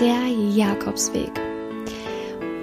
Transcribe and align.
der 0.00 0.26
Jakobsweg. 0.54 1.30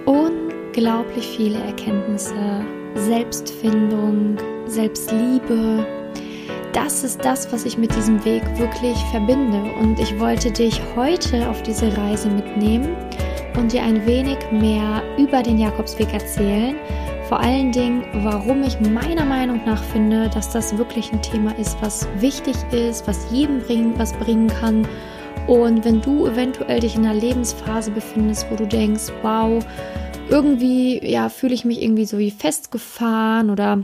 Unglaublich 0.06 1.28
viele 1.28 1.60
Erkenntnisse, 1.60 2.66
Selbstfindung, 2.96 4.38
Selbstliebe. 4.66 5.86
Das 6.74 7.04
ist 7.04 7.24
das, 7.24 7.52
was 7.52 7.66
ich 7.66 7.78
mit 7.78 7.96
diesem 7.96 8.24
Weg 8.26 8.44
wirklich 8.58 8.98
verbinde. 9.12 9.62
Und 9.80 10.00
ich 10.00 10.20
wollte 10.20 10.52
dich 10.52 10.82
heute 10.96 11.48
auf 11.50 11.62
diese 11.64 11.96
Reise 11.98 12.30
mitnehmen 12.30 12.96
und 13.58 13.74
dir 13.74 13.84
ein 13.84 14.06
wenig 14.06 14.38
mehr 14.52 15.02
über 15.18 15.44
den 15.44 15.58
Jakobsweg 15.58 16.14
erzählen. 16.14 16.76
Vor 17.28 17.40
allen 17.40 17.72
Dingen, 17.72 18.04
warum 18.24 18.64
ich 18.64 18.80
meiner 18.80 19.26
Meinung 19.26 19.62
nach 19.66 19.84
finde, 19.84 20.30
dass 20.30 20.50
das 20.50 20.76
wirklich 20.78 21.12
ein 21.14 21.22
Thema 21.22 21.52
ist, 21.60 21.78
was 21.82 22.08
wichtig 22.20 22.56
ist, 22.72 23.08
was 23.08 23.28
jedem 23.32 23.60
bringen, 23.60 23.94
was 23.98 24.14
bringen 24.14 24.48
kann 24.48 24.88
und 25.50 25.84
wenn 25.84 26.00
du 26.00 26.28
eventuell 26.28 26.80
dich 26.80 26.96
in 26.96 27.06
einer 27.06 27.20
Lebensphase 27.20 27.90
befindest, 27.90 28.46
wo 28.52 28.56
du 28.56 28.68
denkst, 28.68 29.12
wow, 29.24 29.66
irgendwie, 30.30 31.04
ja, 31.04 31.28
fühle 31.30 31.56
ich 31.56 31.66
mich 31.66 31.82
irgendwie 31.82 32.06
so 32.06 32.20
wie 32.20 32.30
festgefahren 32.30 33.50
oder 33.50 33.84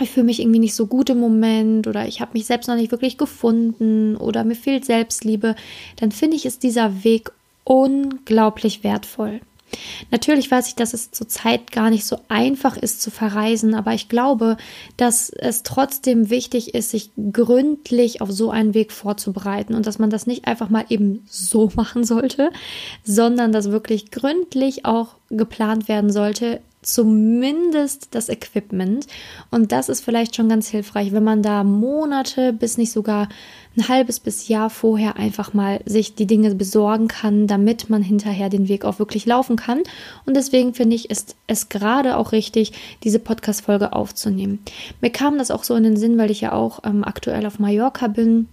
ich 0.00 0.10
fühle 0.10 0.26
mich 0.26 0.40
irgendwie 0.40 0.58
nicht 0.58 0.74
so 0.74 0.88
gut 0.88 1.08
im 1.08 1.20
Moment 1.20 1.86
oder 1.86 2.08
ich 2.08 2.20
habe 2.20 2.32
mich 2.32 2.46
selbst 2.46 2.66
noch 2.66 2.74
nicht 2.74 2.90
wirklich 2.90 3.16
gefunden 3.16 4.16
oder 4.16 4.42
mir 4.42 4.56
fehlt 4.56 4.84
Selbstliebe, 4.84 5.54
dann 6.00 6.10
finde 6.10 6.36
ich, 6.36 6.46
ist 6.46 6.64
dieser 6.64 7.04
Weg 7.04 7.30
unglaublich 7.62 8.82
wertvoll. 8.82 9.40
Natürlich 10.10 10.50
weiß 10.50 10.68
ich, 10.68 10.74
dass 10.74 10.94
es 10.94 11.10
zurzeit 11.10 11.72
gar 11.72 11.90
nicht 11.90 12.04
so 12.04 12.18
einfach 12.28 12.76
ist 12.76 13.00
zu 13.00 13.10
verreisen, 13.10 13.74
aber 13.74 13.94
ich 13.94 14.08
glaube, 14.08 14.56
dass 14.96 15.30
es 15.30 15.62
trotzdem 15.62 16.30
wichtig 16.30 16.74
ist, 16.74 16.90
sich 16.90 17.10
gründlich 17.32 18.20
auf 18.20 18.30
so 18.30 18.50
einen 18.50 18.74
Weg 18.74 18.92
vorzubereiten 18.92 19.74
und 19.74 19.86
dass 19.86 19.98
man 19.98 20.10
das 20.10 20.26
nicht 20.26 20.46
einfach 20.46 20.68
mal 20.68 20.84
eben 20.88 21.24
so 21.28 21.70
machen 21.76 22.04
sollte, 22.04 22.50
sondern 23.04 23.52
dass 23.52 23.70
wirklich 23.70 24.10
gründlich 24.10 24.84
auch 24.84 25.16
geplant 25.30 25.88
werden 25.88 26.12
sollte, 26.12 26.60
zumindest 26.82 28.14
das 28.14 28.28
Equipment. 28.28 29.06
Und 29.50 29.72
das 29.72 29.88
ist 29.88 30.04
vielleicht 30.04 30.36
schon 30.36 30.48
ganz 30.48 30.68
hilfreich, 30.68 31.12
wenn 31.12 31.24
man 31.24 31.42
da 31.42 31.64
Monate 31.64 32.52
bis 32.52 32.76
nicht 32.76 32.92
sogar 32.92 33.28
ein 33.76 33.88
halbes 33.88 34.20
bis 34.20 34.48
Jahr 34.48 34.68
vorher 34.68 35.16
einfach 35.16 35.54
mal 35.54 35.80
sich 35.86 36.14
die 36.14 36.26
Dinge 36.26 36.54
besorgen 36.54 37.08
kann, 37.08 37.46
damit 37.46 37.88
man 37.88 38.02
hinterher 38.02 38.50
den 38.50 38.68
Weg 38.68 38.84
auch 38.84 38.98
wirklich 38.98 39.24
laufen 39.24 39.56
kann. 39.56 39.82
Und 40.26 40.36
deswegen 40.36 40.74
finde 40.74 40.96
ich, 40.96 41.08
ist 41.08 41.36
es 41.46 41.68
gerade 41.68 42.16
auch 42.16 42.32
richtig, 42.32 42.72
diese 43.02 43.18
Podcast-Folge 43.18 43.92
aufzunehmen. 43.94 44.58
Mir 45.00 45.10
kam 45.10 45.38
das 45.38 45.50
auch 45.50 45.64
so 45.64 45.74
in 45.74 45.84
den 45.84 45.96
Sinn, 45.96 46.18
weil 46.18 46.30
ich 46.30 46.42
ja 46.42 46.52
auch 46.52 46.80
ähm, 46.84 47.04
aktuell 47.04 47.46
auf 47.46 47.58
Mallorca 47.58 48.08
bin 48.08 48.48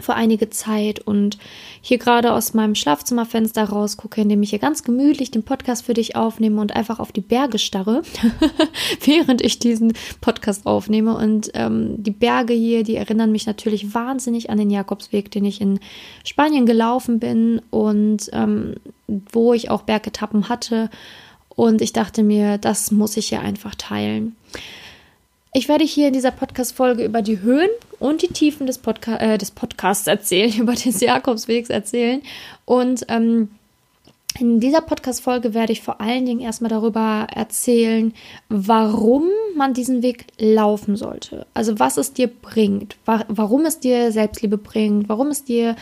vor 0.00 0.16
einige 0.16 0.50
Zeit 0.50 1.00
und 1.00 1.38
hier 1.80 1.98
gerade 1.98 2.32
aus 2.32 2.52
meinem 2.52 2.74
Schlafzimmerfenster 2.74 3.64
rausgucke, 3.64 4.20
indem 4.20 4.42
ich 4.42 4.50
hier 4.50 4.58
ganz 4.58 4.82
gemütlich 4.82 5.30
den 5.30 5.44
Podcast 5.44 5.86
für 5.86 5.94
dich 5.94 6.16
aufnehme 6.16 6.60
und 6.60 6.74
einfach 6.74 6.98
auf 6.98 7.12
die 7.12 7.20
Berge 7.20 7.58
starre, 7.58 8.02
während 9.04 9.42
ich 9.42 9.58
diesen 9.58 9.92
Podcast 10.20 10.66
aufnehme. 10.66 11.16
Und 11.16 11.50
ähm, 11.54 12.02
die 12.02 12.10
Berge 12.10 12.54
hier, 12.54 12.82
die 12.82 12.96
erinnern 12.96 13.30
mich 13.30 13.46
natürlich 13.46 13.94
wahnsinnig 13.94 14.50
an 14.50 14.58
den 14.58 14.70
Jakobsweg, 14.70 15.30
den 15.30 15.44
ich 15.44 15.60
in 15.60 15.78
Spanien 16.24 16.66
gelaufen 16.66 17.20
bin 17.20 17.62
und 17.70 18.30
ähm, 18.32 18.74
wo 19.06 19.52
ich 19.52 19.70
auch 19.70 19.82
Bergetappen 19.82 20.48
hatte. 20.48 20.90
Und 21.50 21.82
ich 21.82 21.92
dachte 21.92 22.24
mir, 22.24 22.58
das 22.58 22.90
muss 22.90 23.16
ich 23.16 23.28
hier 23.28 23.40
einfach 23.40 23.76
teilen. 23.76 24.34
Ich 25.56 25.68
werde 25.68 25.84
hier 25.84 26.08
in 26.08 26.12
dieser 26.12 26.32
Podcast-Folge 26.32 27.04
über 27.04 27.22
die 27.22 27.40
Höhen 27.40 27.70
und 28.00 28.22
die 28.22 28.28
Tiefen 28.28 28.66
des, 28.66 28.78
Podca 28.78 29.18
äh, 29.18 29.38
des 29.38 29.52
Podcasts 29.52 30.08
erzählen, 30.08 30.52
über 30.58 30.72
des 30.72 31.00
Jakobswegs 31.00 31.70
erzählen. 31.70 32.22
Und 32.64 33.06
ähm, 33.08 33.50
in 34.36 34.58
dieser 34.58 34.80
Podcast-Folge 34.80 35.54
werde 35.54 35.72
ich 35.72 35.80
vor 35.80 36.00
allen 36.00 36.26
Dingen 36.26 36.40
erstmal 36.40 36.70
darüber 36.70 37.28
erzählen, 37.32 38.12
warum 38.48 39.28
man 39.56 39.74
diesen 39.74 40.02
Weg 40.02 40.26
laufen 40.38 40.96
sollte. 40.96 41.46
Also 41.54 41.78
was 41.78 41.98
es 41.98 42.12
dir 42.12 42.26
bringt, 42.26 42.96
wa 43.04 43.24
warum 43.28 43.64
es 43.64 43.78
dir 43.78 44.10
Selbstliebe 44.10 44.58
bringt, 44.58 45.08
warum 45.08 45.28
es 45.28 45.44
dir, 45.44 45.76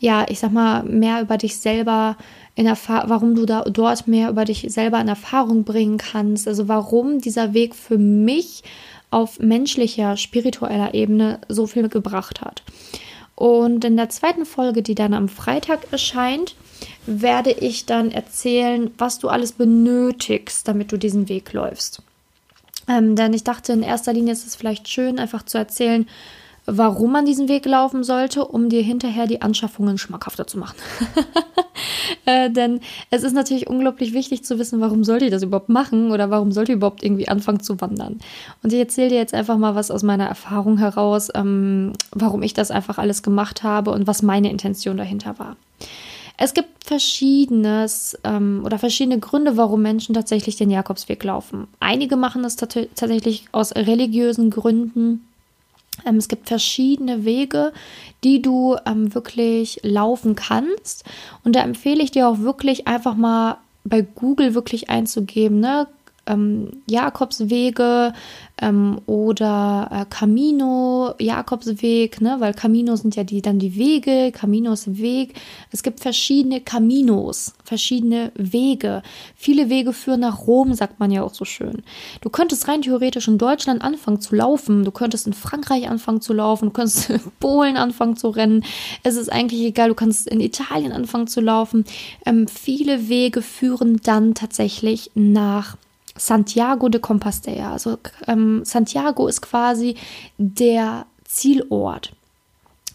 ja, 0.00 0.24
ich 0.30 0.38
sag 0.38 0.52
mal, 0.52 0.84
mehr 0.84 1.20
über 1.20 1.36
dich 1.36 1.58
selber 1.58 2.16
in 2.54 2.64
Erfahrung, 2.64 3.10
warum 3.10 3.34
du 3.34 3.44
da 3.44 3.60
dort 3.64 4.08
mehr 4.08 4.30
über 4.30 4.46
dich 4.46 4.64
selber 4.70 4.98
in 5.02 5.08
Erfahrung 5.08 5.64
bringen 5.64 5.98
kannst. 5.98 6.48
Also 6.48 6.66
warum 6.66 7.18
dieser 7.18 7.52
Weg 7.52 7.74
für 7.74 7.98
mich 7.98 8.62
auf 9.10 9.38
menschlicher, 9.40 10.16
spiritueller 10.16 10.94
Ebene 10.94 11.40
so 11.48 11.66
viel 11.66 11.88
gebracht 11.88 12.40
hat. 12.40 12.62
Und 13.34 13.84
in 13.84 13.96
der 13.96 14.08
zweiten 14.08 14.44
Folge, 14.44 14.82
die 14.82 14.94
dann 14.94 15.14
am 15.14 15.28
Freitag 15.28 15.92
erscheint, 15.92 16.56
werde 17.06 17.52
ich 17.52 17.86
dann 17.86 18.10
erzählen, 18.10 18.90
was 18.98 19.18
du 19.18 19.28
alles 19.28 19.52
benötigst, 19.52 20.66
damit 20.66 20.92
du 20.92 20.96
diesen 20.96 21.28
Weg 21.28 21.52
läufst. 21.52 22.02
Ähm, 22.88 23.16
denn 23.16 23.32
ich 23.32 23.44
dachte, 23.44 23.72
in 23.72 23.82
erster 23.82 24.12
Linie 24.12 24.32
ist 24.32 24.46
es 24.46 24.56
vielleicht 24.56 24.88
schön, 24.88 25.18
einfach 25.18 25.44
zu 25.44 25.58
erzählen, 25.58 26.08
warum 26.68 27.12
man 27.12 27.24
diesen 27.24 27.48
Weg 27.48 27.64
laufen 27.64 28.04
sollte, 28.04 28.44
um 28.44 28.68
dir 28.68 28.82
hinterher 28.82 29.26
die 29.26 29.40
Anschaffungen 29.40 29.96
schmackhafter 29.96 30.46
zu 30.46 30.58
machen. 30.58 30.76
äh, 32.26 32.50
denn 32.50 32.80
es 33.10 33.22
ist 33.22 33.32
natürlich 33.32 33.68
unglaublich 33.68 34.12
wichtig 34.12 34.44
zu 34.44 34.58
wissen, 34.58 34.80
warum 34.80 35.02
sollte 35.02 35.24
ich 35.24 35.30
das 35.30 35.42
überhaupt 35.42 35.70
machen 35.70 36.10
oder 36.10 36.30
warum 36.30 36.52
sollte 36.52 36.72
ich 36.72 36.76
überhaupt 36.76 37.02
irgendwie 37.02 37.28
anfangen 37.28 37.60
zu 37.60 37.80
wandern. 37.80 38.20
Und 38.62 38.72
ich 38.72 38.78
erzähle 38.78 39.08
dir 39.08 39.16
jetzt 39.16 39.34
einfach 39.34 39.56
mal 39.56 39.74
was 39.74 39.90
aus 39.90 40.02
meiner 40.02 40.26
Erfahrung 40.26 40.76
heraus, 40.76 41.28
ähm, 41.34 41.94
warum 42.12 42.42
ich 42.42 42.52
das 42.52 42.70
einfach 42.70 42.98
alles 42.98 43.22
gemacht 43.22 43.62
habe 43.62 43.90
und 43.90 44.06
was 44.06 44.22
meine 44.22 44.50
Intention 44.50 44.98
dahinter 44.98 45.38
war. 45.38 45.56
Es 46.40 46.54
gibt 46.54 46.84
verschiedenes 46.84 48.16
ähm, 48.22 48.62
oder 48.64 48.78
verschiedene 48.78 49.18
Gründe, 49.18 49.56
warum 49.56 49.82
Menschen 49.82 50.14
tatsächlich 50.14 50.54
den 50.56 50.70
Jakobsweg 50.70 51.24
laufen. 51.24 51.66
Einige 51.80 52.16
machen 52.16 52.44
das 52.44 52.54
tatsächlich 52.56 53.46
aus 53.50 53.74
religiösen 53.74 54.50
Gründen. 54.50 55.27
Ähm, 56.06 56.16
es 56.16 56.28
gibt 56.28 56.48
verschiedene 56.48 57.24
Wege, 57.24 57.72
die 58.24 58.42
du 58.42 58.76
ähm, 58.86 59.14
wirklich 59.14 59.80
laufen 59.82 60.34
kannst. 60.34 61.04
Und 61.44 61.56
da 61.56 61.60
empfehle 61.60 62.02
ich 62.02 62.10
dir 62.10 62.28
auch 62.28 62.38
wirklich 62.38 62.86
einfach 62.86 63.14
mal 63.14 63.58
bei 63.84 64.02
Google 64.02 64.54
wirklich 64.54 64.90
einzugeben, 64.90 65.60
ne? 65.60 65.86
Ähm, 66.28 66.82
Jakobswege, 66.88 68.12
ähm, 68.60 69.00
oder 69.06 69.88
äh, 69.92 70.04
Camino, 70.08 71.14
Jakobsweg, 71.18 72.20
ne, 72.20 72.36
weil 72.38 72.54
Camino 72.54 72.96
sind 72.96 73.16
ja 73.16 73.24
die 73.24 73.42
dann 73.42 73.58
die 73.58 73.76
Wege, 73.76 74.32
Caminos 74.32 74.98
Weg. 74.98 75.34
Es 75.70 75.82
gibt 75.82 76.00
verschiedene 76.00 76.60
Caminos, 76.60 77.54
verschiedene 77.64 78.32
Wege. 78.34 79.02
Viele 79.36 79.70
Wege 79.70 79.92
führen 79.92 80.20
nach 80.20 80.46
Rom, 80.46 80.74
sagt 80.74 80.98
man 80.98 81.10
ja 81.10 81.22
auch 81.22 81.34
so 81.34 81.44
schön. 81.44 81.82
Du 82.20 82.30
könntest 82.30 82.68
rein 82.68 82.82
theoretisch 82.82 83.28
in 83.28 83.38
Deutschland 83.38 83.82
anfangen 83.82 84.20
zu 84.20 84.34
laufen, 84.34 84.84
du 84.84 84.90
könntest 84.90 85.26
in 85.26 85.32
Frankreich 85.32 85.88
anfangen 85.88 86.20
zu 86.20 86.32
laufen, 86.32 86.66
du 86.66 86.72
könntest 86.72 87.10
in 87.10 87.20
Polen 87.38 87.76
anfangen 87.76 88.16
zu 88.16 88.28
rennen. 88.28 88.64
Es 89.02 89.16
ist 89.16 89.30
eigentlich 89.30 89.62
egal, 89.62 89.88
du 89.88 89.94
kannst 89.94 90.26
in 90.26 90.40
Italien 90.40 90.92
anfangen 90.92 91.28
zu 91.28 91.40
laufen. 91.40 91.84
Ähm, 92.26 92.48
viele 92.48 93.08
Wege 93.08 93.42
führen 93.42 94.00
dann 94.02 94.34
tatsächlich 94.34 95.12
nach 95.14 95.76
Santiago 96.18 96.88
de 96.88 97.00
Compostela. 97.00 97.72
Also 97.72 97.98
ähm, 98.26 98.64
Santiago 98.64 99.26
ist 99.26 99.40
quasi 99.40 99.96
der 100.36 101.06
Zielort. 101.24 102.12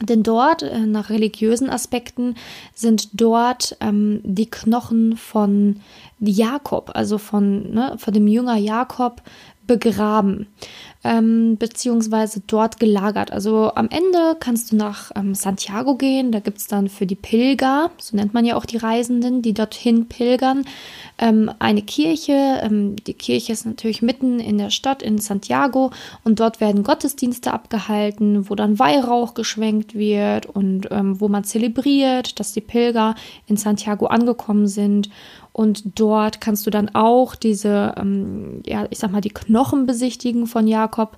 Denn 0.02 0.24
dort, 0.24 0.64
äh, 0.64 0.80
nach 0.80 1.10
religiösen 1.10 1.70
Aspekten, 1.70 2.36
sind 2.74 3.10
dort 3.14 3.78
ähm, 3.80 4.22
die 4.24 4.50
Knochen 4.50 5.18
von 5.18 5.82
Jakob, 6.20 6.92
also 6.94 7.18
von, 7.18 7.74
ne, 7.74 7.96
von 7.98 8.14
dem 8.14 8.28
Jünger 8.28 8.58
Jakob, 8.58 9.22
begraben 9.66 10.48
ähm, 11.04 11.58
beziehungsweise 11.58 12.42
dort 12.48 12.80
gelagert. 12.80 13.32
Also 13.32 13.72
am 13.76 13.90
Ende 13.90 14.38
kannst 14.40 14.72
du 14.72 14.78
nach 14.78 15.12
ähm, 15.16 15.36
Santiago 15.36 15.96
gehen. 15.96 16.32
Da 16.32 16.40
gibt 16.40 16.60
es 16.60 16.68
dann 16.68 16.88
für 16.88 17.06
die 17.06 17.16
Pilger, 17.16 17.92
so 17.98 18.16
nennt 18.16 18.34
man 18.34 18.46
ja 18.46 18.56
auch 18.56 18.66
die 18.66 18.78
Reisenden, 18.78 19.42
die 19.42 19.54
dorthin 19.54 20.08
pilgern, 20.08 20.66
ähm, 21.18 21.52
eine 21.60 21.82
Kirche. 21.82 22.62
Ähm, 22.64 22.96
die 22.96 23.14
Kirche 23.14 23.52
ist 23.52 23.66
natürlich 23.66 24.02
mitten 24.02 24.40
in 24.40 24.58
der 24.58 24.70
Stadt 24.70 25.04
in 25.04 25.18
Santiago 25.18 25.92
und 26.24 26.40
dort 26.40 26.62
werden 26.62 26.84
Gottesdienste 26.84 27.54
abgehalten, 27.54 28.50
wo 28.50 28.56
dann 28.56 28.80
Weihrauch 28.80 29.34
geschwenkt 29.34 29.96
wird 29.96 30.46
und 30.46 30.88
ähm, 30.92 31.20
wo 31.20 31.28
man 31.28 31.44
zelebriert, 31.44 32.40
dass 32.40 32.54
die 32.54 32.62
Pilger 32.62 33.16
in 33.48 33.58
Santiago 33.58 34.06
angekommen 34.06 34.68
sind. 34.68 35.10
Und 35.54 36.00
dort 36.00 36.42
kannst 36.42 36.66
du 36.66 36.72
dann 36.72 36.90
auch 36.96 37.36
diese, 37.36 37.94
ähm, 37.98 38.64
ja, 38.66 38.88
ich 38.90 38.98
sag 38.98 39.12
mal, 39.12 39.22
die 39.22 39.30
Knochen 39.30 39.86
besichtigen 39.86 40.48
von 40.48 40.68
Jakob. 40.68 41.16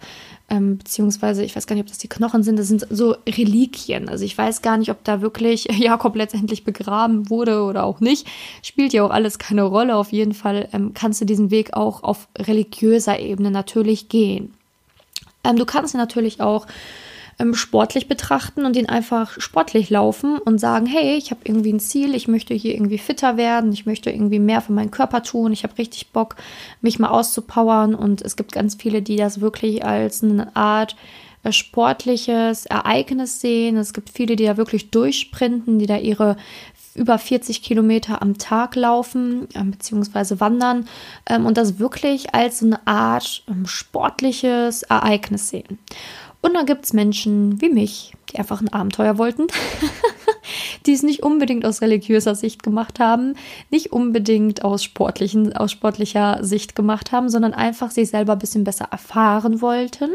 Ähm, 0.50 0.78
beziehungsweise, 0.78 1.44
ich 1.44 1.56
weiß 1.56 1.66
gar 1.68 1.76
nicht, 1.76 1.86
ob 1.86 1.90
das 1.90 2.00
die 2.00 2.10
Knochen 2.10 2.44
sind, 2.44 2.60
das 2.60 2.68
sind 2.68 2.86
so 2.90 3.16
Reliquien. 3.26 4.10
Also 4.10 4.26
ich 4.26 4.38
weiß 4.38 4.62
gar 4.62 4.78
nicht, 4.78 4.92
ob 4.92 5.02
da 5.06 5.22
wirklich 5.22 5.64
Jakob 5.72 6.18
letztendlich 6.18 6.66
begraben 6.66 7.30
wurde 7.30 7.64
oder 7.64 7.86
auch 7.86 8.02
nicht. 8.02 8.28
Spielt 8.62 8.92
ja 8.92 9.04
auch 9.04 9.10
alles 9.10 9.40
keine 9.40 9.64
Rolle. 9.64 9.96
Auf 9.96 10.12
jeden 10.12 10.34
Fall 10.34 10.68
ähm, 10.74 10.94
kannst 10.94 11.22
du 11.22 11.26
diesen 11.26 11.50
Weg 11.50 11.74
auch 11.74 12.04
auf 12.04 12.28
religiöser 12.38 13.18
Ebene 13.18 13.52
natürlich 13.52 14.10
gehen. 14.10 14.54
Ähm, 15.46 15.56
du 15.56 15.66
kannst 15.66 15.96
natürlich 15.96 16.42
auch 16.42 16.68
ähm, 17.40 17.54
sportlich 17.54 18.08
betrachten 18.08 18.66
und 18.66 18.76
ihn 18.76 18.88
einfach 18.88 19.40
sportlich 19.40 19.90
laufen 19.90 20.38
und 20.38 20.60
sagen, 20.60 20.86
hey, 20.86 21.16
ich 21.18 21.32
habe 21.32 21.42
irgendwie 21.44 21.74
ein 21.74 21.80
Ziel, 21.80 22.16
ich 22.16 22.28
möchte 22.28 22.54
hier 22.54 22.74
irgendwie 22.74 22.98
fitter 22.98 23.38
werden, 23.38 23.74
ich 23.74 23.86
möchte 23.86 24.10
irgendwie 24.10 24.40
mehr 24.40 24.62
für 24.62 24.74
meinen 24.74 24.92
Körper 24.92 25.24
tun, 25.24 25.52
ich 25.52 25.64
habe 25.64 25.78
richtig 25.78 26.12
Bock, 26.12 26.36
mich 26.82 27.00
mal 27.00 27.10
auszupowern 27.10 27.96
und 27.96 28.22
es 28.22 28.36
gibt 28.36 28.52
ganz 28.52 28.76
viele, 28.76 29.02
die 29.02 29.18
das 29.18 29.42
wirklich 29.42 29.84
als 29.84 30.24
eine 30.24 30.56
Art 30.56 30.96
äh, 31.44 31.52
sportliches 31.52 32.66
Ereignis 32.66 33.40
sehen. 33.42 33.78
Es 33.78 33.94
gibt 33.94 34.10
viele, 34.10 34.36
die 34.36 34.46
da 34.46 34.58
wirklich 34.58 34.90
durchsprinten, 34.92 35.80
die 35.80 35.86
da 35.86 35.98
ihre 35.98 36.38
über 36.96 37.20
40 37.20 37.62
Kilometer 37.62 38.22
am 38.22 38.38
Tag 38.38 38.76
laufen 38.76 39.48
äh, 39.54 39.64
bzw. 39.64 40.40
wandern 40.40 40.88
ähm, 41.30 41.46
und 41.46 41.58
das 41.58 41.78
wirklich 41.78 42.34
als 42.34 42.64
eine 42.64 42.86
Art 42.88 43.44
ähm, 43.50 43.68
sportliches 43.68 44.84
Ereignis 44.84 45.50
sehen. 45.50 45.78
Und 46.46 46.54
dann 46.54 46.68
gibt 46.68 46.86
es 46.86 46.94
Menschen 46.94 47.60
wie 47.60 47.70
mich, 47.70 48.14
die 48.30 48.38
einfach 48.38 48.62
ein 48.62 48.72
Abenteuer 48.72 49.18
wollten, 49.18 49.48
die 50.86 50.94
es 50.94 51.02
nicht 51.02 51.24
unbedingt 51.24 51.66
aus 51.66 51.82
religiöser 51.82 52.36
Sicht 52.36 52.62
gemacht 52.62 53.00
haben, 53.00 53.34
nicht 53.72 53.92
unbedingt 53.92 54.64
aus, 54.64 54.84
sportlichen, 54.84 55.58
aus 55.58 55.72
sportlicher 55.72 56.44
Sicht 56.44 56.76
gemacht 56.76 57.12
haben, 57.12 57.30
sondern 57.30 57.56
einfach 57.56 57.90
sich 57.90 58.12
selber 58.12 58.34
ein 58.34 58.40
bisschen 58.40 58.64
besser 58.64 58.86
erfahren 58.92 59.60
wollten 59.60 60.12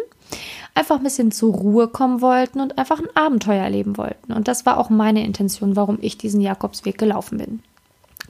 einfach 0.72 0.98
ein 0.98 1.02
bisschen 1.02 1.32
zur 1.32 1.52
Ruhe 1.52 1.88
kommen 1.88 2.20
wollten 2.20 2.60
und 2.60 2.78
einfach 2.78 3.00
ein 3.00 3.08
Abenteuer 3.16 3.64
erleben 3.64 3.96
wollten. 3.96 4.32
Und 4.32 4.46
das 4.46 4.64
war 4.64 4.78
auch 4.78 4.88
meine 4.88 5.24
Intention, 5.24 5.74
warum 5.74 5.98
ich 6.00 6.16
diesen 6.16 6.40
Jakobsweg 6.40 6.96
gelaufen 6.96 7.38
bin. 7.38 7.60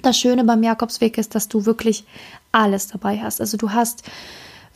Das 0.01 0.19
Schöne 0.19 0.45
beim 0.45 0.63
Jakobsweg 0.63 1.19
ist, 1.19 1.35
dass 1.35 1.49
du 1.49 1.67
wirklich 1.67 2.05
alles 2.51 2.87
dabei 2.87 3.19
hast. 3.19 3.43
Also 3.43 3.59
du 3.59 3.73
hast 3.73 4.05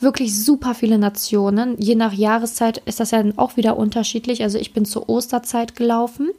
wirklich 0.05 0.41
super 0.41 0.73
viele 0.73 0.97
Nationen. 0.97 1.75
Je 1.77 1.95
nach 1.95 2.13
Jahreszeit 2.13 2.77
ist 2.85 3.01
das 3.01 3.11
ja 3.11 3.21
dann 3.21 3.37
auch 3.37 3.57
wieder 3.57 3.75
unterschiedlich. 3.75 4.41
Also 4.43 4.57
ich 4.57 4.71
bin 4.71 4.85
zur 4.85 5.09
Osterzeit 5.09 5.75
gelaufen 5.75 6.29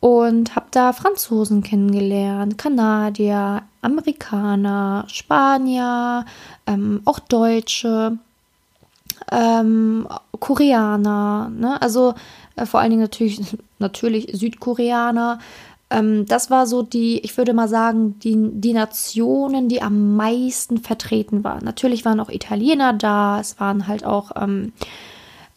und 0.00 0.54
habe 0.54 0.66
da 0.70 0.92
Franzosen 0.92 1.62
kennengelernt, 1.62 2.58
Kanadier, 2.58 3.62
Amerikaner, 3.80 5.06
Spanier, 5.08 6.26
ähm, 6.66 7.00
auch 7.06 7.18
Deutsche 7.20 8.18
ähm, 9.32 10.06
Koreaner, 10.38 11.50
ne? 11.50 11.80
also 11.80 12.14
äh, 12.56 12.66
vor 12.66 12.80
allen 12.80 12.90
Dingen 12.90 13.02
natürlich, 13.02 13.40
natürlich 13.78 14.30
Südkoreaner. 14.32 15.38
Ähm, 15.90 16.26
das 16.26 16.50
war 16.50 16.66
so 16.66 16.82
die, 16.82 17.18
ich 17.20 17.36
würde 17.36 17.54
mal 17.54 17.68
sagen, 17.68 18.18
die, 18.20 18.36
die 18.52 18.72
Nationen, 18.72 19.68
die 19.68 19.82
am 19.82 20.16
meisten 20.16 20.78
vertreten 20.78 21.44
waren. 21.44 21.64
Natürlich 21.64 22.04
waren 22.04 22.20
auch 22.20 22.30
Italiener 22.30 22.92
da, 22.92 23.40
es 23.40 23.58
waren 23.60 23.86
halt 23.86 24.04
auch 24.04 24.32
ähm, 24.36 24.72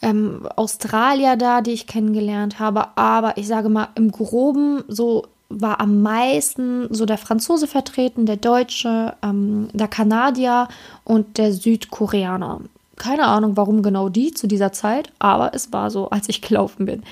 ähm, 0.01 0.47
Australier 0.55 1.35
da, 1.35 1.61
die 1.61 1.71
ich 1.71 1.87
kennengelernt 1.87 2.59
habe, 2.59 2.97
aber 2.97 3.37
ich 3.37 3.47
sage 3.47 3.69
mal, 3.69 3.89
im 3.95 4.11
Groben 4.11 4.83
so 4.87 5.25
war 5.49 5.81
am 5.81 6.01
meisten 6.01 6.93
so 6.93 7.05
der 7.05 7.17
Franzose 7.17 7.67
vertreten, 7.67 8.25
der 8.25 8.37
Deutsche, 8.37 9.15
ähm, 9.21 9.67
der 9.73 9.89
Kanadier 9.89 10.69
und 11.03 11.37
der 11.37 11.51
Südkoreaner. 11.51 12.61
Keine 12.95 13.25
Ahnung, 13.25 13.57
warum 13.57 13.81
genau 13.81 14.09
die 14.09 14.31
zu 14.31 14.47
dieser 14.47 14.71
Zeit, 14.71 15.11
aber 15.19 15.53
es 15.53 15.73
war 15.73 15.91
so, 15.91 16.09
als 16.09 16.29
ich 16.29 16.41
gelaufen 16.41 16.85
bin. 16.85 17.03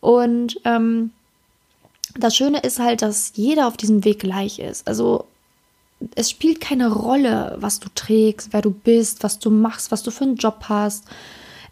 Und 0.00 0.60
ähm, 0.64 1.10
das 2.14 2.36
Schöne 2.36 2.60
ist 2.60 2.78
halt, 2.78 3.02
dass 3.02 3.32
jeder 3.34 3.66
auf 3.66 3.76
diesem 3.76 4.04
Weg 4.04 4.20
gleich 4.20 4.58
ist. 4.58 4.86
Also 4.86 5.26
es 6.14 6.30
spielt 6.30 6.60
keine 6.60 6.92
Rolle, 6.92 7.56
was 7.58 7.80
du 7.80 7.88
trägst, 7.94 8.52
wer 8.52 8.62
du 8.62 8.70
bist, 8.70 9.22
was 9.22 9.38
du 9.38 9.50
machst, 9.50 9.90
was 9.90 10.02
du 10.02 10.10
für 10.10 10.24
einen 10.24 10.36
Job 10.36 10.64
hast. 10.68 11.04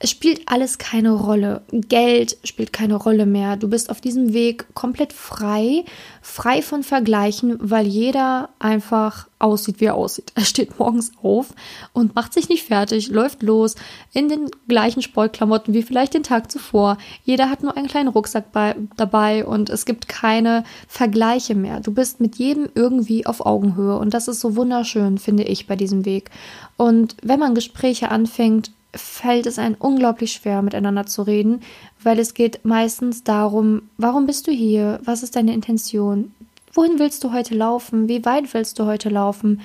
Es 0.02 0.08
spielt 0.08 0.41
alles 0.47 0.79
keine 0.79 1.12
Rolle. 1.12 1.61
Geld 1.73 2.38
spielt 2.43 2.73
keine 2.73 2.94
Rolle 2.94 3.26
mehr. 3.26 3.58
Du 3.58 3.69
bist 3.69 3.91
auf 3.91 4.00
diesem 4.00 4.32
Weg 4.32 4.75
komplett 4.75 5.12
frei, 5.12 5.85
frei 6.23 6.62
von 6.62 6.82
Vergleichen, 6.82 7.58
weil 7.61 7.87
jeder 7.87 8.49
einfach 8.58 9.29
aussieht, 9.38 9.79
wie 9.79 9.85
er 9.85 9.97
aussieht. 9.97 10.32
Er 10.35 10.47
steht 10.47 10.79
morgens 10.79 11.12
auf 11.23 11.49
und 11.93 12.14
macht 12.14 12.32
sich 12.32 12.49
nicht 12.49 12.64
fertig, 12.64 13.08
läuft 13.08 13.43
los 13.43 13.75
in 14.14 14.31
den 14.31 14.50
gleichen 14.69 15.02
Sportklamotten 15.02 15.75
wie 15.75 15.82
vielleicht 15.82 16.14
den 16.14 16.23
Tag 16.23 16.50
zuvor. 16.50 16.97
Jeder 17.25 17.50
hat 17.50 17.62
nur 17.62 17.76
einen 17.76 17.88
kleinen 17.88 18.08
Rucksack 18.08 18.52
bei, 18.52 18.76
dabei 18.97 19.44
und 19.44 19.69
es 19.69 19.85
gibt 19.85 20.08
keine 20.08 20.64
Vergleiche 20.88 21.55
mehr. 21.55 21.81
Du 21.81 21.93
bist 21.93 22.20
mit 22.20 22.37
jedem 22.37 22.70
irgendwie 22.75 23.26
auf 23.26 23.44
Augenhöhe 23.44 23.99
und 23.99 24.14
das 24.14 24.29
ist 24.29 24.41
so 24.41 24.56
wunderschön, 24.56 25.19
finde 25.19 25.43
ich, 25.43 25.67
bei 25.67 25.76
diesem 25.76 26.06
Weg. 26.06 26.31
Und 26.79 27.19
wenn 27.23 27.38
man 27.38 27.55
Gespräche 27.55 28.11
anfängt, 28.11 28.70
fällt 28.95 29.47
es 29.47 29.59
einem 29.59 29.77
unglaublich 29.79 30.33
schwer, 30.33 30.63
miteinander 30.63 31.07
zu 31.07 31.23
reden, 31.23 31.61
weil 32.03 32.19
es 32.19 32.35
geht 32.35 32.65
meistens 32.65 33.23
darum, 33.23 33.83
warum 33.99 34.27
bist 34.27 34.47
du 34.47 34.51
hier? 34.51 35.01
Was 35.05 35.23
ist 35.23 35.37
deine 35.37 35.55
Intention? 35.55 36.33
Wohin 36.73 36.99
willst 36.99 37.25
du 37.25 37.33
heute 37.33 37.55
laufen? 37.55 38.09
Wie 38.09 38.25
weit 38.25 38.53
willst 38.55 38.79
du 38.79 38.87
heute 38.87 39.09
laufen? 39.09 39.61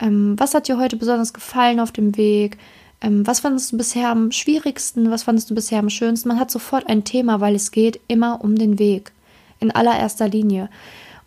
Ähm, 0.00 0.34
was 0.38 0.54
hat 0.54 0.68
dir 0.68 0.78
heute 0.78 0.96
besonders 0.96 1.32
gefallen 1.32 1.80
auf 1.80 1.92
dem 1.92 2.16
Weg? 2.16 2.58
Ähm, 3.00 3.26
was 3.26 3.40
fandest 3.40 3.72
du 3.72 3.76
bisher 3.76 4.08
am 4.08 4.32
schwierigsten? 4.32 5.10
Was 5.10 5.24
fandest 5.24 5.50
du 5.50 5.54
bisher 5.54 5.78
am 5.78 5.90
schönsten? 5.90 6.28
Man 6.28 6.40
hat 6.40 6.50
sofort 6.50 6.88
ein 6.88 7.04
Thema, 7.04 7.40
weil 7.40 7.54
es 7.54 7.70
geht 7.70 8.00
immer 8.08 8.42
um 8.42 8.56
den 8.56 8.78
Weg. 8.78 9.12
In 9.58 9.70
allererster 9.70 10.28
Linie. 10.28 10.68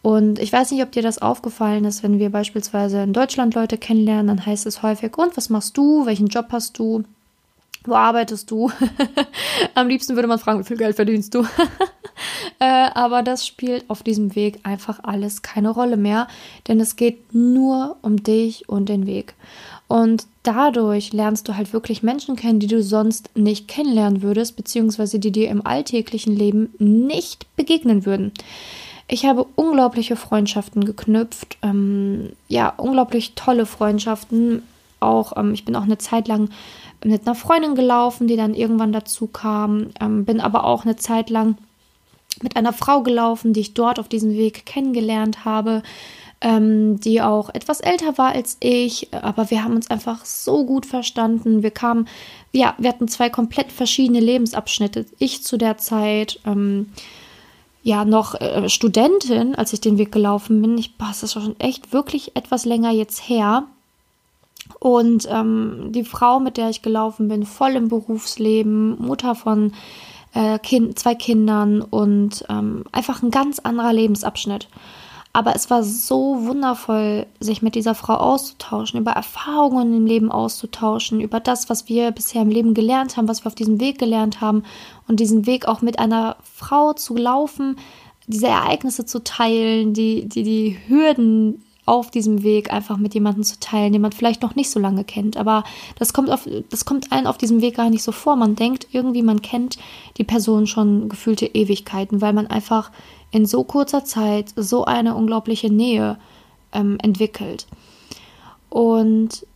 Und 0.02 0.40
ich 0.40 0.54
weiß 0.54 0.72
nicht, 0.72 0.84
ob 0.84 0.92
dir 0.92 1.02
das 1.02 1.20
aufgefallen 1.20 1.84
ist, 1.84 2.04
wenn 2.04 2.20
wir 2.20 2.30
beispielsweise 2.30 3.02
in 3.04 3.14
Deutschland 3.14 3.56
Leute 3.56 3.78
kennenlernen, 3.78 4.28
dann 4.28 4.46
heißt 4.46 4.66
es 4.66 4.82
häufig, 4.82 5.18
und 5.18 5.36
was 5.36 5.50
machst 5.50 5.78
du? 5.78 6.06
Welchen 6.06 6.28
Job 6.28 6.48
hast 6.52 6.78
du? 6.80 7.04
Wo 7.86 7.96
arbeitest 7.96 8.52
du? 8.52 8.72
Am 9.76 9.88
liebsten 9.88 10.16
würde 10.16 10.28
man 10.28 10.40
fragen, 10.40 10.60
wie 10.60 10.66
viel 10.66 10.78
Geld 10.78 10.96
verdienst 10.96 11.34
du? 11.34 11.44
äh, 12.60 12.90
aber 12.94 13.24
das 13.24 13.48
spielt 13.48 13.90
auf 13.90 14.04
diesem 14.04 14.36
Weg 14.36 14.60
einfach 14.64 15.00
alles 15.04 15.42
keine 15.42 15.70
Rolle 15.70 15.98
mehr, 15.98 16.28
denn 16.68 16.80
es 16.80 16.96
geht 16.96 17.34
nur 17.34 17.98
um 18.02 18.22
dich 18.22 18.68
und 18.68 18.90
den 18.90 19.06
Weg. 19.06 19.34
Und 19.88 20.28
dadurch 20.44 21.14
lernst 21.14 21.48
du 21.48 21.56
halt 21.56 21.74
wirklich 21.74 22.04
Menschen 22.04 22.36
kennen, 22.36 22.60
die 22.60 22.68
du 22.68 22.84
sonst 22.84 23.36
nicht 23.36 23.68
kennenlernen 23.68 24.22
würdest, 24.22 24.56
beziehungsweise 24.56 25.18
die 25.18 25.32
dir 25.32 25.50
im 25.50 25.66
alltäglichen 25.66 26.36
Leben 26.36 26.74
nicht 26.78 27.48
begegnen 27.56 28.06
würden. 28.06 28.32
Ich 29.08 29.26
habe 29.26 29.48
unglaubliche 29.56 30.16
Freundschaften 30.16 30.86
geknüpft, 30.86 31.58
ähm, 31.64 32.34
ja, 32.48 32.70
unglaublich 32.78 33.34
tolle 33.34 33.66
Freundschaften. 33.66 34.62
Auch, 35.00 35.38
ähm, 35.38 35.54
ich 35.54 35.66
bin 35.66 35.76
auch 35.76 35.84
eine 35.84 35.98
Zeit 35.98 36.28
lang 36.28 36.50
mit 37.04 37.26
einer 37.26 37.36
Freundin 37.36 37.76
gelaufen, 37.76 38.28
die 38.28 38.36
dann 38.36 38.54
irgendwann 38.54 38.92
dazu 38.92 39.28
kam. 39.28 39.92
Ähm, 40.00 40.26
bin 40.26 40.40
aber 40.42 40.66
auch 40.66 40.86
eine 40.86 40.96
Zeit 40.96 41.30
lang 41.30 41.58
mit 42.42 42.56
einer 42.56 42.74
Frau 42.74 43.02
gelaufen, 43.02 43.54
die 43.54 43.62
ich 43.62 43.74
dort 43.74 44.00
auf 44.00 44.08
diesem 44.08 44.32
Weg 44.32 44.66
kennengelernt 44.66 45.46
habe, 45.46 45.84
ähm, 46.42 47.00
die 47.00 47.22
auch 47.22 47.50
etwas 47.50 47.82
älter 47.82 48.18
war 48.18 48.32
als 48.32 48.58
ich, 48.62 49.14
aber 49.14 49.50
wir 49.50 49.64
haben 49.64 49.76
uns 49.76 49.90
einfach 49.90 50.24
so 50.24 50.66
gut 50.66 50.86
verstanden. 50.86 51.64
Wir 51.64 51.72
kamen, 51.72 52.08
ja, 52.54 52.76
wir 52.78 52.90
hatten 52.90 53.08
zwei 53.08 53.30
komplett 53.30 53.72
verschiedene 53.72 54.22
Lebensabschnitte. 54.22 55.06
Ich 55.18 55.44
zu 55.44 55.58
der 55.58 55.78
Zeit, 55.78 56.40
ähm, 56.46 56.92
ja, 57.84 58.06
noch 58.06 58.40
äh, 58.40 58.70
Studentin, 58.70 59.56
als 59.56 59.74
ich 59.74 59.82
den 59.82 59.98
Weg 59.98 60.12
gelaufen 60.12 60.62
bin. 60.62 60.78
Ich, 60.78 60.98
boah, 60.98 61.08
das 61.10 61.24
ist 61.24 61.34
schon 61.34 61.60
echt 61.60 61.92
wirklich 61.92 62.36
etwas 62.36 62.66
länger 62.66 62.92
jetzt 62.92 63.28
her. 63.28 63.66
Und 64.80 65.28
ähm, 65.30 65.88
die 65.90 66.04
Frau, 66.04 66.40
mit 66.40 66.58
der 66.58 66.70
ich 66.70 66.82
gelaufen 66.82 67.28
bin, 67.28 67.46
voll 67.46 67.72
im 67.72 67.90
Berufsleben, 67.90 69.02
Mutter 69.02 69.36
von 69.36 69.74
äh, 70.34 70.60
kind, 70.60 70.98
zwei 71.00 71.16
Kindern 71.16 71.82
und 71.82 72.46
ähm, 72.50 72.84
einfach 72.92 73.24
ein 73.24 73.32
ganz 73.32 73.60
anderer 73.60 73.94
Lebensabschnitt. 73.94 74.68
Aber 75.32 75.56
es 75.56 75.70
war 75.70 75.84
so 75.84 76.46
wundervoll, 76.46 77.28
sich 77.40 77.62
mit 77.62 77.76
dieser 77.76 77.94
Frau 77.94 78.16
auszutauschen, 78.16 79.00
über 79.00 79.12
Erfahrungen 79.12 79.96
im 79.96 80.06
Leben 80.08 80.32
auszutauschen, 80.32 81.22
über 81.22 81.40
das, 81.40 81.70
was 81.70 81.88
wir 81.88 82.12
bisher 82.12 82.42
im 82.42 82.50
Leben 82.50 82.74
gelernt 82.74 83.16
haben, 83.16 83.28
was 83.28 83.44
wir 83.44 83.48
auf 83.48 83.56
diesem 83.56 83.80
Weg 83.80 84.00
gelernt 84.00 84.42
haben 84.42 84.64
und 85.08 85.20
diesen 85.20 85.46
Weg 85.46 85.68
auch 85.68 85.82
mit 85.82 86.00
einer 86.00 86.36
Frau 86.44 86.94
zu 86.94 87.16
laufen, 87.16 87.78
diese 88.26 88.48
Ereignisse 88.48 89.06
zu 89.06 89.24
teilen, 89.24 89.94
die, 89.94 90.28
die, 90.28 90.44
die 90.44 90.78
Hürden 90.88 91.64
auf 91.90 92.12
diesem 92.12 92.44
Weg 92.44 92.72
einfach 92.72 92.98
mit 92.98 93.16
jemandem 93.16 93.44
zu 93.44 93.60
teilen, 93.60 93.92
den 93.92 94.04
man 94.04 94.12
vielleicht 94.12 94.44
noch 94.44 94.54
nicht 94.54 94.70
so 94.70 94.80
lange 94.80 95.04
kennt. 95.04 95.38
Aber 95.38 95.64
das 95.98 96.14
kommt, 96.14 96.30
auf, 96.30 96.48
das 96.70 96.86
kommt 96.86 97.12
allen 97.12 97.26
auf 97.26 97.40
diesem 97.40 97.62
Weg 97.62 97.78
gar 97.78 97.90
nicht 97.90 98.04
so 98.04 98.12
vor. 98.12 98.36
Man 98.36 98.56
denkt 98.56 98.88
irgendwie, 98.92 99.24
man 99.24 99.42
kennt 99.42 99.80
die 100.18 100.24
Person 100.24 100.68
schon 100.68 101.10
gefühlte 101.10 101.48
Ewigkeiten, 101.48 102.22
weil 102.22 102.34
man 102.34 102.46
einfach 102.46 102.92
in 103.32 103.48
so 103.48 103.64
kurzer 103.64 104.06
Zeit 104.06 104.54
so 104.56 104.86
eine 104.86 105.16
unglaubliche 105.16 105.72
Nähe 105.72 106.20
ähm, 106.74 107.00
entwickelt. 107.02 107.66
Und 108.70 109.48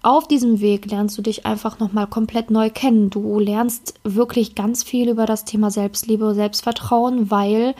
auf 0.00 0.26
diesem 0.26 0.60
Weg 0.60 0.90
lernst 0.90 1.18
du 1.18 1.22
dich 1.22 1.44
einfach 1.44 1.78
nochmal 1.78 2.06
komplett 2.06 2.50
neu 2.50 2.70
kennen. 2.70 3.10
Du 3.10 3.38
lernst 3.38 4.00
wirklich 4.02 4.54
ganz 4.54 4.82
viel 4.82 5.10
über 5.10 5.26
das 5.26 5.44
Thema 5.44 5.70
Selbstliebe, 5.70 6.34
Selbstvertrauen, 6.34 7.30
weil 7.30 7.74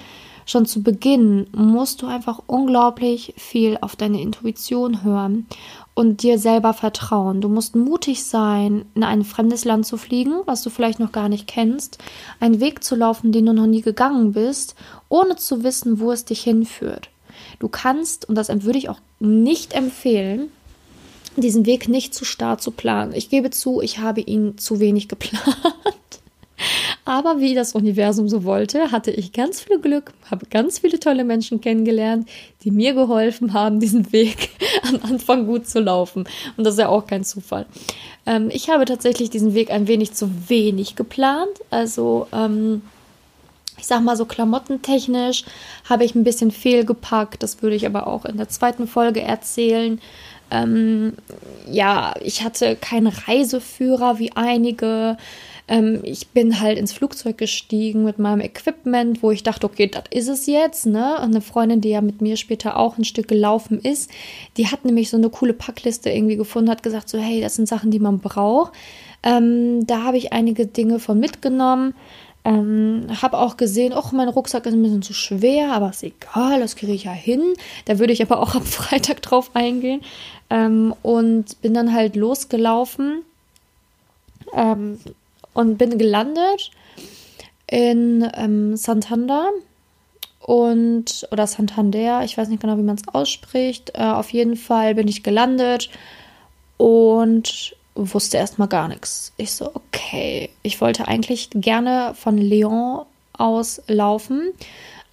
schon 0.47 0.65
zu 0.65 0.83
Beginn 0.83 1.49
musst 1.53 2.01
du 2.01 2.07
einfach 2.07 2.41
unglaublich 2.47 3.35
viel 3.37 3.77
auf 3.81 3.97
deine 3.97 4.23
Intuition 4.23 5.03
hören 5.05 5.47
und 5.95 6.23
dir 6.23 6.39
selber 6.39 6.73
vertrauen. 6.73 7.41
Du 7.41 7.49
musst 7.49 7.75
mutig 7.75 8.25
sein, 8.25 8.85
in 8.95 9.03
ein 9.03 9.25
fremdes 9.25 9.65
Land 9.65 9.87
zu 9.87 9.97
fliegen, 9.97 10.35
was 10.47 10.63
du 10.63 10.71
vielleicht 10.71 11.01
noch 11.01 11.13
gar 11.13 11.29
nicht 11.29 11.47
kennst, 11.47 11.99
einen 12.41 12.61
Weg 12.61 12.85
zu 12.85 12.95
laufen, 12.95 13.33
den 13.33 13.47
du 13.47 13.53
noch 13.53 13.67
nie 13.67 13.83
gegangen 13.83 14.33
bist, 14.33 14.77
ohne 15.09 15.37
zu 15.37 15.65
wissen, 15.65 15.99
wo 15.99 16.13
es 16.13 16.25
dich 16.25 16.43
hinführt. 16.43 17.11
Du 17.59 17.69
kannst, 17.69 18.29
und 18.29 18.37
das 18.37 18.49
würde 18.49 18.79
ich 18.79 18.89
auch 18.89 19.01
nicht 19.19 19.73
empfehlen, 19.73 20.51
diesen 21.37 21.67
Weg 21.67 21.89
nicht 21.89 22.15
zu 22.15 22.25
stark 22.25 22.63
zu 22.63 22.71
planen. 22.71 23.13
Ich 23.15 23.29
gebe 23.29 23.51
zu, 23.51 23.81
ich 23.81 23.99
habe 23.99 24.21
ihn 24.21 24.57
zu 24.59 24.81
wenig 24.81 25.09
geplant. 25.09 25.57
Aber 27.07 27.39
wie 27.39 27.55
das 27.55 27.77
Universum 27.77 28.29
so 28.29 28.43
wollte, 28.43 28.91
hatte 28.91 29.13
ich 29.13 29.33
ganz 29.33 29.61
viel 29.61 29.79
Glück, 29.79 30.13
habe 30.29 30.45
ganz 30.51 30.81
viele 30.81 30.99
tolle 30.99 31.23
Menschen 31.23 31.61
kennengelernt, 31.61 32.29
die 32.65 32.73
mir 32.73 32.95
geholfen 32.95 33.53
haben, 33.53 33.79
diesen 33.81 34.13
Weg 34.13 34.51
am 34.83 34.99
Anfang 35.11 35.47
gut 35.47 35.69
zu 35.69 35.81
laufen. 35.81 36.29
Und 36.57 36.65
das 36.65 36.75
ist 36.75 36.81
ja 36.81 36.89
auch 36.89 37.07
kein 37.07 37.23
Zufall. 37.23 37.65
Ähm, 38.27 38.51
ich 38.53 38.69
habe 38.69 38.85
tatsächlich 38.87 39.31
diesen 39.31 39.55
Weg 39.55 39.71
ein 39.71 39.87
wenig 39.87 40.15
zu 40.15 40.29
wenig 40.49 40.97
geplant. 40.97 41.61
Also, 41.71 42.27
ähm, 42.33 42.83
ich 43.79 43.87
sag 43.87 44.03
mal 44.03 44.17
so 44.17 44.25
klamottentechnisch 44.25 45.45
habe 45.89 46.05
ich 46.05 46.17
ein 46.17 46.25
bisschen 46.25 46.51
fehlgepackt. 46.51 47.41
Das 47.41 47.63
würde 47.63 47.77
ich 47.77 47.87
aber 47.87 48.09
auch 48.09 48.25
in 48.25 48.37
der 48.37 48.49
zweiten 48.49 48.89
Folge 48.89 49.23
erzählen. 49.23 50.01
Ähm, 50.51 51.13
ja, 51.71 52.15
ich 52.21 52.43
hatte 52.43 52.75
keinen 52.75 53.09
Reiseführer 53.09 54.19
wie 54.19 54.33
einige. 54.33 55.17
Ähm, 55.69 56.01
ich 56.05 56.29
bin 56.29 56.61
halt 56.61 56.79
ins 56.79 56.93
Flugzeug 56.93 57.39
gestiegen 57.39 58.05
mit 58.05 58.19
meinem 58.19 58.41
Equipment, 58.41 59.23
wo 59.23 59.31
ich 59.31 59.43
dachte, 59.43 59.67
okay, 59.67 59.89
das 59.89 60.05
ist 60.11 60.29
es 60.29 60.47
jetzt. 60.47 60.87
Ne? 60.87 61.17
Und 61.17 61.31
eine 61.31 61.41
Freundin, 61.41 61.81
die 61.81 61.91
ja 61.91 62.01
mit 62.01 62.21
mir 62.21 62.37
später 62.37 62.77
auch 62.77 62.99
ein 62.99 63.05
Stück 63.05 63.29
gelaufen 63.29 63.81
ist, 63.81 64.11
die 64.57 64.69
hat 64.69 64.85
nämlich 64.85 65.11
so 65.11 65.17
eine 65.17 65.31
coole 65.31 65.55
Packliste 65.55 66.11
irgendwie 66.11 66.37
gefunden, 66.37 66.71
hat 66.71 66.83
gesagt, 66.83 67.09
so 67.09 67.19
hey, 67.19 67.41
das 67.41 67.57
sind 67.57 67.69
Sachen, 67.69 67.91
die 67.91 67.99
man 67.99 68.21
braucht. 68.21 68.73
Ähm, 69.23 69.87
da 69.87 70.05
habe 70.05 70.19
ich 70.19 70.33
einige 70.33 70.67
Dinge 70.67 71.01
von 71.01 71.19
mitgenommen. 71.19 71.95
Ähm, 72.45 73.09
habe 73.21 73.39
auch 73.39 73.57
gesehen, 73.57 73.93
ach, 73.93 74.13
mein 74.13 74.29
Rucksack 74.29 74.67
ist 74.67 74.75
ein 74.75 74.83
bisschen 74.83 75.03
zu 75.03 75.15
schwer, 75.15 75.73
aber 75.73 75.91
ist 75.91 76.05
egal, 76.05 76.61
das 76.61 76.77
kriege 76.77 76.93
ich 76.93 77.03
ja 77.03 77.13
hin. 77.13 77.43
Da 77.87 77.99
würde 77.99 78.13
ich 78.13 78.23
aber 78.23 78.39
auch 78.41 78.55
am 78.55 78.63
Freitag 78.65 79.21
drauf 79.23 79.51
eingehen. 79.55 80.01
Ähm, 80.49 80.95
und 81.03 81.61
bin 81.61 81.75
dann 81.75 81.93
halt 81.93 82.15
losgelaufen. 82.15 83.23
Ähm, 84.55 85.01
und 85.57 85.79
bin 85.79 85.99
gelandet 85.99 86.71
in 87.67 88.29
ähm, 88.35 88.77
Santander 88.77 89.51
und 90.41 91.27
oder 91.33 91.47
Santander, 91.47 92.23
ich 92.25 92.39
weiß 92.39 92.49
nicht 92.49 92.61
genau, 92.61 92.77
wie 92.79 92.83
man 92.83 92.97
es 92.97 93.09
ausspricht. 93.13 93.93
Äh, 93.95 94.03
auf 94.03 94.31
jeden 94.31 94.57
Fall 94.57 94.95
bin 94.95 95.09
ich 95.09 95.23
gelandet 95.23 95.91
und 96.77 97.75
wusste 97.95 98.37
erstmal 98.37 98.69
gar 98.69 98.87
nichts. 98.89 99.33
Ich 99.39 99.53
so, 99.53 99.71
okay, 99.75 100.51
ich 100.63 100.81
wollte 100.81 101.09
eigentlich 101.09 101.51
gerne 101.55 102.13
von 102.15 102.37
Lyon 102.37 103.07
aus 103.33 103.83
laufen 103.89 104.53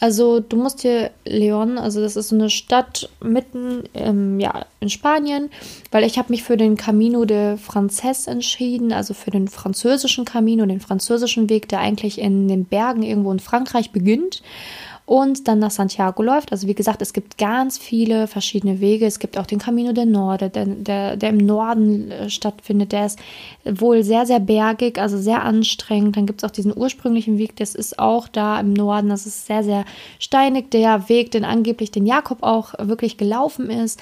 also 0.04 0.42
du 0.42 0.58
musst 0.58 0.82
hier 0.82 1.12
Leon, 1.24 1.78
also 1.78 2.02
das 2.02 2.18
ist 2.18 2.28
so 2.28 2.36
eine 2.36 2.50
Stadt 2.50 3.10
mitten 3.22 3.84
ähm, 3.94 4.38
ja, 4.38 4.66
in 4.82 4.90
Spanien, 4.90 5.50
weil 5.92 6.04
ich 6.04 6.18
habe 6.18 6.30
mich 6.34 6.44
für 6.44 6.58
den 6.58 6.76
Camino 6.76 7.24
de 7.24 7.56
Frances 7.56 8.28
entschieden, 8.28 8.92
also 8.92 9.14
für 9.14 9.32
den 9.32 9.48
französischen 9.48 10.26
Camino, 10.26 10.66
den 10.66 10.82
französischen 10.82 11.48
Weg, 11.48 11.70
der 11.70 11.80
eigentlich 11.80 12.20
in 12.20 12.50
den 12.50 12.66
Bergen 12.66 13.02
irgendwo 13.02 13.32
in 13.32 13.40
Frankreich 13.40 13.92
beginnt 13.92 14.44
und 15.06 15.48
dann 15.48 15.60
nach 15.60 15.72
Santiago 15.72 16.24
läuft. 16.24 16.52
Also 16.52 16.68
wie 16.68 16.74
gesagt, 16.74 17.02
es 17.02 17.12
gibt 17.12 17.38
ganz 17.38 17.78
viele 17.78 18.28
verschiedene 18.28 18.80
Wege. 18.80 19.06
Es 19.06 19.20
gibt 19.20 19.38
auch 19.38 19.46
den 19.46 19.60
Camino 19.60 19.92
del 19.92 20.06
Norde, 20.06 20.50
der, 20.50 20.66
der, 20.66 21.18
der 21.18 21.30
im 21.30 21.38
Norden 21.38 22.10
äh, 22.10 22.30
stattfindet. 22.30 22.94
Der 22.94 23.08
ist 23.08 23.20
wohl 23.66 24.04
sehr, 24.04 24.26
sehr 24.26 24.40
bergig, 24.40 24.98
also 25.00 25.18
sehr 25.18 25.44
anstrengend. 25.44 26.16
Dann 26.16 26.26
gibt 26.26 26.42
es 26.42 26.50
auch 26.50 26.54
diesen 26.54 26.76
ursprünglichen 26.76 27.38
Weg, 27.38 27.58
das 27.58 27.76
ist 27.76 28.00
auch 28.00 28.30
da 28.30 28.60
im 28.60 28.72
Norden. 28.72 29.10
Das 29.10 29.26
ist 29.26 29.46
sehr, 29.46 29.64
sehr 29.64 29.84
steinig. 30.20 30.72
Der 30.72 31.10
Weg, 31.10 31.32
den 31.32 31.44
angeblich 31.44 31.92
den 31.92 32.06
Jakob 32.06 32.42
auch 32.42 32.74
wirklich 32.80 33.18
gelaufen 33.18 33.70
ist. 33.70 34.00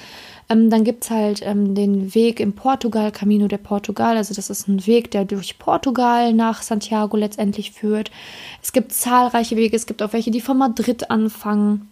Ähm, 0.52 0.70
dann 0.70 0.84
gibt 0.84 1.06
es 1.06 1.12
halt 1.12 1.42
ähm, 1.44 1.76
den 1.76 2.14
Weg 2.14 2.40
in 2.40 2.54
Portugal, 2.54 3.12
Camino 3.12 3.48
de 3.48 3.58
Portugal. 3.58 4.18
Also 4.18 4.34
das 4.34 4.50
ist 4.50 4.68
ein 4.68 4.86
Weg, 4.86 5.12
der 5.12 5.26
durch 5.26 5.58
Portugal 5.60 6.34
nach 6.34 6.62
Santiago 6.62 7.16
letztendlich 7.16 7.72
führt. 7.72 8.12
Es 8.62 8.74
gibt 8.74 8.92
zahlreiche 8.92 9.56
Wege. 9.56 9.76
Es 9.76 9.86
gibt 9.86 10.04
auch 10.04 10.14
welche, 10.14 10.32
die 10.32 10.42
von 10.42 10.58
Madrid 10.58 11.10
anfangen. 11.10 11.91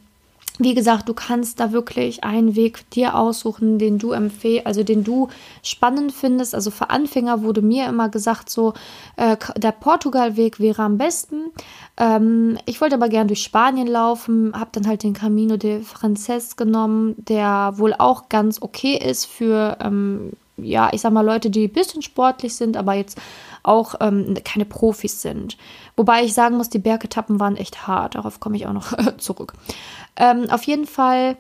Wie 0.62 0.76
gesagt, 0.76 1.08
du 1.08 1.14
kannst 1.14 1.62
da 1.62 1.72
wirklich 1.72 2.26
einen 2.26 2.54
Weg 2.54 2.90
dir 2.90 3.16
aussuchen, 3.16 3.80
den 3.80 3.98
du 3.98 4.12
empfehlst, 4.12 4.68
also 4.68 4.84
den 4.84 5.06
du 5.06 5.30
spannend 5.64 6.12
findest. 6.12 6.54
Also 6.54 6.70
für 6.70 6.90
Anfänger 6.90 7.44
wurde 7.44 7.62
mir 7.62 7.88
immer 7.88 8.10
gesagt, 8.10 8.50
so 8.50 8.74
äh, 9.16 9.38
der 9.56 9.72
Portugal-Weg 9.72 10.60
wäre 10.60 10.84
am 10.84 10.98
besten. 10.98 11.52
Ähm, 11.96 12.58
ich 12.66 12.82
wollte 12.82 12.96
aber 12.96 13.08
gern 13.08 13.30
durch 13.30 13.42
Spanien 13.42 13.88
laufen, 13.88 14.52
habe 14.54 14.72
dann 14.74 14.86
halt 14.86 15.04
den 15.04 15.14
Camino 15.14 15.56
de 15.56 15.82
Frances 15.82 16.58
genommen, 16.58 17.16
der 17.18 17.76
wohl 17.78 17.94
auch 17.98 18.28
ganz 18.28 18.62
okay 18.62 18.98
ist 18.98 19.28
für, 19.28 19.78
ähm, 19.80 20.34
ja, 20.58 20.90
ich 20.92 21.00
sag 21.00 21.14
mal 21.14 21.26
Leute, 21.26 21.50
die 21.50 21.68
ein 21.68 21.74
bisschen 21.74 22.02
sportlich 22.02 22.54
sind, 22.58 22.76
aber 22.76 22.96
jetzt 22.96 23.18
auch 23.64 23.96
ähm, 24.02 24.36
keine 24.44 24.66
Profis 24.66 25.22
sind. 25.22 25.58
Wobei 25.96 26.24
ich 26.24 26.34
sagen 26.34 26.58
muss, 26.58 26.70
die 26.70 26.80
Bergetappen 26.80 27.40
waren 27.40 27.58
echt 27.58 27.88
hart. 27.88 28.16
Darauf 28.16 28.40
komme 28.40 28.56
ich 28.56 28.68
auch 28.68 28.74
noch 28.74 28.94
zurück. 29.18 29.54
Ähm, 30.20 30.50
auf 30.50 30.64
jeden 30.64 30.86
Fall 30.86 31.38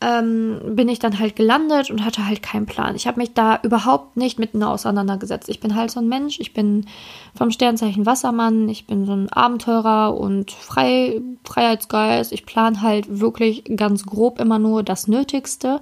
ähm, 0.00 0.60
bin 0.76 0.88
ich 0.88 0.98
dann 0.98 1.18
halt 1.18 1.34
gelandet 1.34 1.90
und 1.90 2.04
hatte 2.04 2.26
halt 2.26 2.42
keinen 2.42 2.66
Plan. 2.66 2.94
Ich 2.94 3.06
habe 3.06 3.20
mich 3.20 3.32
da 3.32 3.58
überhaupt 3.62 4.16
nicht 4.16 4.38
mit 4.38 4.54
auseinandergesetzt. 4.54 5.48
Ich 5.48 5.60
bin 5.60 5.74
halt 5.74 5.90
so 5.90 6.00
ein 6.00 6.08
Mensch, 6.08 6.40
ich 6.40 6.52
bin 6.52 6.86
vom 7.34 7.50
Sternzeichen 7.50 8.06
Wassermann, 8.06 8.68
ich 8.68 8.86
bin 8.86 9.06
so 9.06 9.12
ein 9.12 9.32
Abenteurer 9.32 10.16
und 10.16 10.50
Frei 10.50 11.20
Freiheitsgeist. 11.44 12.32
Ich 12.32 12.46
plane 12.46 12.82
halt 12.82 13.20
wirklich 13.20 13.64
ganz 13.76 14.04
grob 14.04 14.40
immer 14.40 14.58
nur 14.58 14.82
das 14.82 15.08
Nötigste 15.08 15.80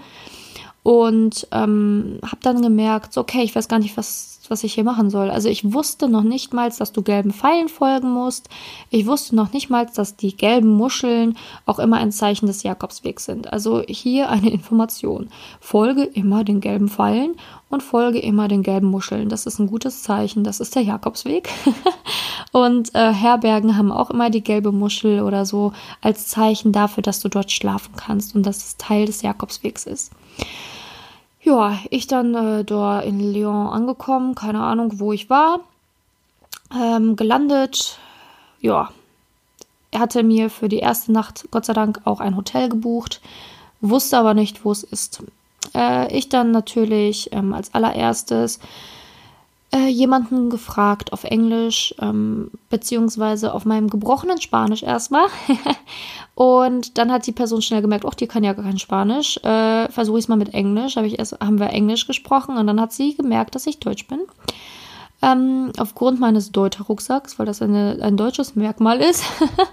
und 0.83 1.47
ähm, 1.53 2.19
habe 2.23 2.39
dann 2.43 2.63
gemerkt, 2.63 3.13
so, 3.13 3.21
okay, 3.21 3.43
ich 3.43 3.55
weiß 3.55 3.69
gar 3.69 3.79
nicht, 3.79 3.97
was 3.97 4.33
was 4.53 4.65
ich 4.65 4.75
hier 4.75 4.85
machen 4.85 5.11
soll. 5.11 5.31
Also 5.31 5.49
ich 5.49 5.73
wusste 5.73 6.09
noch 6.09 6.23
nicht 6.23 6.53
mal, 6.53 6.71
dass 6.71 6.93
du 6.93 7.03
gelben 7.03 7.33
Pfeilen 7.33 7.69
folgen 7.69 8.13
musst. 8.13 8.49
Ich 8.91 9.07
wusste 9.07 9.35
noch 9.35 9.53
nicht 9.53 9.71
mal, 9.71 9.87
dass 9.87 10.17
die 10.17 10.37
gelben 10.37 10.69
Muscheln 10.69 11.37
auch 11.67 11.79
immer 11.79 11.97
ein 11.97 12.13
Zeichen 12.13 12.47
des 12.47 12.63
Jakobswegs 12.63 13.25
sind. 13.25 13.53
Also 13.53 13.83
hier 13.89 14.29
eine 14.29 14.51
Information. 14.53 15.29
Folge 15.61 16.05
immer 16.05 16.45
den 16.45 16.61
gelben 16.61 16.89
Pfeilen 16.89 17.35
und 17.71 17.83
folge 17.83 18.19
immer 18.19 18.47
den 18.47 18.63
gelben 18.63 18.89
Muscheln. 18.89 19.29
Das 19.29 19.47
ist 19.47 19.59
ein 19.59 19.69
gutes 19.69 20.03
Zeichen. 20.03 20.45
Das 20.45 20.61
ist 20.61 20.75
der 20.75 20.83
Jakobsweg. 20.83 21.49
und 22.53 22.95
äh, 22.95 23.13
Herbergen 23.13 23.77
haben 23.77 23.91
auch 23.91 24.11
immer 24.11 24.29
die 24.29 24.45
gelbe 24.45 24.71
Muschel 24.71 25.23
oder 25.23 25.47
so 25.47 25.73
als 26.03 26.29
Zeichen 26.29 26.73
dafür, 26.73 27.03
dass 27.03 27.21
du 27.21 27.29
dort 27.29 27.51
schlafen 27.51 27.95
kannst 27.97 28.35
und 28.35 28.45
dass 28.45 28.59
es 28.59 28.77
Teil 28.77 29.07
des 29.07 29.23
Jakobswegs 29.23 29.87
ist. 29.87 30.13
Ja, 31.43 31.77
ich 31.91 32.07
dann 32.07 32.35
äh, 32.35 32.65
dort 32.65 33.05
in 33.05 33.19
Lyon 33.19 33.67
angekommen, 33.67 34.35
keine 34.37 34.63
Ahnung, 34.63 35.01
wo 35.01 35.13
ich 35.13 35.29
war, 35.29 35.61
ähm, 36.73 37.17
gelandet. 37.17 37.99
Ja, 38.61 38.91
er 39.91 40.01
hatte 40.01 40.23
mir 40.23 40.51
für 40.51 40.69
die 40.69 40.79
erste 40.79 41.13
Nacht 41.13 41.49
Gott 41.51 41.65
sei 41.65 41.73
Dank 41.73 42.01
auch 42.05 42.21
ein 42.21 42.37
Hotel 42.37 42.69
gebucht, 42.69 43.21
wusste 43.81 44.19
aber 44.19 44.35
nicht, 44.35 44.65
wo 44.65 44.71
es 44.71 44.85
ist. 44.85 45.23
Äh, 45.75 46.17
ich 46.17 46.29
dann 46.29 46.53
natürlich 46.53 47.33
ähm, 47.33 47.53
als 47.55 47.75
allererstes 47.75 48.61
äh, 49.75 49.89
jemanden 49.89 50.51
gefragt 50.51 51.13
auf 51.13 51.25
Englisch, 51.25 51.95
ähm, 51.99 52.51
beziehungsweise 52.69 53.55
auf 53.55 53.65
meinem 53.65 53.89
gebrochenen 53.89 54.41
Spanisch 54.41 54.83
erstmal. 54.83 55.27
und 56.35 56.99
dann 56.99 57.11
hat 57.11 57.27
die 57.27 57.33
Person 57.33 57.63
schnell 57.63 57.81
gemerkt, 57.81 58.05
ach, 58.07 58.15
die 58.15 58.27
kann 58.27 58.45
ja 58.45 58.53
gar 58.53 58.65
kein 58.65 58.79
Spanisch. 58.79 59.39
Äh, 59.39 59.89
Versuche 59.91 60.19
ich 60.19 60.25
es 60.27 60.29
mal 60.29 60.37
mit 60.37 60.53
Englisch. 60.53 60.97
Hab 60.97 61.05
ich 61.05 61.19
erst, 61.19 61.41
haben 61.41 61.59
wir 61.59 61.71
Englisch 61.71 62.07
gesprochen 62.07 62.59
und 62.59 62.67
dann 62.67 62.81
hat 62.81 62.93
sie 62.93 63.17
gemerkt, 63.17 63.55
dass 63.55 63.67
ich 63.67 63.81
Deutsch 63.81 64.07
bin. 64.09 64.21
Ähm, 65.23 65.73
aufgrund 65.79 66.21
meines 66.21 66.53
Deuter-Rucksacks, 66.53 67.39
weil 67.39 67.47
das 67.47 67.63
eine, 67.63 67.99
ein 68.03 68.17
deutsches 68.19 68.55
Merkmal 68.57 69.01
ist. 69.01 69.25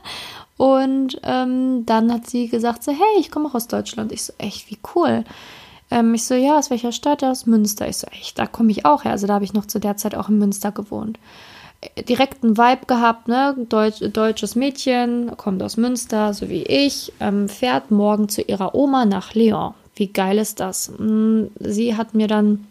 und 0.57 1.19
ähm, 1.23 1.85
dann 1.85 2.13
hat 2.13 2.29
sie 2.29 2.47
gesagt, 2.47 2.83
so, 2.83 2.93
hey, 2.93 3.19
ich 3.19 3.31
komme 3.31 3.49
auch 3.49 3.55
aus 3.55 3.67
Deutschland. 3.67 4.13
Ich 4.13 4.23
so, 4.23 4.33
echt, 4.37 4.69
wie 4.71 4.77
cool. 4.95 5.25
Ähm, 5.91 6.13
ich 6.13 6.25
so, 6.25 6.35
ja, 6.35 6.57
aus 6.57 6.69
welcher 6.69 6.91
Stadt? 6.91 7.23
Aus 7.23 7.45
Münster. 7.45 7.87
Ich 7.87 7.97
so, 7.97 8.07
echt, 8.07 8.39
da 8.39 8.45
komme 8.45 8.71
ich 8.71 8.85
auch 8.85 9.03
her. 9.03 9.11
Also 9.11 9.27
da 9.27 9.35
habe 9.35 9.45
ich 9.45 9.53
noch 9.53 9.65
zu 9.65 9.79
der 9.79 9.97
Zeit 9.97 10.15
auch 10.15 10.29
in 10.29 10.37
Münster 10.37 10.71
gewohnt. 10.71 11.19
Äh, 11.81 12.03
direkt 12.03 12.43
einen 12.43 12.57
Vibe 12.57 12.85
gehabt, 12.85 13.27
ne? 13.27 13.55
Deutsch, 13.69 14.01
deutsches 14.13 14.55
Mädchen, 14.55 15.35
kommt 15.37 15.63
aus 15.63 15.77
Münster, 15.77 16.33
so 16.33 16.49
wie 16.49 16.63
ich, 16.63 17.13
ähm, 17.19 17.47
fährt 17.49 17.91
morgen 17.91 18.29
zu 18.29 18.41
ihrer 18.41 18.75
Oma 18.75 19.05
nach 19.05 19.33
Lyon. 19.33 19.73
Wie 19.95 20.07
geil 20.07 20.37
ist 20.37 20.59
das? 20.59 20.91
Mm, 20.97 21.45
sie 21.59 21.95
hat 21.95 22.13
mir 22.13 22.27
dann 22.27 22.67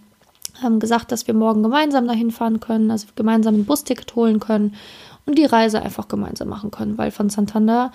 ähm, 0.65 0.81
gesagt, 0.81 1.13
dass 1.13 1.27
wir 1.27 1.35
morgen 1.35 1.63
gemeinsam 1.63 2.07
dahin 2.07 2.31
fahren 2.31 2.61
können, 2.61 2.91
also 2.91 3.07
gemeinsam 3.17 3.57
ein 3.57 3.65
Busticket 3.65 4.15
holen 4.15 4.41
können 4.41 4.75
und 5.27 5.39
die 5.39 5.45
Reise 5.45 5.83
einfach 5.83 6.09
gemeinsam 6.09 6.49
machen 6.49 6.71
können, 6.71 6.97
weil 6.99 7.11
von 7.11 7.29
Santander 7.29 7.93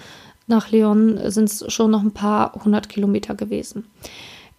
nach 0.47 0.71
Leon 0.71 1.19
sind 1.31 1.45
es 1.45 1.65
schon 1.71 1.91
noch 1.91 2.03
ein 2.03 2.11
paar 2.11 2.53
hundert 2.63 2.89
Kilometer 2.89 3.33
gewesen. 3.33 3.85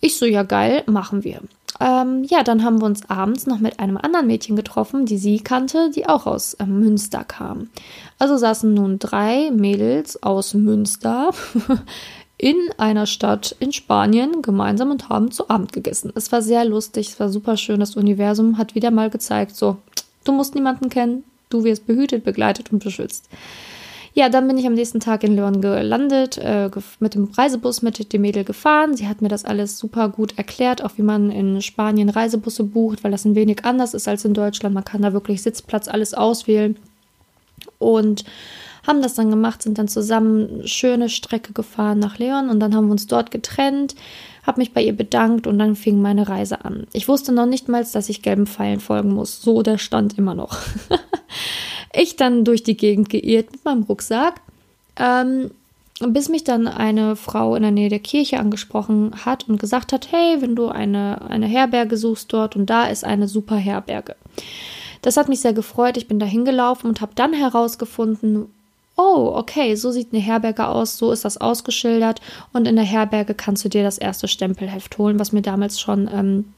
Ich 0.05 0.19
so, 0.19 0.27
ja 0.27 0.43
geil, 0.43 0.83
machen 0.85 1.25
wir. 1.25 1.41
Ähm, 1.81 2.25
ja, 2.25 2.43
dann 2.43 2.63
haben 2.63 2.83
wir 2.83 2.85
uns 2.85 3.09
abends 3.09 3.47
noch 3.47 3.59
mit 3.59 3.81
einem 3.81 3.97
anderen 3.97 4.27
Mädchen 4.27 4.55
getroffen, 4.55 5.07
die 5.07 5.17
sie 5.17 5.41
kannte, 5.41 5.91
die 5.97 6.07
auch 6.07 6.27
aus 6.27 6.53
äh, 6.53 6.67
Münster 6.67 7.25
kam. 7.25 7.71
Also 8.19 8.37
saßen 8.37 8.75
nun 8.75 8.99
drei 8.99 9.51
Mädels 9.51 10.23
aus 10.23 10.53
Münster 10.53 11.31
in 12.37 12.55
einer 12.77 13.07
Stadt 13.07 13.57
in 13.61 13.73
Spanien 13.73 14.43
gemeinsam 14.43 14.91
und 14.91 15.09
haben 15.09 15.31
zu 15.31 15.49
Abend 15.49 15.73
gegessen. 15.73 16.13
Es 16.15 16.31
war 16.33 16.43
sehr 16.43 16.67
lustig, 16.67 17.09
es 17.09 17.19
war 17.19 17.31
super 17.31 17.57
schön. 17.57 17.81
Das 17.81 17.97
Universum 17.97 18.59
hat 18.59 18.75
wieder 18.75 18.91
mal 18.91 19.09
gezeigt, 19.09 19.57
so, 19.57 19.79
du 20.25 20.33
musst 20.33 20.55
niemanden 20.55 20.91
kennen, 20.91 21.25
du 21.49 21.65
wirst 21.65 21.87
behütet, 21.87 22.25
begleitet 22.25 22.75
und 22.75 22.85
beschützt. 22.85 23.31
Ja, 24.17 24.29
dann 24.29 24.47
bin 24.47 24.57
ich 24.57 24.67
am 24.67 24.75
nächsten 24.75 25.01
Tag 25.01 25.25
in 25.25 25.35
Leon 25.35 25.61
gelandet, 25.61 26.39
äh, 26.39 26.71
mit 27.01 27.17
dem 27.17 27.25
Reisebus 27.25 27.83
mit 27.83 28.13
dem 28.13 28.23
Mädel 28.23 28.45
gefahren. 28.45 28.97
Sie 28.97 29.09
hat 29.09 29.21
mir 29.21 29.29
das 29.29 29.45
alles 29.45 29.77
super 29.77 30.09
gut 30.09 30.39
erklärt, 30.39 30.85
auch 30.85 30.93
wie 30.97 31.03
man 31.03 31.33
in 31.33 31.61
Spanien 31.61 32.09
Reisebusse 32.09 32.63
bucht, 32.63 33.03
weil 33.03 33.11
das 33.11 33.25
ein 33.25 33.35
wenig 33.35 33.65
anders 33.65 33.93
ist 33.93 34.07
als 34.07 34.25
in 34.25 34.33
Deutschland. 34.33 34.73
Man 34.73 34.85
kann 34.85 35.03
da 35.03 35.13
wirklich 35.13 35.43
Sitzplatz 35.43 35.89
alles 35.89 36.15
auswählen. 36.15 36.77
Und 37.81 38.25
haben 38.87 39.03
das 39.03 39.15
dann 39.15 39.31
gemacht, 39.31 39.63
sind 39.63 39.79
dann 39.79 39.89
zusammen 39.89 40.67
schöne 40.69 41.09
Strecke 41.09 41.53
gefahren 41.53 41.99
nach 41.99 42.19
Leon 42.19 42.51
und 42.51 42.61
dann 42.61 42.75
haben 42.75 42.87
wir 42.87 42.93
uns 42.93 43.07
dort 43.07 43.31
getrennt, 43.31 43.95
habe 44.47 44.61
mich 44.61 44.73
bei 44.73 44.83
ihr 44.83 44.95
bedankt 44.95 45.47
und 45.47 45.59
dann 45.59 45.75
fing 45.75 46.03
meine 46.03 46.29
Reise 46.29 46.65
an. 46.65 46.87
Ich 46.93 47.09
wusste 47.09 47.33
noch 47.33 47.47
nicht 47.47 47.69
mal, 47.69 47.85
dass 47.91 48.09
ich 48.09 48.23
gelben 48.23 48.47
Pfeilen 48.47 48.81
folgen 48.81 49.13
muss. 49.13 49.41
So 49.41 49.63
der 49.63 49.79
Stand 49.79 50.19
immer 50.19 50.35
noch. 50.35 50.59
ich 51.95 52.17
dann 52.17 52.45
durch 52.45 52.63
die 52.63 52.77
Gegend 52.77 53.09
geirrt 53.09 53.53
mit 53.53 53.65
meinem 53.65 53.83
Rucksack, 53.85 54.41
ähm, 54.97 55.51
bis 56.01 56.29
mich 56.29 56.45
dann 56.45 56.67
eine 56.67 57.17
Frau 57.17 57.55
in 57.55 57.63
der 57.63 57.71
Nähe 57.71 57.89
der 57.89 58.01
Kirche 58.01 58.39
angesprochen 58.39 59.13
hat 59.25 59.49
und 59.49 59.61
gesagt 59.61 59.93
hat, 59.93 60.11
hey, 60.11 60.41
wenn 60.41 60.57
du 60.57 60.69
eine, 60.69 61.23
eine 61.31 61.47
Herberge 61.47 61.97
suchst 61.97 62.33
dort 62.33 62.57
und 62.57 62.67
da 62.67 62.87
ist 62.87 63.05
eine 63.05 63.29
super 63.29 63.57
Herberge. 63.57 64.17
Das 65.03 65.17
hat 65.17 65.29
mich 65.29 65.41
sehr 65.41 65.53
gefreut. 65.53 65.97
Ich 65.97 66.09
bin 66.09 66.19
da 66.19 66.27
hingelaufen 66.27 66.89
und 66.89 67.01
habe 67.01 67.13
dann 67.15 67.33
herausgefunden, 67.33 68.47
oh, 68.97 69.33
okay, 69.35 69.75
so 69.75 69.91
sieht 69.91 70.13
eine 70.13 70.23
Herberge 70.23 70.67
aus, 70.69 70.99
so 70.99 71.13
ist 71.13 71.25
das 71.25 71.37
ausgeschildert 71.37 72.21
und 72.53 72.67
in 72.67 72.77
der 72.77 72.85
Herberge 72.85 73.35
kannst 73.35 73.65
du 73.65 73.69
dir 73.69 73.83
das 73.83 73.99
erste 73.99 74.29
Stempelheft 74.29 74.99
holen, 74.99 75.19
was 75.19 75.33
mir 75.33 75.43
damals 75.43 75.81
schon 75.81 76.09
ähm, 76.13 76.55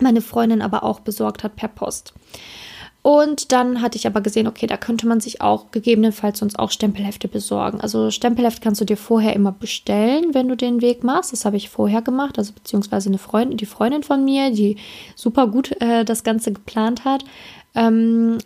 meine 0.00 0.20
Freundin 0.20 0.62
aber 0.62 0.82
auch 0.84 1.00
besorgt 1.00 1.42
hat 1.44 1.56
per 1.56 1.68
Post. 1.68 2.12
Und 3.02 3.50
dann 3.52 3.80
hatte 3.80 3.96
ich 3.96 4.06
aber 4.06 4.20
gesehen, 4.20 4.46
okay, 4.46 4.66
da 4.66 4.76
könnte 4.76 5.06
man 5.06 5.20
sich 5.20 5.40
auch 5.40 5.70
gegebenenfalls 5.70 6.38
sonst 6.38 6.58
auch 6.58 6.70
Stempelhefte 6.70 7.28
besorgen. 7.28 7.80
Also 7.80 8.10
Stempelheft 8.10 8.62
kannst 8.62 8.80
du 8.80 8.84
dir 8.84 8.98
vorher 8.98 9.34
immer 9.34 9.52
bestellen, 9.52 10.34
wenn 10.34 10.48
du 10.48 10.56
den 10.56 10.82
Weg 10.82 11.02
machst. 11.02 11.32
Das 11.32 11.46
habe 11.46 11.56
ich 11.56 11.70
vorher 11.70 12.02
gemacht, 12.02 12.36
also 12.38 12.52
beziehungsweise 12.52 13.08
eine 13.08 13.18
Freundin, 13.18 13.56
die 13.56 13.66
Freundin 13.66 14.02
von 14.02 14.24
mir, 14.24 14.50
die 14.50 14.76
super 15.16 15.46
gut 15.46 15.80
äh, 15.80 16.04
das 16.04 16.24
Ganze 16.24 16.52
geplant 16.52 17.06
hat. 17.06 17.24
Ähm, 17.74 18.38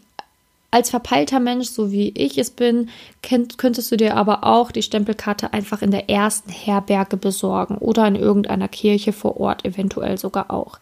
als 0.75 0.90
verpeilter 0.90 1.38
Mensch, 1.38 1.69
so 1.69 1.93
wie 1.93 2.09
ich 2.16 2.37
es 2.37 2.50
bin, 2.50 2.88
könnt, 3.23 3.59
könntest 3.59 3.93
du 3.93 3.97
dir 3.97 4.16
aber 4.16 4.43
auch 4.43 4.73
die 4.73 4.83
Stempelkarte 4.83 5.52
einfach 5.52 5.83
in 5.83 5.93
der 5.93 6.11
ersten 6.11 6.50
Herberge 6.50 7.16
besorgen 7.16 7.78
oder 7.78 8.09
in 8.09 8.16
irgendeiner 8.16 8.66
Kirche 8.66 9.12
vor 9.12 9.38
Ort, 9.38 9.64
eventuell 9.64 10.19
sogar 10.19 10.50
auch. 10.50 10.81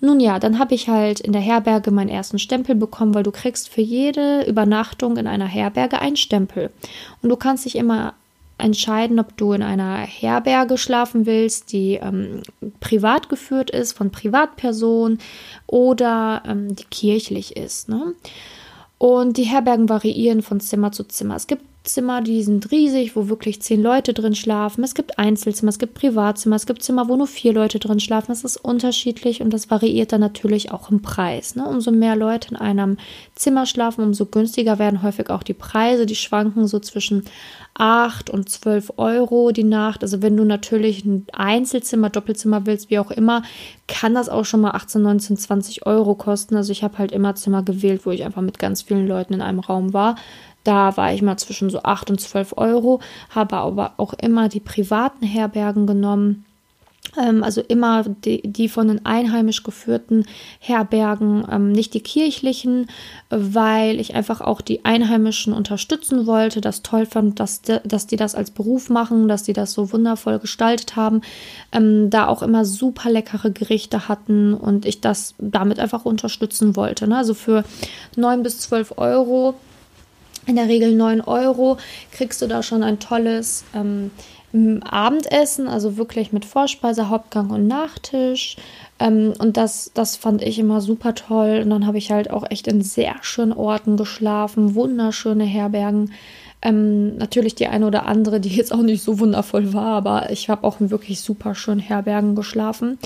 Nun 0.00 0.20
ja, 0.20 0.38
dann 0.38 0.60
habe 0.60 0.76
ich 0.76 0.88
halt 0.88 1.18
in 1.18 1.32
der 1.32 1.42
Herberge 1.42 1.90
meinen 1.90 2.10
ersten 2.10 2.38
Stempel 2.38 2.76
bekommen, 2.76 3.12
weil 3.12 3.24
du 3.24 3.32
kriegst 3.32 3.68
für 3.68 3.80
jede 3.80 4.42
Übernachtung 4.42 5.16
in 5.16 5.26
einer 5.26 5.48
Herberge 5.48 5.98
einen 5.98 6.16
Stempel. 6.16 6.70
Und 7.20 7.28
du 7.28 7.34
kannst 7.34 7.64
dich 7.64 7.74
immer 7.74 8.14
entscheiden, 8.56 9.18
ob 9.18 9.36
du 9.36 9.52
in 9.52 9.64
einer 9.64 9.96
Herberge 9.96 10.78
schlafen 10.78 11.26
willst, 11.26 11.72
die 11.72 11.94
ähm, 11.94 12.42
privat 12.78 13.28
geführt 13.28 13.70
ist, 13.70 13.94
von 13.94 14.12
Privatpersonen 14.12 15.18
oder 15.66 16.44
ähm, 16.46 16.76
die 16.76 16.84
kirchlich 16.84 17.56
ist. 17.56 17.88
Ne? 17.88 18.14
Und 19.04 19.36
die 19.36 19.42
Herbergen 19.42 19.90
variieren 19.90 20.40
von 20.40 20.60
Zimmer 20.60 20.90
zu 20.90 21.04
Zimmer. 21.04 21.36
Es 21.36 21.46
gibt 21.46 21.62
Zimmer, 21.84 22.22
die 22.22 22.42
sind 22.42 22.70
riesig, 22.70 23.14
wo 23.14 23.28
wirklich 23.28 23.60
zehn 23.60 23.82
Leute 23.82 24.14
drin 24.14 24.34
schlafen. 24.34 24.82
Es 24.82 24.94
gibt 24.94 25.18
Einzelzimmer, 25.18 25.68
es 25.68 25.78
gibt 25.78 25.92
Privatzimmer, 25.92 26.56
es 26.56 26.64
gibt 26.64 26.82
Zimmer, 26.82 27.08
wo 27.08 27.16
nur 27.16 27.26
vier 27.26 27.52
Leute 27.52 27.78
drin 27.78 28.00
schlafen. 28.00 28.28
Das 28.28 28.42
ist 28.42 28.56
unterschiedlich 28.56 29.42
und 29.42 29.50
das 29.52 29.70
variiert 29.70 30.10
dann 30.10 30.22
natürlich 30.22 30.72
auch 30.72 30.90
im 30.90 31.02
Preis. 31.02 31.56
Ne? 31.56 31.66
Umso 31.66 31.90
mehr 31.90 32.16
Leute 32.16 32.52
in 32.52 32.56
einem 32.56 32.96
Zimmer 33.34 33.66
schlafen, 33.66 34.02
umso 34.02 34.24
günstiger 34.24 34.78
werden 34.78 35.02
häufig 35.02 35.28
auch 35.28 35.42
die 35.42 35.52
Preise. 35.52 36.06
Die 36.06 36.14
schwanken 36.14 36.66
so 36.66 36.80
zwischen 36.80 37.24
8 37.74 38.30
und 38.30 38.48
12 38.48 38.94
Euro 38.96 39.50
die 39.50 39.64
Nacht. 39.64 40.02
Also 40.02 40.22
wenn 40.22 40.38
du 40.38 40.44
natürlich 40.44 41.04
ein 41.04 41.26
Einzelzimmer, 41.32 42.08
Doppelzimmer 42.08 42.64
willst, 42.64 42.88
wie 42.88 42.98
auch 42.98 43.10
immer, 43.10 43.42
kann 43.88 44.14
das 44.14 44.30
auch 44.30 44.46
schon 44.46 44.62
mal 44.62 44.70
18, 44.70 45.02
19, 45.02 45.36
20 45.36 45.86
Euro 45.86 46.14
kosten. 46.14 46.56
Also 46.56 46.72
ich 46.72 46.82
habe 46.82 46.96
halt 46.96 47.12
immer 47.12 47.34
Zimmer 47.34 47.62
gewählt, 47.62 48.06
wo 48.06 48.10
ich 48.10 48.24
einfach 48.24 48.42
mit 48.42 48.58
ganz 48.58 48.80
vielen 48.80 49.06
Leuten 49.06 49.34
in 49.34 49.42
einem 49.42 49.60
Raum 49.60 49.92
war. 49.92 50.16
Da 50.64 50.96
war 50.96 51.12
ich 51.12 51.22
mal 51.22 51.36
zwischen 51.36 51.70
so 51.70 51.82
8 51.82 52.10
und 52.10 52.20
12 52.20 52.54
Euro, 52.56 53.00
habe 53.30 53.56
aber 53.56 53.92
auch 53.98 54.14
immer 54.14 54.48
die 54.48 54.60
privaten 54.60 55.24
Herbergen 55.24 55.86
genommen 55.86 56.44
ähm, 57.16 57.44
also 57.44 57.60
immer 57.60 58.04
die, 58.04 58.42
die, 58.42 58.68
von 58.68 58.88
den 58.88 59.04
einheimisch 59.06 59.62
geführten 59.62 60.26
Herbergen, 60.58 61.44
ähm, 61.50 61.72
nicht 61.72 61.94
die 61.94 62.00
kirchlichen, 62.00 62.88
weil 63.30 64.00
ich 64.00 64.14
einfach 64.14 64.40
auch 64.40 64.60
die 64.60 64.84
Einheimischen 64.84 65.52
unterstützen 65.52 66.26
wollte, 66.26 66.60
das 66.60 66.82
toll 66.82 67.06
fand, 67.06 67.40
dass, 67.40 67.62
dass 67.62 68.06
die 68.06 68.16
das 68.16 68.34
als 68.34 68.50
Beruf 68.50 68.90
machen, 68.90 69.28
dass 69.28 69.42
die 69.42 69.52
das 69.52 69.72
so 69.72 69.92
wundervoll 69.92 70.38
gestaltet 70.38 70.96
haben, 70.96 71.20
ähm, 71.72 72.10
da 72.10 72.26
auch 72.26 72.42
immer 72.42 72.64
super 72.64 73.10
leckere 73.10 73.50
Gerichte 73.50 74.08
hatten 74.08 74.54
und 74.54 74.86
ich 74.86 75.00
das 75.00 75.34
damit 75.38 75.78
einfach 75.78 76.04
unterstützen 76.04 76.76
wollte. 76.76 77.06
Ne? 77.06 77.16
Also 77.16 77.34
für 77.34 77.64
9 78.16 78.42
bis 78.42 78.60
12 78.60 78.94
Euro, 78.96 79.54
in 80.46 80.56
der 80.56 80.68
Regel 80.68 80.94
9 80.94 81.20
Euro, 81.20 81.78
kriegst 82.12 82.42
du 82.42 82.46
da 82.46 82.62
schon 82.62 82.82
ein 82.82 82.98
tolles 82.98 83.64
ähm, 83.74 84.10
Abendessen, 84.84 85.66
also 85.66 85.96
wirklich 85.96 86.32
mit 86.32 86.44
Vorspeise, 86.44 87.08
Hauptgang 87.08 87.50
und 87.50 87.66
Nachtisch. 87.66 88.56
Ähm, 89.00 89.32
und 89.38 89.56
das, 89.56 89.90
das 89.94 90.16
fand 90.16 90.42
ich 90.42 90.58
immer 90.58 90.80
super 90.80 91.14
toll. 91.14 91.60
Und 91.64 91.70
dann 91.70 91.86
habe 91.86 91.98
ich 91.98 92.12
halt 92.12 92.30
auch 92.30 92.48
echt 92.48 92.68
in 92.68 92.82
sehr 92.82 93.16
schönen 93.22 93.52
Orten 93.52 93.96
geschlafen, 93.96 94.74
wunderschöne 94.74 95.44
Herbergen. 95.44 96.12
Ähm, 96.62 97.16
natürlich 97.16 97.56
die 97.56 97.66
eine 97.66 97.86
oder 97.86 98.06
andere, 98.06 98.40
die 98.40 98.48
jetzt 98.48 98.72
auch 98.72 98.82
nicht 98.82 99.02
so 99.02 99.18
wundervoll 99.18 99.72
war, 99.72 99.96
aber 99.96 100.30
ich 100.30 100.48
habe 100.48 100.64
auch 100.64 100.80
in 100.80 100.90
wirklich 100.90 101.20
super 101.20 101.54
schönen 101.54 101.80
Herbergen 101.80 102.34
geschlafen. 102.36 102.98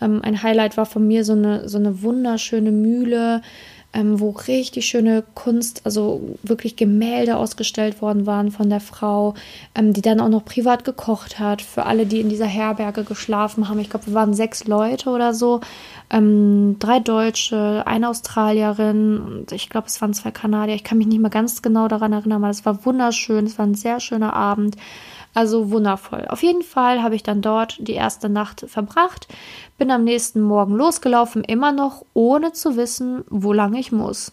Ähm, 0.00 0.20
ein 0.22 0.42
Highlight 0.42 0.76
war 0.76 0.86
von 0.86 1.06
mir 1.06 1.24
so 1.24 1.32
eine, 1.32 1.68
so 1.68 1.78
eine 1.78 2.02
wunderschöne 2.02 2.72
Mühle 2.72 3.42
ähm, 3.92 4.20
wo 4.20 4.30
richtig 4.30 4.86
schöne 4.86 5.24
Kunst, 5.34 5.82
also 5.84 6.36
wirklich 6.42 6.76
Gemälde 6.76 7.36
ausgestellt 7.36 8.00
worden 8.00 8.24
waren 8.26 8.52
von 8.52 8.70
der 8.70 8.80
Frau, 8.80 9.34
ähm, 9.74 9.92
die 9.92 10.00
dann 10.00 10.20
auch 10.20 10.28
noch 10.28 10.44
privat 10.44 10.84
gekocht 10.84 11.38
hat 11.38 11.60
für 11.60 11.86
alle, 11.86 12.06
die 12.06 12.20
in 12.20 12.28
dieser 12.28 12.46
Herberge 12.46 13.02
geschlafen 13.02 13.68
haben. 13.68 13.80
Ich 13.80 13.90
glaube, 13.90 14.06
wir 14.06 14.14
waren 14.14 14.34
sechs 14.34 14.64
Leute 14.64 15.10
oder 15.10 15.34
so, 15.34 15.60
ähm, 16.10 16.76
drei 16.78 17.00
Deutsche, 17.00 17.82
eine 17.86 18.08
Australierin 18.08 19.20
und 19.20 19.52
ich 19.52 19.68
glaube, 19.68 19.88
es 19.88 20.00
waren 20.00 20.14
zwei 20.14 20.30
Kanadier. 20.30 20.76
Ich 20.76 20.84
kann 20.84 20.98
mich 20.98 21.08
nicht 21.08 21.20
mehr 21.20 21.30
ganz 21.30 21.60
genau 21.62 21.88
daran 21.88 22.12
erinnern, 22.12 22.44
aber 22.44 22.50
es 22.50 22.64
war 22.64 22.84
wunderschön, 22.84 23.46
es 23.46 23.58
war 23.58 23.66
ein 23.66 23.74
sehr 23.74 23.98
schöner 23.98 24.34
Abend. 24.34 24.76
Also 25.32 25.70
wundervoll. 25.70 26.26
Auf 26.28 26.42
jeden 26.42 26.62
Fall 26.62 27.02
habe 27.02 27.14
ich 27.14 27.22
dann 27.22 27.40
dort 27.40 27.76
die 27.78 27.92
erste 27.92 28.28
Nacht 28.28 28.64
verbracht, 28.66 29.28
bin 29.78 29.90
am 29.90 30.04
nächsten 30.04 30.40
Morgen 30.40 30.74
losgelaufen, 30.74 31.44
immer 31.44 31.72
noch 31.72 32.04
ohne 32.14 32.52
zu 32.52 32.76
wissen, 32.76 33.24
wo 33.30 33.52
lang 33.52 33.74
ich 33.74 33.92
muss. 33.92 34.32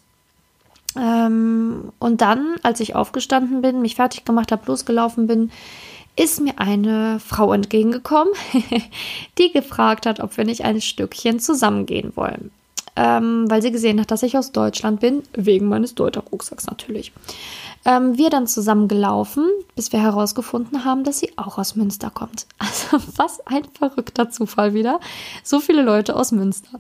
Ähm, 0.97 1.91
und 1.99 2.21
dann, 2.21 2.55
als 2.63 2.79
ich 2.79 2.95
aufgestanden 2.95 3.62
bin, 3.62 3.81
mich 3.81 3.95
fertig 3.95 4.25
gemacht 4.25 4.51
habe, 4.51 4.65
losgelaufen 4.65 5.27
bin, 5.27 5.51
ist 6.15 6.41
mir 6.41 6.57
eine 6.57 7.19
Frau 7.19 7.53
entgegengekommen, 7.53 8.33
die 9.38 9.51
gefragt 9.51 10.07
hat, 10.07 10.19
ob 10.19 10.36
wir 10.36 10.45
nicht 10.45 10.65
ein 10.65 10.81
Stückchen 10.81 11.39
zusammengehen 11.39 12.13
wollen. 12.15 12.49
Ähm, 12.95 13.45
weil 13.47 13.62
sie 13.62 13.71
gesehen 13.71 14.01
hat, 14.01 14.10
dass 14.10 14.23
ich 14.23 14.36
aus 14.36 14.51
Deutschland 14.51 14.99
bin, 14.99 15.21
wegen 15.33 15.69
meines 15.69 15.93
Deuter-Rucksacks 15.93 16.65
natürlich 16.65 17.12
ähm, 17.88 18.17
wir 18.17 18.30
dann 18.30 18.47
zusammen 18.47 18.89
gelaufen, 18.89 19.45
bis 19.76 19.93
wir 19.93 20.02
herausgefunden 20.02 20.84
haben, 20.84 21.06
dass 21.06 21.19
sie 21.19 21.32
auch 21.38 21.58
aus 21.58 21.76
Münster 21.76 22.12
kommt. 22.12 22.45
Also 22.60 23.04
was 23.15 23.45
ein 23.47 23.63
verrückter 23.65 24.30
Zufall 24.30 24.73
wieder. 24.73 25.00
So 25.43 25.60
viele 25.60 25.82
Leute 25.82 26.15
aus 26.15 26.32
Münster. 26.32 26.80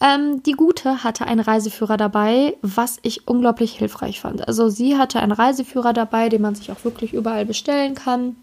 Ähm, 0.00 0.42
die 0.42 0.52
Gute 0.52 1.04
hatte 1.04 1.26
einen 1.26 1.40
Reiseführer 1.40 1.96
dabei, 1.96 2.56
was 2.62 2.98
ich 3.02 3.28
unglaublich 3.28 3.72
hilfreich 3.72 4.20
fand. 4.20 4.46
Also 4.48 4.68
sie 4.68 4.96
hatte 4.96 5.20
einen 5.20 5.32
Reiseführer 5.32 5.92
dabei, 5.92 6.28
den 6.28 6.42
man 6.42 6.54
sich 6.54 6.72
auch 6.72 6.82
wirklich 6.84 7.12
überall 7.12 7.46
bestellen 7.46 7.94
kann 7.94 8.36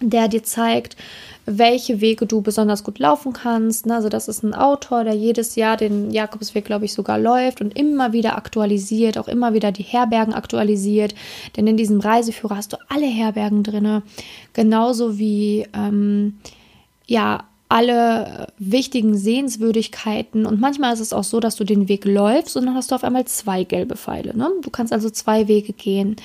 der 0.00 0.28
dir 0.28 0.42
zeigt, 0.42 0.96
welche 1.46 2.00
Wege 2.00 2.26
du 2.26 2.40
besonders 2.40 2.84
gut 2.84 2.98
laufen 2.98 3.32
kannst. 3.32 3.86
Ne? 3.86 3.94
Also 3.94 4.08
das 4.08 4.28
ist 4.28 4.42
ein 4.42 4.54
Autor, 4.54 5.04
der 5.04 5.14
jedes 5.14 5.56
Jahr 5.56 5.76
den 5.76 6.10
Jakobsweg, 6.10 6.64
glaube 6.64 6.86
ich, 6.86 6.94
sogar 6.94 7.18
läuft 7.18 7.60
und 7.60 7.76
immer 7.76 8.12
wieder 8.12 8.36
aktualisiert, 8.36 9.18
auch 9.18 9.28
immer 9.28 9.52
wieder 9.52 9.72
die 9.72 9.82
Herbergen 9.82 10.34
aktualisiert. 10.34 11.14
Denn 11.56 11.66
in 11.66 11.76
diesem 11.76 12.00
Reiseführer 12.00 12.56
hast 12.56 12.72
du 12.72 12.76
alle 12.88 13.06
Herbergen 13.06 13.62
drin, 13.62 14.02
genauso 14.52 15.18
wie 15.18 15.66
ähm, 15.74 16.38
ja 17.06 17.44
alle 17.68 18.48
wichtigen 18.58 19.16
Sehenswürdigkeiten. 19.16 20.46
Und 20.46 20.60
manchmal 20.60 20.94
ist 20.94 21.00
es 21.00 21.12
auch 21.12 21.24
so, 21.24 21.40
dass 21.40 21.56
du 21.56 21.64
den 21.64 21.88
Weg 21.88 22.04
läufst 22.04 22.56
und 22.56 22.66
dann 22.66 22.74
hast 22.74 22.90
du 22.90 22.94
auf 22.94 23.04
einmal 23.04 23.24
zwei 23.24 23.64
gelbe 23.64 23.96
Pfeile. 23.96 24.36
Ne? 24.36 24.48
Du 24.62 24.70
kannst 24.70 24.92
also 24.92 25.10
zwei 25.10 25.48
Wege 25.48 25.72
gehen. 25.72 26.16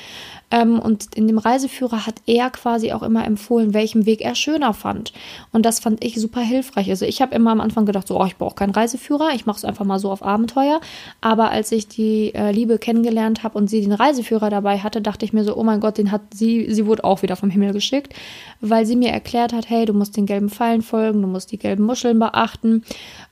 Ähm, 0.51 0.79
und 0.79 1.15
in 1.15 1.27
dem 1.27 1.37
Reiseführer 1.37 2.05
hat 2.05 2.15
er 2.25 2.49
quasi 2.49 2.91
auch 2.91 3.03
immer 3.03 3.25
empfohlen, 3.25 3.73
welchen 3.73 4.05
Weg 4.05 4.21
er 4.21 4.35
schöner 4.35 4.73
fand. 4.73 5.13
Und 5.51 5.65
das 5.65 5.79
fand 5.79 6.03
ich 6.03 6.19
super 6.19 6.41
hilfreich. 6.41 6.89
Also 6.89 7.05
ich 7.05 7.21
habe 7.21 7.35
immer 7.35 7.51
am 7.51 7.61
Anfang 7.61 7.85
gedacht, 7.85 8.07
so, 8.07 8.19
oh, 8.19 8.25
ich 8.25 8.37
brauche 8.37 8.55
keinen 8.55 8.71
Reiseführer, 8.71 9.29
ich 9.35 9.45
mache 9.45 9.57
es 9.57 9.65
einfach 9.65 9.85
mal 9.85 9.99
so 9.99 10.11
auf 10.11 10.23
Abenteuer. 10.23 10.81
Aber 11.21 11.51
als 11.51 11.71
ich 11.71 11.87
die 11.87 12.33
äh, 12.33 12.51
Liebe 12.51 12.79
kennengelernt 12.79 13.43
habe 13.43 13.57
und 13.57 13.69
sie 13.69 13.81
den 13.81 13.91
Reiseführer 13.91 14.49
dabei 14.49 14.79
hatte, 14.79 15.01
dachte 15.01 15.25
ich 15.25 15.33
mir 15.33 15.43
so, 15.43 15.55
oh 15.55 15.63
mein 15.63 15.79
Gott, 15.79 15.97
den 15.97 16.11
hat 16.11 16.21
sie, 16.33 16.73
sie 16.73 16.85
wurde 16.85 17.03
auch 17.03 17.21
wieder 17.21 17.35
vom 17.35 17.49
Himmel 17.49 17.73
geschickt, 17.73 18.13
weil 18.61 18.85
sie 18.85 18.95
mir 18.95 19.09
erklärt 19.09 19.53
hat, 19.53 19.69
hey, 19.69 19.85
du 19.85 19.93
musst 19.93 20.17
den 20.17 20.25
gelben 20.25 20.49
Pfeilen 20.49 20.81
folgen, 20.81 21.21
du 21.21 21.27
musst 21.27 21.51
die 21.51 21.59
gelben 21.59 21.83
Muscheln 21.83 22.17
beachten. 22.19 22.83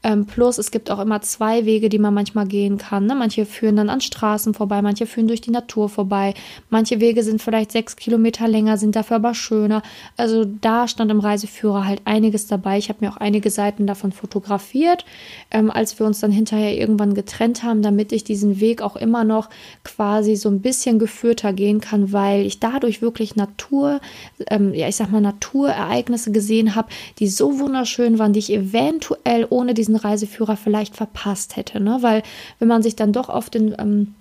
Ähm, 0.03 0.25
plus 0.25 0.57
es 0.57 0.71
gibt 0.71 0.91
auch 0.91 0.99
immer 0.99 1.21
zwei 1.21 1.65
Wege, 1.65 1.89
die 1.89 1.99
man 1.99 2.13
manchmal 2.13 2.45
gehen 2.45 2.77
kann. 2.77 3.07
Ne? 3.07 3.15
Manche 3.15 3.45
führen 3.45 3.75
dann 3.75 3.89
an 3.89 4.01
Straßen 4.01 4.53
vorbei, 4.53 4.81
manche 4.81 5.07
führen 5.07 5.27
durch 5.27 5.41
die 5.41 5.51
Natur 5.51 5.89
vorbei, 5.89 6.33
manche 6.69 6.99
Wege 6.99 7.06
Wege 7.07 7.23
sind 7.23 7.41
vielleicht 7.41 7.71
sechs 7.71 7.95
Kilometer 7.95 8.47
länger, 8.49 8.77
sind 8.77 8.95
dafür 8.97 9.15
aber 9.15 9.33
schöner. 9.33 9.81
Also 10.17 10.43
da 10.45 10.87
stand 10.89 11.09
im 11.09 11.21
Reiseführer 11.21 11.85
halt 11.85 12.01
einiges 12.03 12.47
dabei. 12.47 12.77
Ich 12.77 12.89
habe 12.89 12.99
mir 13.01 13.11
auch 13.11 13.17
einige 13.17 13.49
Seiten 13.49 13.87
davon 13.87 14.11
fotografiert, 14.11 15.05
ähm, 15.49 15.71
als 15.71 15.97
wir 15.99 16.05
uns 16.05 16.19
dann 16.19 16.31
hinterher 16.31 16.77
irgendwann 16.77 17.13
getrennt 17.13 17.63
haben, 17.63 17.81
damit 17.81 18.11
ich 18.11 18.25
diesen 18.25 18.59
Weg 18.59 18.81
auch 18.81 18.97
immer 18.97 19.23
noch 19.23 19.49
quasi 19.85 20.35
so 20.35 20.49
ein 20.49 20.59
bisschen 20.59 20.99
geführter 20.99 21.53
gehen 21.53 21.79
kann, 21.79 22.11
weil 22.11 22.45
ich 22.45 22.59
dadurch 22.59 23.01
wirklich 23.01 23.37
Natur, 23.37 24.01
ähm, 24.49 24.73
ja 24.73 24.89
ich 24.89 24.97
sag 24.97 25.09
mal 25.09 25.21
Naturereignisse 25.21 26.31
gesehen 26.33 26.75
habe, 26.75 26.89
die 27.19 27.27
so 27.27 27.59
wunderschön 27.59 28.19
waren, 28.19 28.33
die 28.33 28.39
ich 28.39 28.51
eventuell 28.51 29.47
ohne 29.49 29.73
diesen 29.73 29.95
Reiseführer 29.95 30.57
vielleicht 30.57 30.95
verpasst 30.95 31.55
hätte. 31.55 31.79
Ne? 31.79 31.99
Weil 32.01 32.23
wenn 32.59 32.67
man 32.67 32.83
sich 32.83 32.97
dann 32.97 33.13
doch 33.13 33.29
auf 33.29 33.49
den 33.49 33.73
ähm, 33.79 34.13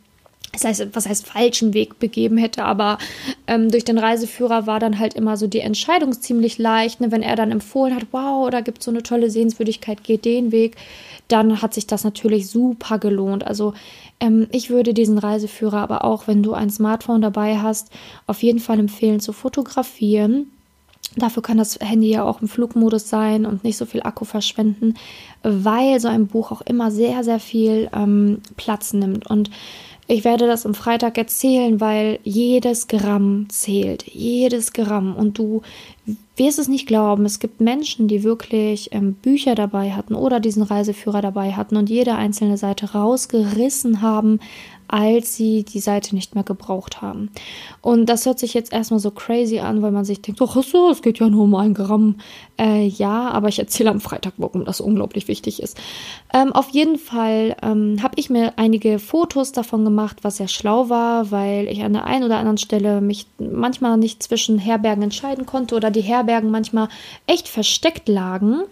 das 0.56 0.64
heißt, 0.64 0.88
was 0.94 1.08
heißt 1.08 1.26
falschen 1.26 1.74
Weg 1.74 1.98
begeben 1.98 2.38
hätte, 2.38 2.64
aber 2.64 2.98
ähm, 3.46 3.70
durch 3.70 3.84
den 3.84 3.98
Reiseführer 3.98 4.66
war 4.66 4.80
dann 4.80 4.98
halt 4.98 5.14
immer 5.14 5.36
so 5.36 5.46
die 5.46 5.60
Entscheidung 5.60 6.12
ziemlich 6.12 6.58
leicht. 6.58 7.00
Ne? 7.00 7.12
Wenn 7.12 7.22
er 7.22 7.36
dann 7.36 7.50
empfohlen 7.50 7.94
hat, 7.94 8.06
wow, 8.12 8.48
da 8.50 8.60
gibt 8.60 8.78
es 8.78 8.86
so 8.86 8.90
eine 8.90 9.02
tolle 9.02 9.30
Sehenswürdigkeit, 9.30 10.02
geht 10.02 10.24
den 10.24 10.52
Weg, 10.52 10.76
dann 11.28 11.60
hat 11.60 11.74
sich 11.74 11.86
das 11.86 12.04
natürlich 12.04 12.48
super 12.48 12.98
gelohnt. 12.98 13.46
Also 13.46 13.74
ähm, 14.20 14.46
ich 14.50 14.70
würde 14.70 14.94
diesen 14.94 15.18
Reiseführer 15.18 15.78
aber 15.78 16.04
auch, 16.04 16.26
wenn 16.26 16.42
du 16.42 16.54
ein 16.54 16.70
Smartphone 16.70 17.20
dabei 17.20 17.58
hast, 17.58 17.90
auf 18.26 18.42
jeden 18.42 18.60
Fall 18.60 18.78
empfehlen 18.78 19.20
zu 19.20 19.32
fotografieren. 19.32 20.50
Dafür 21.16 21.42
kann 21.42 21.56
das 21.56 21.78
Handy 21.80 22.10
ja 22.10 22.24
auch 22.24 22.42
im 22.42 22.48
Flugmodus 22.48 23.08
sein 23.08 23.46
und 23.46 23.64
nicht 23.64 23.76
so 23.76 23.86
viel 23.86 24.02
Akku 24.02 24.24
verschwenden, 24.24 24.94
weil 25.42 26.00
so 26.00 26.08
ein 26.08 26.26
Buch 26.26 26.50
auch 26.50 26.60
immer 26.62 26.90
sehr, 26.90 27.24
sehr 27.24 27.40
viel 27.40 27.88
ähm, 27.94 28.40
Platz 28.56 28.92
nimmt. 28.92 29.26
Und 29.30 29.50
ich 30.08 30.24
werde 30.24 30.46
das 30.46 30.64
am 30.66 30.74
Freitag 30.74 31.18
erzählen, 31.18 31.80
weil 31.80 32.20
jedes 32.22 32.86
Gramm 32.86 33.46
zählt. 33.48 34.04
Jedes 34.06 34.72
Gramm. 34.72 35.16
Und 35.16 35.38
du 35.38 35.62
wirst 36.36 36.60
es 36.60 36.68
nicht 36.68 36.86
glauben. 36.86 37.24
Es 37.24 37.40
gibt 37.40 37.60
Menschen, 37.60 38.06
die 38.06 38.22
wirklich 38.22 38.90
ähm, 38.92 39.14
Bücher 39.14 39.56
dabei 39.56 39.92
hatten 39.92 40.14
oder 40.14 40.38
diesen 40.38 40.62
Reiseführer 40.62 41.22
dabei 41.22 41.52
hatten 41.52 41.76
und 41.76 41.90
jede 41.90 42.14
einzelne 42.14 42.56
Seite 42.56 42.92
rausgerissen 42.92 44.00
haben, 44.00 44.38
als 44.88 45.36
sie 45.36 45.64
die 45.64 45.80
Seite 45.80 46.14
nicht 46.14 46.34
mehr 46.34 46.44
gebraucht 46.44 47.02
haben. 47.02 47.30
Und 47.80 48.06
das 48.06 48.26
hört 48.26 48.38
sich 48.38 48.54
jetzt 48.54 48.72
erstmal 48.72 49.00
so 49.00 49.10
crazy 49.10 49.58
an, 49.58 49.82
weil 49.82 49.90
man 49.90 50.04
sich 50.04 50.22
denkt, 50.22 50.40
ach 50.42 50.62
so, 50.62 50.90
es 50.90 51.02
geht 51.02 51.18
ja 51.18 51.28
nur 51.28 51.44
um 51.44 51.54
ein 51.54 51.74
Gramm. 51.74 52.16
Äh, 52.58 52.86
ja, 52.86 53.30
aber 53.30 53.48
ich 53.48 53.58
erzähle 53.58 53.90
am 53.90 54.00
Freitag, 54.00 54.34
warum 54.38 54.64
das 54.64 54.80
unglaublich 54.80 55.28
wichtig 55.28 55.62
ist. 55.62 55.76
Ähm, 56.32 56.52
auf 56.52 56.70
jeden 56.70 56.98
Fall 56.98 57.56
ähm, 57.62 58.02
habe 58.02 58.14
ich 58.16 58.30
mir 58.30 58.54
einige 58.56 58.98
Fotos 58.98 59.52
davon 59.52 59.84
gemacht, 59.84 60.18
was 60.22 60.36
sehr 60.36 60.48
schlau 60.48 60.88
war, 60.88 61.30
weil 61.30 61.68
ich 61.68 61.82
an 61.82 61.92
der 61.92 62.04
einen 62.04 62.24
oder 62.24 62.38
anderen 62.38 62.58
Stelle 62.58 63.00
mich 63.00 63.26
manchmal 63.38 63.96
nicht 63.96 64.22
zwischen 64.22 64.58
Herbergen 64.58 65.02
entscheiden 65.02 65.46
konnte 65.46 65.74
oder 65.74 65.90
die 65.90 66.00
Herbergen 66.00 66.50
manchmal 66.50 66.88
echt 67.26 67.48
versteckt 67.48 68.08
lagen 68.08 68.62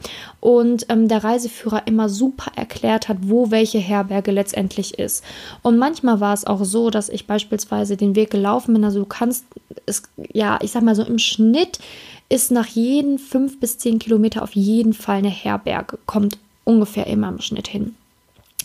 und 0.41 0.87
ähm, 0.89 1.09
der 1.09 1.25
Reiseführer 1.25 1.87
immer 1.87 2.09
super 2.09 2.53
erklärt 2.55 3.09
hat, 3.09 3.17
wo 3.23 3.51
welche 3.51 3.79
Herberge 3.79 4.31
letztendlich 4.31 4.99
ist. 4.99 5.25
Und 5.63 5.79
manchmal 5.79 6.04
manchmal 6.05 6.21
war 6.21 6.35
es 6.35 6.47
auch 6.47 6.65
so, 6.65 6.91
dass 6.91 7.09
ich 7.09 7.27
beispielsweise 7.27 7.97
den 7.97 8.15
Weg 8.15 8.31
gelaufen 8.31 8.75
bin. 8.75 8.85
Also 8.85 9.01
du 9.01 9.07
kannst 9.07 9.47
es, 9.87 10.03
ja, 10.33 10.59
ich 10.63 10.71
sag 10.71 10.83
mal 10.83 10.95
so 10.95 11.03
im 11.03 11.19
Schnitt 11.19 11.79
ist 12.29 12.51
nach 12.51 12.67
jeden 12.67 13.19
fünf 13.19 13.59
bis 13.59 13.79
zehn 13.79 13.99
Kilometer 13.99 14.43
auf 14.43 14.55
jeden 14.55 14.93
Fall 14.93 15.17
eine 15.17 15.29
Herberge. 15.29 15.99
Kommt 16.07 16.39
ungefähr 16.65 17.07
immer 17.07 17.29
im 17.29 17.41
Schnitt 17.41 17.69
hin. 17.69 17.95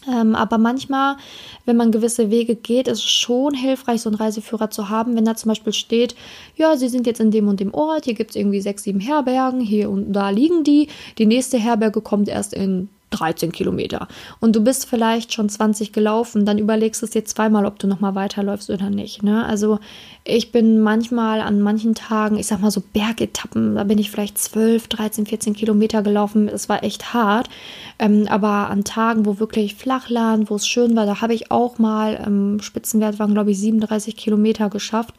Ähm, 0.08 0.36
aber 0.36 0.58
manchmal, 0.58 1.18
wenn 1.66 1.76
man 1.76 1.92
gewisse 1.92 2.30
Wege 2.30 2.56
geht, 2.56 2.88
ist 2.88 3.00
es 3.00 3.12
schon 3.12 3.54
hilfreich, 3.54 4.02
so 4.02 4.10
einen 4.10 4.18
Reiseführer 4.18 4.70
zu 4.70 4.90
haben, 4.90 5.16
wenn 5.16 5.26
da 5.26 5.36
zum 5.36 5.50
Beispiel 5.50 5.74
steht, 5.74 6.16
ja, 6.56 6.78
Sie 6.78 6.88
sind 6.88 7.06
jetzt 7.06 7.20
in 7.20 7.32
dem 7.32 7.48
und 7.48 7.60
dem 7.60 7.74
Ort, 7.74 8.06
hier 8.06 8.14
gibt 8.14 8.32
es 8.32 8.36
irgendwie 8.38 8.62
sechs, 8.62 8.84
sieben 8.84 9.02
Herbergen, 9.02 9.60
hier 9.60 9.90
und 9.90 10.14
da 10.14 10.30
liegen 10.30 10.64
die, 10.64 10.88
die 11.18 11.26
nächste 11.26 11.58
Herberge 11.58 12.02
kommt 12.02 12.30
erst 12.30 12.54
in 12.54 12.88
13 13.12 13.52
Kilometer 13.52 14.08
und 14.40 14.56
du 14.56 14.64
bist 14.64 14.88
vielleicht 14.88 15.34
schon 15.34 15.50
20 15.50 15.94
gelaufen, 15.94 16.46
dann 16.46 16.58
überlegst 16.58 17.02
du 17.02 17.06
es 17.06 17.12
dir 17.12 17.26
zweimal, 17.26 17.66
ob 17.66 17.80
du 17.80 17.88
nochmal 17.88 18.16
weiterläufst 18.16 18.70
oder 18.70 18.90
nicht. 18.90 19.24
Ne? 19.24 19.46
Also 19.46 19.80
ich 20.24 20.52
bin 20.52 20.80
manchmal 20.80 21.42
an 21.42 21.62
manchen 21.62 21.96
Tagen, 21.96 22.38
ich 22.38 22.48
sag 22.48 22.62
mal 22.62 22.72
so 22.72 22.82
Bergetappen, 22.94 23.76
da 23.76 23.84
bin 23.84 23.98
ich 23.98 24.12
vielleicht 24.12 24.38
12, 24.38 24.88
13, 24.88 25.26
14 25.26 25.54
Kilometer 25.54 26.02
gelaufen. 26.02 26.48
Es 26.48 26.70
war 26.70 26.84
echt 26.84 27.14
hart. 27.14 27.50
Ähm, 27.98 28.28
aber 28.30 28.70
an 28.70 28.84
Tagen, 28.84 29.26
wo 29.26 29.40
wirklich 29.40 29.76
Flachland, 29.76 30.50
wo 30.50 30.56
es 30.56 30.68
schön 30.68 30.96
war, 30.96 31.06
da 31.06 31.22
habe 31.22 31.34
ich 31.34 31.52
auch 31.52 31.80
mal, 31.80 32.24
ähm, 32.26 32.60
Spitzenwert 32.62 33.20
waren 33.20 33.34
glaube 33.34 33.52
ich 33.52 33.60
37 33.60 34.16
Kilometer 34.16 34.70
geschafft. 34.70 35.16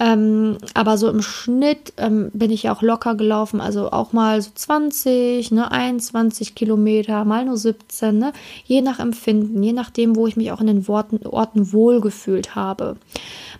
Ähm, 0.00 0.56
aber 0.72 0.96
so 0.96 1.10
im 1.10 1.20
Schnitt 1.20 1.92
ähm, 1.98 2.30
bin 2.32 2.50
ich 2.50 2.70
auch 2.70 2.80
locker 2.80 3.14
gelaufen, 3.16 3.60
also 3.60 3.90
auch 3.90 4.14
mal 4.14 4.40
so 4.40 4.50
20, 4.54 5.50
ne, 5.50 5.70
21 5.70 6.54
Kilometer, 6.54 7.26
mal 7.26 7.44
nur 7.44 7.58
17, 7.58 8.18
ne, 8.18 8.32
je 8.64 8.80
nach 8.80 8.98
Empfinden, 8.98 9.62
je 9.62 9.74
nachdem, 9.74 10.16
wo 10.16 10.26
ich 10.26 10.38
mich 10.38 10.52
auch 10.52 10.62
in 10.62 10.68
den 10.68 10.88
Worten, 10.88 11.26
Orten 11.26 11.74
wohlgefühlt 11.74 12.54
habe. 12.54 12.96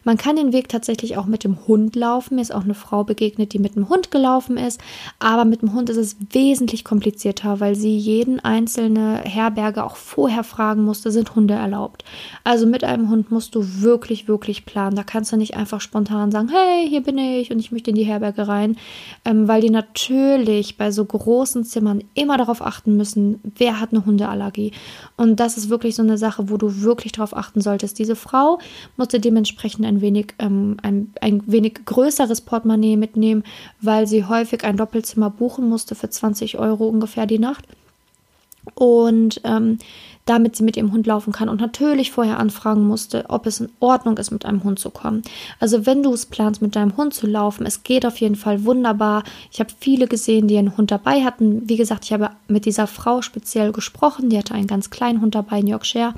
Man 0.04 0.16
kann 0.16 0.36
den 0.36 0.52
Weg 0.52 0.68
tatsächlich 0.68 1.16
auch 1.16 1.26
mit 1.26 1.44
dem 1.44 1.66
Hund 1.66 1.94
laufen. 1.94 2.36
Mir 2.36 2.42
ist 2.42 2.54
auch 2.54 2.64
eine 2.64 2.74
Frau 2.74 3.04
begegnet, 3.04 3.52
die 3.52 3.58
mit 3.58 3.76
dem 3.76 3.88
Hund 3.88 4.10
gelaufen 4.10 4.56
ist. 4.56 4.80
Aber 5.18 5.44
mit 5.44 5.62
dem 5.62 5.74
Hund 5.74 5.90
ist 5.90 5.96
es 5.96 6.16
wesentlich 6.30 6.84
komplizierter, 6.84 7.60
weil 7.60 7.74
sie 7.74 7.96
jeden 7.96 8.40
einzelne 8.40 9.22
Herberge 9.24 9.84
auch 9.84 9.96
vorher 9.96 10.44
fragen 10.44 10.84
musste, 10.84 11.12
sind 11.12 11.34
Hunde 11.34 11.54
erlaubt. 11.54 12.04
Also 12.44 12.66
mit 12.66 12.84
einem 12.84 13.10
Hund 13.10 13.30
musst 13.30 13.54
du 13.54 13.82
wirklich, 13.82 14.28
wirklich 14.28 14.64
planen. 14.64 14.96
Da 14.96 15.02
kannst 15.02 15.32
du 15.32 15.36
nicht 15.36 15.56
einfach 15.56 15.80
spontan 15.80 16.30
sagen, 16.30 16.48
hey, 16.48 16.88
hier 16.88 17.02
bin 17.02 17.18
ich 17.18 17.50
und 17.50 17.58
ich 17.58 17.72
möchte 17.72 17.90
in 17.90 17.96
die 17.96 18.04
Herberge 18.04 18.48
rein, 18.48 18.76
ähm, 19.24 19.48
weil 19.48 19.60
die 19.60 19.70
natürlich 19.70 20.78
bei 20.78 20.90
so 20.90 21.04
großen 21.04 21.64
Zimmern 21.64 22.02
immer 22.14 22.38
darauf 22.38 22.62
achten 22.62 22.96
müssen, 22.96 23.40
wer 23.42 23.80
hat 23.80 23.92
eine 23.92 24.06
Hundeallergie. 24.06 24.72
Und 25.16 25.40
das 25.40 25.56
ist 25.56 25.68
wirklich 25.68 25.94
so 25.94 26.02
eine 26.02 26.16
Sache, 26.16 26.48
wo 26.48 26.56
du 26.56 26.82
wirklich 26.82 27.12
darauf 27.12 27.36
achten 27.36 27.60
solltest. 27.60 27.98
Diese 27.98 28.16
Frau 28.16 28.58
musste 28.96 29.20
dementsprechend 29.20 29.89
ein 29.90 30.00
wenig, 30.00 30.35
ähm, 30.38 30.76
ein, 30.83 31.12
ein 31.20 31.42
wenig 31.46 31.85
größeres 31.85 32.40
Portemonnaie 32.40 32.96
mitnehmen, 32.96 33.44
weil 33.81 34.07
sie 34.07 34.24
häufig 34.24 34.64
ein 34.64 34.76
Doppelzimmer 34.76 35.31
buchen 35.31 35.68
musste 35.68 35.94
für 35.94 36.09
20 36.09 36.59
Euro 36.59 36.88
ungefähr 36.88 37.26
die 37.26 37.38
Nacht. 37.38 37.66
Und 38.74 39.40
ähm, 39.44 39.79
damit 40.26 40.55
sie 40.55 40.62
mit 40.62 40.76
ihrem 40.76 40.92
Hund 40.92 41.07
laufen 41.07 41.33
kann 41.33 41.48
und 41.48 41.61
natürlich 41.61 42.12
vorher 42.12 42.38
anfragen 42.38 42.87
musste, 42.87 43.24
ob 43.29 43.46
es 43.46 43.59
in 43.59 43.68
Ordnung 43.81 44.16
ist, 44.16 44.31
mit 44.31 44.44
einem 44.44 44.62
Hund 44.62 44.79
zu 44.79 44.90
kommen. 44.90 45.22
Also 45.59 45.87
wenn 45.87 46.03
du 46.05 46.12
es 46.12 46.26
planst, 46.26 46.62
mit 46.62 46.76
deinem 46.76 46.96
Hund 46.96 47.14
zu 47.14 47.26
laufen, 47.26 47.66
es 47.66 47.83
geht 47.83 48.07
auf 48.07 48.18
jeden 48.18 48.37
Fall 48.37 48.64
wunderbar. 48.64 49.24
Ich 49.50 49.59
habe 49.59 49.70
viele 49.81 50.07
gesehen, 50.07 50.46
die 50.46 50.57
einen 50.57 50.76
Hund 50.76 50.92
dabei 50.92 51.24
hatten. 51.24 51.68
Wie 51.68 51.76
gesagt, 51.76 52.05
ich 52.05 52.12
habe 52.12 52.31
mit 52.46 52.64
dieser 52.64 52.87
Frau 52.87 53.22
speziell 53.22 53.72
gesprochen, 53.72 54.31
die 54.31 54.38
hatte 54.38 54.55
einen 54.55 54.68
ganz 54.68 54.90
kleinen 54.90 55.20
Hund 55.20 55.35
dabei, 55.35 55.61
in 55.61 55.66
Yorkshire. 55.66 56.14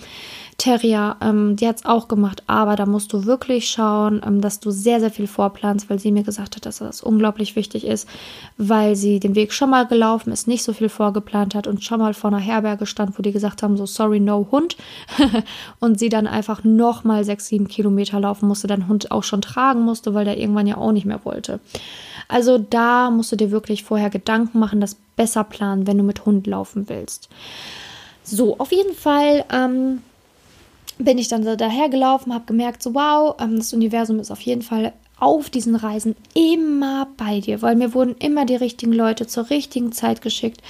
Terrier, 0.63 1.17
ähm, 1.21 1.57
die 1.57 1.67
hat 1.67 1.79
es 1.79 1.85
auch 1.85 2.07
gemacht, 2.07 2.45
aber 2.47 2.77
da 2.77 2.87
musst 2.87 3.13
du 3.13 3.25
wirklich 3.25 3.69
schauen, 3.69 4.23
ähm, 4.25 4.41
dass 4.41 4.61
du 4.61 4.71
sehr, 4.71 5.01
sehr 5.01 5.11
viel 5.11 5.27
vorplanst, 5.27 5.91
weil 5.91 5.99
sie 5.99 6.13
mir 6.13 6.23
gesagt 6.23 6.55
hat, 6.55 6.67
dass 6.67 6.79
das 6.79 7.03
unglaublich 7.03 7.57
wichtig 7.57 7.85
ist, 7.85 8.09
weil 8.59 8.95
sie 8.95 9.19
den 9.19 9.35
Weg 9.35 9.53
schon 9.53 9.71
mal 9.71 9.89
gelaufen 9.89 10.33
ist, 10.33 10.47
nicht 10.47 10.63
so 10.63 10.73
viel 10.73 10.89
vorgeplant 10.89 11.57
hat 11.57 11.67
und 11.67 11.83
schon 11.83 11.99
mal 11.99 12.15
vor 12.15 12.31
einer 12.31 12.39
Herberge 12.39 12.87
stand, 12.87 13.19
wo 13.19 13.23
die 13.23 13.33
gesagt 13.33 13.65
haben, 13.65 13.77
so 13.77 13.87
sorry, 13.87 14.21
no 14.21 14.47
Hund. 14.53 14.77
und 15.81 15.99
sie 15.99 16.09
dann 16.09 16.29
einfach 16.29 16.63
nochmal 16.63 17.25
sechs, 17.25 17.49
sieben 17.49 17.67
Kilometer 17.67 18.21
laufen 18.21 18.47
musste, 18.47 18.69
dann 18.69 18.87
Hund 18.87 19.11
auch 19.11 19.25
schon 19.25 19.43
tragen 19.43 19.83
musste, 19.83 20.15
weil 20.15 20.27
der 20.27 20.39
irgendwann 20.39 20.69
ja 20.69 20.77
auch 20.77 20.93
nicht 20.93 21.07
mehr 21.07 21.25
wollte. 21.25 21.59
Also 22.29 22.59
da 22.59 23.11
musst 23.11 23.33
du 23.33 23.37
dir 23.37 23.51
wirklich 23.51 23.83
vorher 23.83 24.11
Gedanken 24.11 24.61
machen, 24.61 24.81
das 24.81 24.95
besser 25.17 25.43
planen, 25.43 25.89
wenn 25.89 25.99
du 25.99 26.05
mit 26.05 26.25
Hund 26.25 26.47
laufen 26.47 26.89
willst. 26.89 27.29
So, 28.23 28.59
auf 28.59 28.71
jeden 28.71 28.95
Fall 28.95 29.45
ähm, 29.53 30.03
bin 31.05 31.19
ich 31.19 31.29
dann 31.29 31.45
so 31.45 31.57
dahergelaufen, 31.57 32.33
habe 32.33 32.47
gemerkt, 32.47 32.83
so 32.83 32.95
wow, 32.95 33.37
ähm, 33.41 33.57
das 33.57 33.73
Universum 33.73 34.21
ist 34.21 34.31
auf 34.31 34.41
jeden 34.41 34.63
Fall 34.63 34.93
auf 35.19 35.51
diesen 35.51 35.77
Reisen 35.77 36.17
immer 36.35 37.07
bei 37.17 37.39
dir, 37.39 37.63
weil 37.63 37.77
mir 37.77 37.95
wurden 37.95 38.17
immer 38.19 38.45
die 38.45 38.57
richtigen 38.57 38.93
Leute 38.93 39.29
zur 39.29 39.51
richtigen 39.51 39.93
Zeit 39.93 40.21
geschickt, 40.21 40.61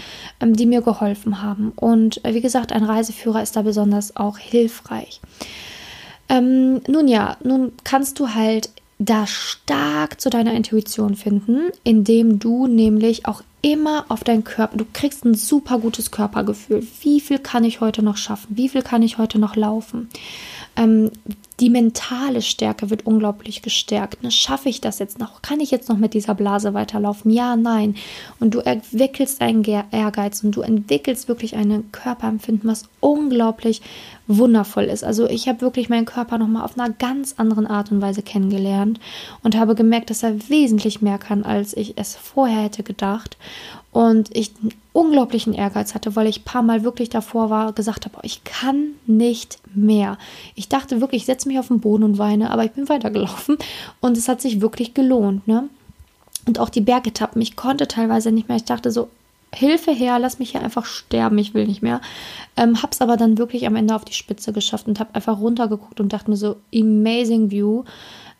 ähm, 0.41 0.55
die 0.55 0.67
mir 0.67 0.83
geholfen 0.83 1.41
haben. 1.43 1.73
Und 1.75 2.23
äh, 2.25 2.35
wie 2.35 2.43
gesagt, 2.43 2.73
ein 2.73 2.85
Reiseführer 2.85 3.43
ist 3.43 3.57
da 3.57 3.63
besonders 3.63 4.15
auch 4.15 4.37
hilfreich. 4.37 5.23
Ähm, 6.29 6.83
nun 6.87 7.09
ja, 7.09 7.39
nun 7.43 7.73
kannst 7.83 8.21
du 8.21 8.35
halt 8.35 8.71
da 9.05 9.27
stark 9.27 10.21
zu 10.21 10.31
deiner 10.31 10.55
Intuition 10.55 11.17
finden, 11.17 11.71
indem 11.85 12.39
du 12.39 12.67
nämlich 12.67 13.27
auch 13.27 13.43
immer 13.63 14.07
auf 14.09 14.25
deinen 14.25 14.45
Körper, 14.45 14.77
du 14.77 14.85
kriegst 14.93 15.25
ein 15.25 15.35
super 15.35 15.79
gutes 15.79 16.11
Körpergefühl. 16.11 16.87
Wie 17.01 17.21
viel 17.21 17.39
kann 17.39 17.65
ich 17.65 17.81
heute 17.81 18.03
noch 18.03 18.17
schaffen? 18.17 18.57
Wie 18.57 18.69
viel 18.69 18.83
kann 18.83 19.03
ich 19.03 19.19
heute 19.19 19.39
noch 19.39 19.57
laufen? 19.57 20.09
Ähm, 20.77 21.11
die 21.63 21.71
mentale 21.71 22.43
Stärke 22.43 22.91
wird 22.91 23.07
unglaublich 23.07 23.63
gestärkt. 23.63 24.25
Ne? 24.25 24.33
Schaffe 24.33 24.69
ich 24.69 24.81
das 24.81 24.99
jetzt 24.99 25.21
noch? 25.21 25.43
Kann 25.43 25.61
ich 25.61 25.71
jetzt 25.71 25.89
noch 25.89 25.97
mit 25.97 26.13
dieser 26.13 26.35
Blase 26.35 26.75
weiterlaufen? 26.75 27.31
Ja, 27.31 27.55
nein. 27.55 27.95
Und 28.41 28.55
du 28.55 28.59
entwickelst 28.59 29.41
einen 29.41 29.63
Ehrgeiz 29.63 30.43
und 30.43 30.57
du 30.57 30.63
entwickelst 30.63 31.29
wirklich 31.29 31.55
ein 31.55 31.85
Körperempfinden, 31.93 32.69
was 32.69 32.89
unglaublich 32.99 33.81
wundervoll 34.27 34.85
ist. 34.85 35.05
Also 35.05 35.29
ich 35.29 35.47
habe 35.47 35.61
wirklich 35.61 35.89
meinen 35.89 36.05
Körper 36.05 36.37
nochmal 36.37 36.65
auf 36.65 36.77
einer 36.77 36.93
ganz 36.93 37.35
anderen 37.37 37.69
Art 37.69 37.93
und 37.93 38.03
Weise 38.03 38.23
kennengelernt 38.23 38.99
und 39.45 39.57
habe 39.57 39.77
gemerkt, 39.77 40.11
dass 40.11 40.25
er 40.25 40.49
wesentlich 40.49 41.01
mehr 41.01 41.19
kann, 41.19 41.45
als 41.45 41.77
ich 41.77 41.97
es 41.97 42.17
vorher 42.17 42.63
hätte 42.63 42.83
gedacht 42.83 43.37
und 43.93 44.35
ich 44.35 44.53
einen 44.61 44.73
unglaublichen 44.93 45.53
Ehrgeiz 45.53 45.95
hatte, 45.95 46.17
weil 46.17 46.27
ich 46.27 46.41
ein 46.41 46.45
paar 46.45 46.63
Mal 46.63 46.83
wirklich 46.83 47.11
davor 47.11 47.51
war, 47.51 47.73
gesagt 47.73 48.07
habe, 48.07 48.19
ich 48.23 48.43
kann 48.43 48.93
nicht 49.07 49.59
mehr. 49.75 50.19
Ich 50.55 50.69
dachte 50.69 51.01
wirklich, 51.01 51.23
ich 51.23 51.27
setze 51.27 51.47
mich 51.47 51.59
auf 51.59 51.69
den 51.69 51.81
Boden 51.81 52.03
und 52.03 52.19
weine, 52.19 52.51
aber 52.51 52.65
ich 52.65 52.73
bin 52.73 52.89
weitergelaufen 52.89 53.59
und 54.01 54.17
es 54.17 54.29
hat 54.29 54.41
sich 54.41 54.61
wirklich 54.61 54.95
gelohnt, 54.95 55.47
ne? 55.47 55.69
Und 56.45 56.59
auch 56.59 56.71
die 56.71 56.81
Bergetappen, 56.81 57.41
ich 57.41 57.55
konnte 57.55 57.87
teilweise 57.87 58.33
nicht 58.33 58.49
mehr. 58.49 58.57
Ich 58.57 58.65
dachte 58.65 58.91
so, 58.91 59.09
Hilfe 59.55 59.93
her, 59.93 60.19
lass 60.19 60.39
mich 60.39 60.53
hier 60.53 60.63
einfach 60.63 60.87
sterben, 60.87 61.37
ich 61.39 61.53
will 61.53 61.67
nicht 61.67 61.83
mehr. 61.83 62.01
Ähm, 62.57 62.83
hab's 62.83 63.03
aber 63.03 63.19
dann 63.19 63.37
wirklich 63.37 63.67
am 63.67 63.77
Ende 63.77 63.95
auf 63.95 64.05
die 64.05 64.15
Spitze 64.15 64.53
geschafft 64.53 64.89
und 64.89 64.99
habe 64.99 65.15
einfach 65.15 65.39
runtergeguckt 65.39 66.01
und 66.01 66.13
dachte 66.13 66.31
mir 66.31 66.37
so, 66.37 66.57
amazing 66.75 67.51
view. 67.51 67.85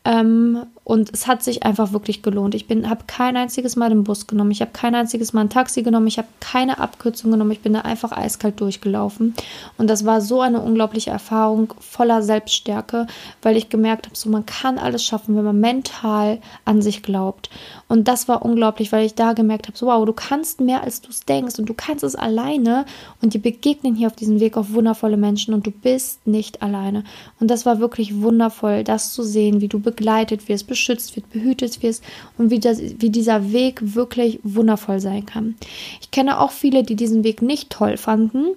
Ähm, 0.05 0.65
und 0.85 1.11
es 1.13 1.29
hat 1.29 1.45
sich 1.45 1.63
einfach 1.63 1.93
wirklich 1.93 2.23
gelohnt. 2.23 2.57
Ich 2.57 2.67
habe 2.69 3.05
kein 3.07 3.37
einziges 3.37 3.77
Mal 3.77 3.91
den 3.91 4.03
Bus 4.03 4.27
genommen. 4.27 4.51
Ich 4.51 4.61
habe 4.61 4.73
kein 4.73 4.97
einziges 4.97 5.33
Mal 5.33 5.43
ein 5.43 5.49
Taxi 5.49 5.83
genommen. 5.83 6.09
Ich 6.09 6.19
habe 6.19 6.27
keine 6.41 6.79
Abkürzung 6.81 7.31
genommen. 7.31 7.53
Ich 7.53 7.61
bin 7.61 7.75
da 7.75 7.83
einfach 7.83 8.11
eiskalt 8.11 8.61
durchgelaufen. 8.61 9.35
Und 9.79 9.89
das 9.89 10.05
war 10.05 10.21
so 10.21 10.41
eine 10.41 10.61
unglaubliche 10.61 11.11
Erfahrung 11.11 11.73
voller 11.79 12.23
Selbststärke, 12.23 13.07
weil 13.43 13.57
ich 13.57 13.69
gemerkt 13.69 14.07
habe, 14.07 14.17
so 14.17 14.29
man 14.29 14.45
kann 14.45 14.77
alles 14.77 15.05
schaffen, 15.05 15.37
wenn 15.37 15.45
man 15.45 15.61
mental 15.61 16.41
an 16.65 16.83
sich 16.83 17.05
glaubt. 17.05 17.49
Und 17.87 18.09
das 18.09 18.27
war 18.27 18.45
unglaublich, 18.45 18.91
weil 18.91 19.07
ich 19.07 19.15
da 19.15 19.35
gemerkt 19.35 19.69
habe, 19.69 19.79
so 19.79 19.87
wow, 19.87 20.05
du 20.05 20.13
kannst 20.13 20.61
mehr 20.61 20.83
als 20.83 21.01
du 21.01 21.11
es 21.11 21.21
denkst 21.21 21.61
und 21.61 21.69
du 21.69 21.75
kannst 21.75 22.03
es 22.03 22.17
alleine. 22.17 22.87
Und 23.21 23.35
die 23.35 23.39
begegnen 23.39 23.95
hier 23.95 24.09
auf 24.09 24.17
diesem 24.17 24.41
Weg 24.41 24.57
auf 24.57 24.73
wundervolle 24.73 25.17
Menschen 25.17 25.55
und 25.55 25.65
du 25.65 25.71
bist 25.71 26.27
nicht 26.27 26.61
alleine. 26.61 27.05
Und 27.39 27.53
das 27.53 27.67
war 27.67 27.79
wirklich 27.79 28.21
wundervoll, 28.21 28.83
das 28.83 29.13
zu 29.13 29.23
sehen, 29.23 29.61
wie 29.61 29.69
du 29.69 29.79
begleitet 29.79 30.49
wirst 30.49 30.72
beschützt 30.73 31.17
wird, 31.17 31.31
behütet 31.31 31.83
wirst 31.83 32.03
und 32.39 32.51
wie, 32.51 32.59
das, 32.59 32.81
wie 32.81 33.11
dieser 33.11 33.53
Weg 33.53 33.95
wirklich 33.95 34.41
wundervoll 34.43 35.01
sein 35.01 35.27
kann. 35.27 35.55
Ich 36.01 36.11
kenne 36.11 36.41
auch 36.41 36.51
viele, 36.51 36.83
die 36.83 36.97
diesen 36.97 37.25
Weg 37.25 37.43
nicht 37.43 37.69
toll 37.69 37.99
fanden. 37.99 38.57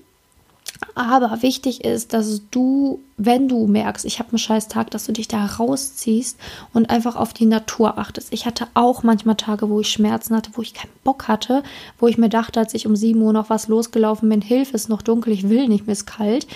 Aber 0.94 1.42
wichtig 1.42 1.84
ist, 1.84 2.14
dass 2.14 2.42
du, 2.52 3.02
wenn 3.18 3.48
du 3.48 3.66
merkst, 3.68 4.06
ich 4.06 4.20
habe 4.20 4.30
einen 4.30 4.38
scheiß 4.38 4.68
Tag, 4.68 4.92
dass 4.92 5.06
du 5.06 5.14
dich 5.14 5.28
da 5.28 5.46
rausziehst 5.46 6.38
und 6.74 6.90
einfach 6.90 7.16
auf 7.16 7.34
die 7.34 7.46
Natur 7.46 7.98
achtest. 7.98 8.34
Ich 8.34 8.46
hatte 8.46 8.68
auch 8.74 9.04
manchmal 9.04 9.36
Tage, 9.36 9.70
wo 9.70 9.80
ich 9.80 9.90
Schmerzen 9.90 10.36
hatte, 10.36 10.52
wo 10.54 10.62
ich 10.62 10.74
keinen 10.74 10.92
Bock 11.04 11.28
hatte, 11.28 11.64
wo 11.98 12.08
ich 12.08 12.18
mir 12.18 12.30
dachte, 12.30 12.60
als 12.60 12.74
ich 12.74 12.88
um 12.88 12.96
7 12.96 13.22
Uhr 13.22 13.34
noch 13.34 13.50
was 13.50 13.68
losgelaufen 13.68 14.30
bin, 14.30 14.42
Hilfe, 14.42 14.76
ist 14.76 14.90
noch 14.90 15.02
dunkel, 15.02 15.34
ich 15.34 15.50
will 15.50 15.68
nicht, 15.68 15.86
mir 15.86 15.94
ist 15.94 16.06
kalt. 16.06 16.48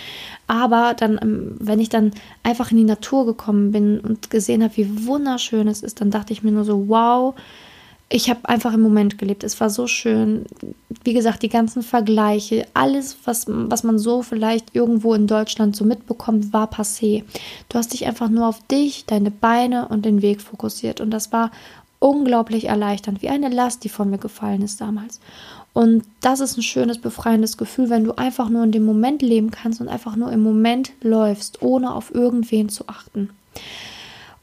Aber 0.48 0.96
dann, 0.98 1.20
ähm, 1.22 1.56
wenn 1.60 1.80
ich 1.80 1.90
dann 1.90 2.12
einfach 2.44 2.72
in 2.72 2.78
die 2.78 2.84
Natur 2.84 3.26
gekommen 3.26 3.72
bin 3.72 4.00
und 4.00 4.30
gesehen 4.30 4.64
habe, 4.64 4.76
wie 4.78 5.06
wunderschön 5.06 5.68
es 5.68 5.82
ist, 5.82 6.02
dann 6.02 6.12
dachte 6.12 6.34
ich 6.34 6.44
mir 6.44 6.52
nur 6.52 6.66
so, 6.66 6.90
wow, 6.90 7.36
ich 8.12 8.30
habe 8.30 8.50
einfach 8.50 8.74
im 8.74 8.82
Moment 8.82 9.20
gelebt. 9.20 9.44
Es 9.44 9.62
war 9.62 9.70
so 9.70 9.86
schön. 9.86 10.46
Wie 11.04 11.14
gesagt, 11.14 11.44
die 11.44 11.50
ganzen 11.50 11.84
Vergleiche, 11.84 12.66
alles, 12.74 13.18
was, 13.26 13.46
was 13.48 13.84
man 13.84 14.00
so 14.00 14.24
vielleicht 14.24 14.76
irgendwo 14.76 15.14
in 15.14 15.28
Deutschland 15.28 15.76
so 15.76 15.86
mitbekommt, 15.86 16.52
war 16.52 16.72
passé. 16.72 17.24
Du 17.70 17.78
hast 17.78 17.94
dich 17.94 18.08
einfach 18.08 18.30
nur 18.30 18.48
auf 18.48 18.66
dich, 18.68 19.06
deine 19.06 19.30
Beine 19.30 19.88
und 19.90 20.06
den 20.06 20.24
Weg 20.24 20.42
fokussiert. 20.42 21.02
Und 21.02 21.12
das 21.12 21.32
war 21.32 21.52
unglaublich 22.00 22.66
erleichternd, 22.66 23.22
wie 23.22 23.30
eine 23.30 23.50
Last, 23.50 23.84
die 23.84 23.90
von 23.90 24.10
mir 24.10 24.18
gefallen 24.18 24.64
ist 24.64 24.82
damals. 24.82 25.20
Und 25.74 26.04
das 26.22 26.40
ist 26.40 26.58
ein 26.58 26.64
schönes, 26.64 26.98
befreiendes 26.98 27.58
Gefühl, 27.58 27.92
wenn 27.92 28.04
du 28.04 28.14
einfach 28.14 28.50
nur 28.50 28.64
in 28.64 28.72
dem 28.72 28.86
Moment 28.86 29.22
leben 29.22 29.52
kannst 29.52 29.82
und 29.82 29.88
einfach 29.88 30.16
nur 30.16 30.32
im 30.32 30.42
Moment 30.42 30.94
läufst, 31.02 31.62
ohne 31.62 31.94
auf 31.94 32.14
irgendwen 32.14 32.70
zu 32.70 32.88
achten. 32.88 33.30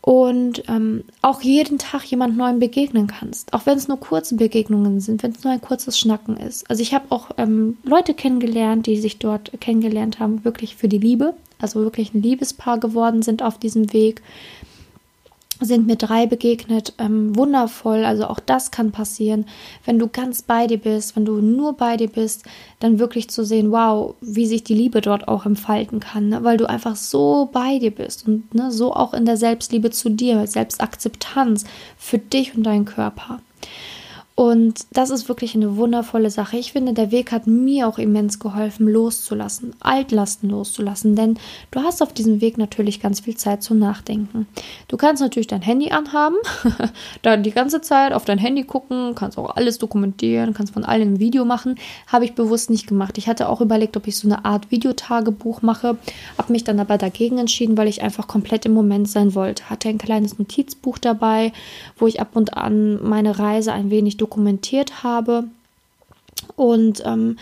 Und 0.07 0.63
ähm, 0.69 1.03
auch 1.21 1.43
jeden 1.43 1.79
Tag 1.79 2.05
jemand 2.05 2.37
Neuen 2.37 2.61
begegnen 2.61 3.09
kannst. 3.09 3.53
Auch 3.53 3.67
wenn 3.67 3.77
es 3.77 3.89
nur 3.89 3.99
kurze 3.99 4.37
Begegnungen 4.37 5.01
sind, 5.01 5.25
wenn 5.25 5.33
es 5.33 5.43
nur 5.43 5.53
ein 5.53 5.61
kurzes 5.61 5.99
Schnacken 5.99 6.37
ist. 6.37 6.71
Also 6.71 6.81
ich 6.81 6.95
habe 6.95 7.07
auch 7.09 7.33
ähm, 7.39 7.79
Leute 7.83 8.15
kennengelernt, 8.15 8.87
die 8.87 8.99
sich 8.99 9.19
dort 9.19 9.51
kennengelernt 9.61 10.21
haben, 10.21 10.45
wirklich 10.45 10.77
für 10.77 10.87
die 10.87 10.99
Liebe. 10.99 11.35
Also 11.59 11.81
wirklich 11.81 12.15
ein 12.15 12.23
Liebespaar 12.23 12.79
geworden 12.79 13.23
sind 13.23 13.43
auf 13.43 13.59
diesem 13.59 13.93
Weg 13.93 14.23
sind 15.61 15.87
mir 15.87 15.97
drei 15.97 16.27
begegnet, 16.27 16.93
ähm, 16.99 17.35
wundervoll. 17.35 18.05
Also 18.05 18.27
auch 18.27 18.41
das 18.41 18.71
kann 18.71 18.93
passieren, 18.93 19.47
wenn 19.85 19.99
du 19.99 20.09
ganz 20.09 20.43
bei 20.43 20.67
dir 20.67 20.79
bist, 20.79 21.17
wenn 21.17 21.25
du 21.25 21.41
nur 21.41 21.75
bei 21.75 21.97
dir 21.97 22.09
bist, 22.09 22.45
dann 22.81 22.99
wirklich 22.99 23.31
zu 23.31 23.45
sehen, 23.45 23.73
wow, 23.73 24.15
wie 24.21 24.47
sich 24.47 24.65
die 24.65 24.75
Liebe 24.75 25.01
dort 25.01 25.29
auch 25.29 25.47
entfalten 25.47 26.01
kann, 26.01 26.29
ne? 26.29 26.45
weil 26.45 26.57
du 26.57 26.69
einfach 26.69 26.97
so 26.97 27.49
bei 27.53 27.79
dir 27.79 27.91
bist 27.91 28.27
und 28.27 28.55
ne, 28.55 28.71
so 28.71 28.93
auch 28.93 29.15
in 29.15 29.25
der 29.25 29.37
Selbstliebe 29.37 29.91
zu 29.91 30.11
dir, 30.11 30.47
Selbstakzeptanz 30.47 31.65
für 31.97 32.19
dich 32.19 32.55
und 32.57 32.65
deinen 32.65 32.85
Körper. 32.85 33.41
Und 34.37 34.87
das 34.93 35.09
ist 35.09 35.31
wirklich 35.31 35.55
eine 35.55 35.79
wundervolle 35.79 36.29
Sache. 36.29 36.59
Ich 36.59 36.73
finde, 36.73 36.93
der 36.93 37.11
Weg 37.11 37.33
hat 37.33 37.47
mir 37.47 37.89
auch 37.89 37.97
immens 37.97 38.39
geholfen, 38.39 38.87
loszulassen, 38.87 39.73
Altlasten 39.81 40.51
loszulassen, 40.51 41.17
denn 41.17 41.39
du 41.71 41.81
hast 41.81 42.03
auf 42.03 42.13
diesem 42.13 42.43
Weg 42.43 42.59
natürlich 42.59 43.01
ganz 43.01 43.21
viel 43.21 43.35
Zeit 43.39 43.63
zum 43.63 43.79
Nachdenken. 43.79 44.47
Du 44.89 44.99
kannst 44.99 45.23
natürlich 45.23 45.47
dein 45.47 45.63
Handy 45.63 45.91
anhaben, 45.91 46.37
dann 47.23 47.45
die 47.45 47.51
ganze 47.51 47.81
Zeit 47.81 48.13
auf 48.13 48.27
dein 48.27 48.37
Handy 48.37 48.65
gucken, 48.65 49.15
kannst 49.15 49.39
auch 49.39 49.57
alles 49.57 49.79
dokumentieren, 49.79 50.53
kannst 50.53 50.75
von 50.75 50.85
allem 50.85 51.15
ein 51.15 51.19
Video 51.19 51.47
machen. 51.47 51.77
Habe 52.07 52.27
ich 52.27 52.35
bewusst 52.35 52.69
nicht 52.69 52.87
gemacht. 52.87 53.17
Ich 53.17 53.29
hatte 53.29 53.49
auch 53.49 53.63
überlegt, 53.63 53.97
ob 53.97 54.07
ich 54.07 54.19
so 54.19 54.29
eine 54.29 54.45
Art 54.45 54.71
Videotagebuch 54.71 55.63
mache, 55.63 55.97
habe 56.37 56.53
mich 56.53 56.63
dann 56.63 56.79
aber 56.79 56.99
dagegen 56.99 57.39
entschieden, 57.39 57.79
weil 57.79 57.89
ich 57.89 58.03
einfach 58.03 58.27
komplett 58.29 58.67
im 58.67 58.75
Moment 58.75 59.09
sein 59.09 59.35
wollte. 59.35 59.71
Hatte 59.71 59.89
ein 59.89 59.97
kleines 59.97 60.39
Notizbuch 60.39 60.99
dabei, 60.99 61.55
wo 61.97 62.07
ich 62.07 62.21
ab 62.21 62.33
und 62.35 62.55
an 62.55 63.03
meine 63.03 63.39
Reise 63.39 63.73
ein 63.73 63.91
wenig 63.91 64.19
dokumentiere 64.19 64.26
dokumentiert 64.27 65.03
habe. 65.05 65.45
Und 66.57 67.03
ähm, 67.05 67.39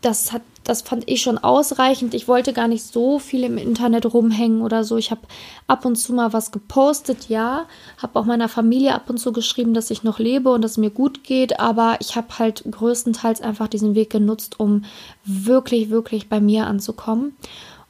das 0.00 0.32
hat, 0.32 0.42
das 0.64 0.82
fand 0.82 1.04
ich 1.06 1.22
schon 1.22 1.38
ausreichend. 1.38 2.14
Ich 2.14 2.28
wollte 2.28 2.52
gar 2.52 2.68
nicht 2.68 2.84
so 2.84 3.18
viel 3.18 3.44
im 3.44 3.58
Internet 3.58 4.12
rumhängen 4.12 4.62
oder 4.62 4.84
so. 4.84 4.96
Ich 4.96 5.10
habe 5.10 5.22
ab 5.66 5.84
und 5.84 5.96
zu 5.96 6.12
mal 6.12 6.32
was 6.32 6.50
gepostet, 6.50 7.28
ja. 7.28 7.66
Habe 8.02 8.18
auch 8.18 8.24
meiner 8.24 8.48
Familie 8.48 8.94
ab 8.94 9.08
und 9.08 9.18
zu 9.18 9.32
geschrieben, 9.32 9.74
dass 9.74 9.90
ich 9.90 10.02
noch 10.02 10.18
lebe 10.18 10.50
und 10.50 10.62
dass 10.62 10.72
es 10.72 10.78
mir 10.78 10.90
gut 10.90 11.24
geht. 11.24 11.60
Aber 11.60 11.96
ich 12.00 12.16
habe 12.16 12.38
halt 12.38 12.64
größtenteils 12.70 13.40
einfach 13.40 13.68
diesen 13.68 13.94
Weg 13.94 14.10
genutzt, 14.10 14.58
um 14.58 14.84
wirklich, 15.24 15.90
wirklich 15.90 16.28
bei 16.28 16.40
mir 16.40 16.66
anzukommen. 16.66 17.36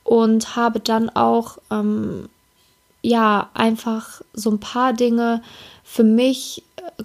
Und 0.03 0.57
habe 0.57 0.81
dann 0.81 1.09
auch, 1.11 1.59
ähm, 1.71 2.29
ja, 3.03 3.51
einfach 3.55 4.23
so 4.33 4.51
ein 4.51 4.61
paar 4.61 4.93
Dinge 4.93 5.43
für 5.83 6.05
mich 6.05 6.63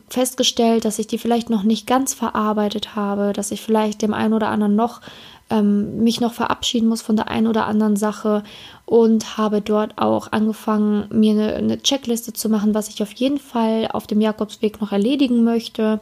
festgestellt, 0.09 0.85
dass 0.85 0.99
ich 0.99 1.07
die 1.07 1.17
vielleicht 1.17 1.49
noch 1.49 1.63
nicht 1.63 1.87
ganz 1.87 2.13
verarbeitet 2.13 2.95
habe, 2.95 3.33
dass 3.33 3.51
ich 3.51 3.61
vielleicht 3.61 4.01
dem 4.01 4.13
einen 4.13 4.33
oder 4.33 4.49
anderen 4.49 4.75
noch 4.75 5.01
ähm, 5.49 6.03
mich 6.03 6.21
noch 6.21 6.33
verabschieden 6.33 6.87
muss 6.87 7.01
von 7.01 7.15
der 7.15 7.29
einen 7.29 7.47
oder 7.47 7.65
anderen 7.65 7.95
Sache 7.95 8.43
und 8.85 9.37
habe 9.37 9.61
dort 9.61 9.97
auch 9.97 10.31
angefangen, 10.31 11.05
mir 11.11 11.31
eine, 11.31 11.55
eine 11.55 11.81
Checkliste 11.81 12.33
zu 12.33 12.49
machen, 12.49 12.73
was 12.73 12.89
ich 12.89 13.01
auf 13.01 13.11
jeden 13.13 13.39
Fall 13.39 13.89
auf 13.91 14.07
dem 14.07 14.21
Jakobsweg 14.21 14.79
noch 14.81 14.91
erledigen 14.91 15.43
möchte 15.43 15.99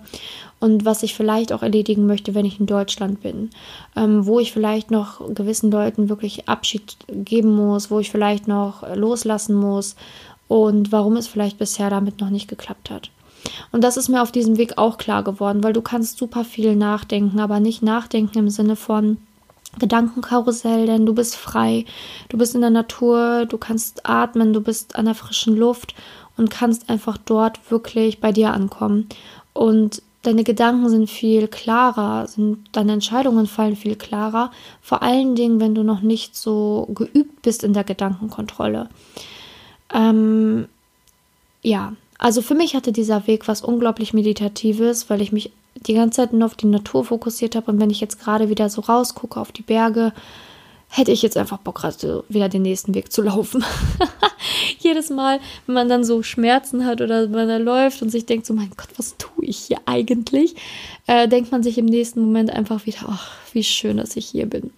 und 0.60 0.86
was 0.86 1.04
ich 1.04 1.16
vielleicht 1.16 1.54
auch 1.54 1.64
erledigen 1.64 2.08
möchte, 2.08 2.36
wenn 2.36 2.46
ich 2.46 2.60
in 2.60 2.66
Deutschland 2.66 3.22
bin, 3.22 3.50
ähm, 3.96 4.26
wo 4.26 4.40
ich 4.40 4.52
vielleicht 4.52 4.92
noch 4.92 5.22
gewissen 5.34 5.72
Leuten 5.72 6.10
wirklich 6.10 6.50
Abschied 6.50 6.98
geben 7.08 7.56
muss, 7.56 7.90
wo 7.90 8.00
ich 8.00 8.12
vielleicht 8.12 8.48
noch 8.48 8.84
loslassen 8.96 9.56
muss 9.56 9.96
und 10.48 10.92
warum 10.92 11.16
es 11.16 11.28
vielleicht 11.28 11.58
bisher 11.58 11.90
damit 11.90 12.20
noch 12.20 12.30
nicht 12.30 12.48
geklappt 12.48 12.90
hat. 12.90 13.12
Und 13.72 13.84
das 13.84 13.98
ist 13.98 14.10
mir 14.10 14.22
auf 14.22 14.32
diesem 14.32 14.58
Weg 14.58 14.78
auch 14.78 14.98
klar 14.98 15.24
geworden, 15.24 15.64
weil 15.64 15.74
du 15.74 15.82
kannst 15.82 16.18
super 16.18 16.44
viel 16.44 16.76
nachdenken, 16.76 17.40
aber 17.40 17.60
nicht 17.60 17.82
nachdenken 17.84 18.38
im 18.40 18.50
Sinne 18.50 18.76
von 18.76 19.18
Gedankenkarussell, 19.80 20.86
denn 20.86 21.06
du 21.06 21.14
bist 21.14 21.36
frei, 21.36 21.86
du 22.30 22.38
bist 22.38 22.56
in 22.56 22.62
der 22.62 22.70
Natur, 22.70 23.46
du 23.46 23.58
kannst 23.58 24.10
atmen, 24.10 24.54
du 24.54 24.62
bist 24.62 24.96
an 24.96 25.06
der 25.06 25.16
frischen 25.16 25.56
Luft 25.56 25.94
und 26.36 26.50
kannst 26.50 26.90
einfach 26.90 27.18
dort 27.18 27.72
wirklich 27.72 28.20
bei 28.20 28.32
dir 28.32 28.54
ankommen. 28.54 29.08
Und 29.54 30.02
deine 30.24 30.44
Gedanken 30.44 30.90
sind 30.90 31.10
viel 31.10 31.48
klarer, 31.48 32.28
sind, 32.28 32.68
deine 32.72 32.94
Entscheidungen 32.94 33.48
fallen 33.48 33.76
viel 33.76 33.96
klarer, 33.96 34.52
vor 34.82 35.04
allen 35.04 35.36
Dingen, 35.36 35.60
wenn 35.60 35.76
du 35.76 35.84
noch 35.84 36.02
nicht 36.02 36.36
so 36.36 36.88
geübt 36.94 37.42
bist 37.42 37.64
in 37.64 37.74
der 37.74 37.84
Gedankenkontrolle. 37.84 38.90
Ähm, 39.94 40.68
ja, 41.62 41.94
also 42.18 42.42
für 42.42 42.56
mich 42.56 42.76
hatte 42.76 42.92
dieser 42.92 43.28
Weg 43.28 43.48
was 43.48 43.62
unglaublich 43.62 44.14
Meditatives, 44.14 45.10
weil 45.10 45.22
ich 45.22 45.32
mich 45.32 45.52
die 45.76 45.94
ganze 45.94 46.18
Zeit 46.18 46.34
nur 46.34 46.46
auf 46.46 46.56
die 46.56 46.66
Natur 46.66 47.06
fokussiert 47.06 47.56
habe 47.56 47.72
und 47.72 47.80
wenn 47.80 47.90
ich 47.90 48.02
jetzt 48.02 48.20
gerade 48.20 48.50
wieder 48.50 48.70
so 48.70 48.82
rausgucke 48.82 49.40
auf 49.40 49.52
die 49.52 49.62
Berge, 49.62 50.14
hätte 50.90 51.12
ich 51.12 51.22
jetzt 51.22 51.38
einfach 51.38 51.58
Bock, 51.58 51.76
gerade 51.76 52.24
wieder 52.30 52.50
den 52.50 52.62
nächsten 52.62 52.96
Weg 52.96 53.12
zu 53.12 53.22
laufen. 53.22 53.64
Jedes 54.80 55.10
Mal, 55.10 55.40
wenn 55.66 55.76
man 55.76 55.90
dann 55.90 56.04
so 56.04 56.24
Schmerzen 56.24 56.86
hat 56.86 57.02
oder 57.02 57.24
wenn 57.24 57.32
man 57.32 57.48
da 57.48 57.58
läuft 57.58 58.02
und 58.02 58.10
sich 58.10 58.26
denkt, 58.26 58.46
so 58.46 58.54
mein 58.54 58.72
Gott, 58.76 58.90
was 58.98 59.16
tue 59.18 59.46
ich 59.46 59.58
hier 59.58 59.80
eigentlich, 59.86 60.56
äh, 61.08 61.28
denkt 61.28 61.52
man 61.52 61.64
sich 61.64 61.78
im 61.78 61.86
nächsten 61.86 62.22
Moment 62.22 62.52
einfach 62.52 62.86
wieder, 62.86 63.00
ach, 63.08 63.32
wie 63.54 63.64
schön, 63.64 63.98
dass 63.98 64.16
ich 64.16 64.28
hier 64.28 64.46
bin. 64.46 64.72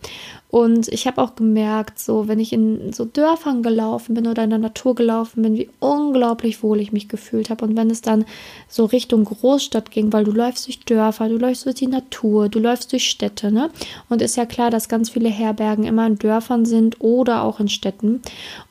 Und 0.52 0.88
ich 0.88 1.06
habe 1.06 1.22
auch 1.22 1.36
gemerkt, 1.36 2.00
so 2.00 2.28
wenn 2.28 2.40
ich 2.40 2.54
in 2.54 2.92
so 2.92 3.06
Dörfern 3.06 3.62
gelaufen 3.62 4.16
bin 4.16 4.26
oder 4.26 4.44
in 4.44 4.50
der 4.50 4.58
Natur 4.58 4.96
gelaufen 4.96 5.44
bin, 5.44 5.56
wie 5.56 5.70
unglaublich 5.80 6.64
wohl 6.64 6.80
ich 6.80 6.92
mich 6.92 7.08
gefühlt 7.08 7.52
habe. 7.52 7.66
Und 7.66 7.78
wenn 7.78 7.92
es 7.92 8.02
dann 8.02 8.26
so 8.68 8.86
Richtung 8.86 9.26
Großstadt 9.26 9.92
ging, 9.92 10.12
weil 10.12 10.24
du 10.24 10.32
läufst 10.32 10.66
durch 10.66 10.80
Dörfer, 10.80 11.30
du 11.30 11.38
läufst 11.38 11.68
durch 11.68 11.76
die 11.76 11.88
Natur, 11.88 12.50
du 12.50 12.58
läufst 12.58 12.92
durch 12.92 13.08
Städte, 13.08 13.52
ne? 13.52 13.70
Und 14.10 14.24
ist 14.24 14.38
ja 14.38 14.48
klar, 14.48 14.72
dass 14.72 14.90
ganz 14.90 15.12
viele 15.12 15.30
Herbergen 15.30 15.84
immer 15.84 16.08
in 16.08 16.18
Dörfern 16.18 16.66
sind 16.66 17.00
oder 17.00 17.44
auch 17.44 17.60
in 17.60 17.70
Städten. 17.70 18.22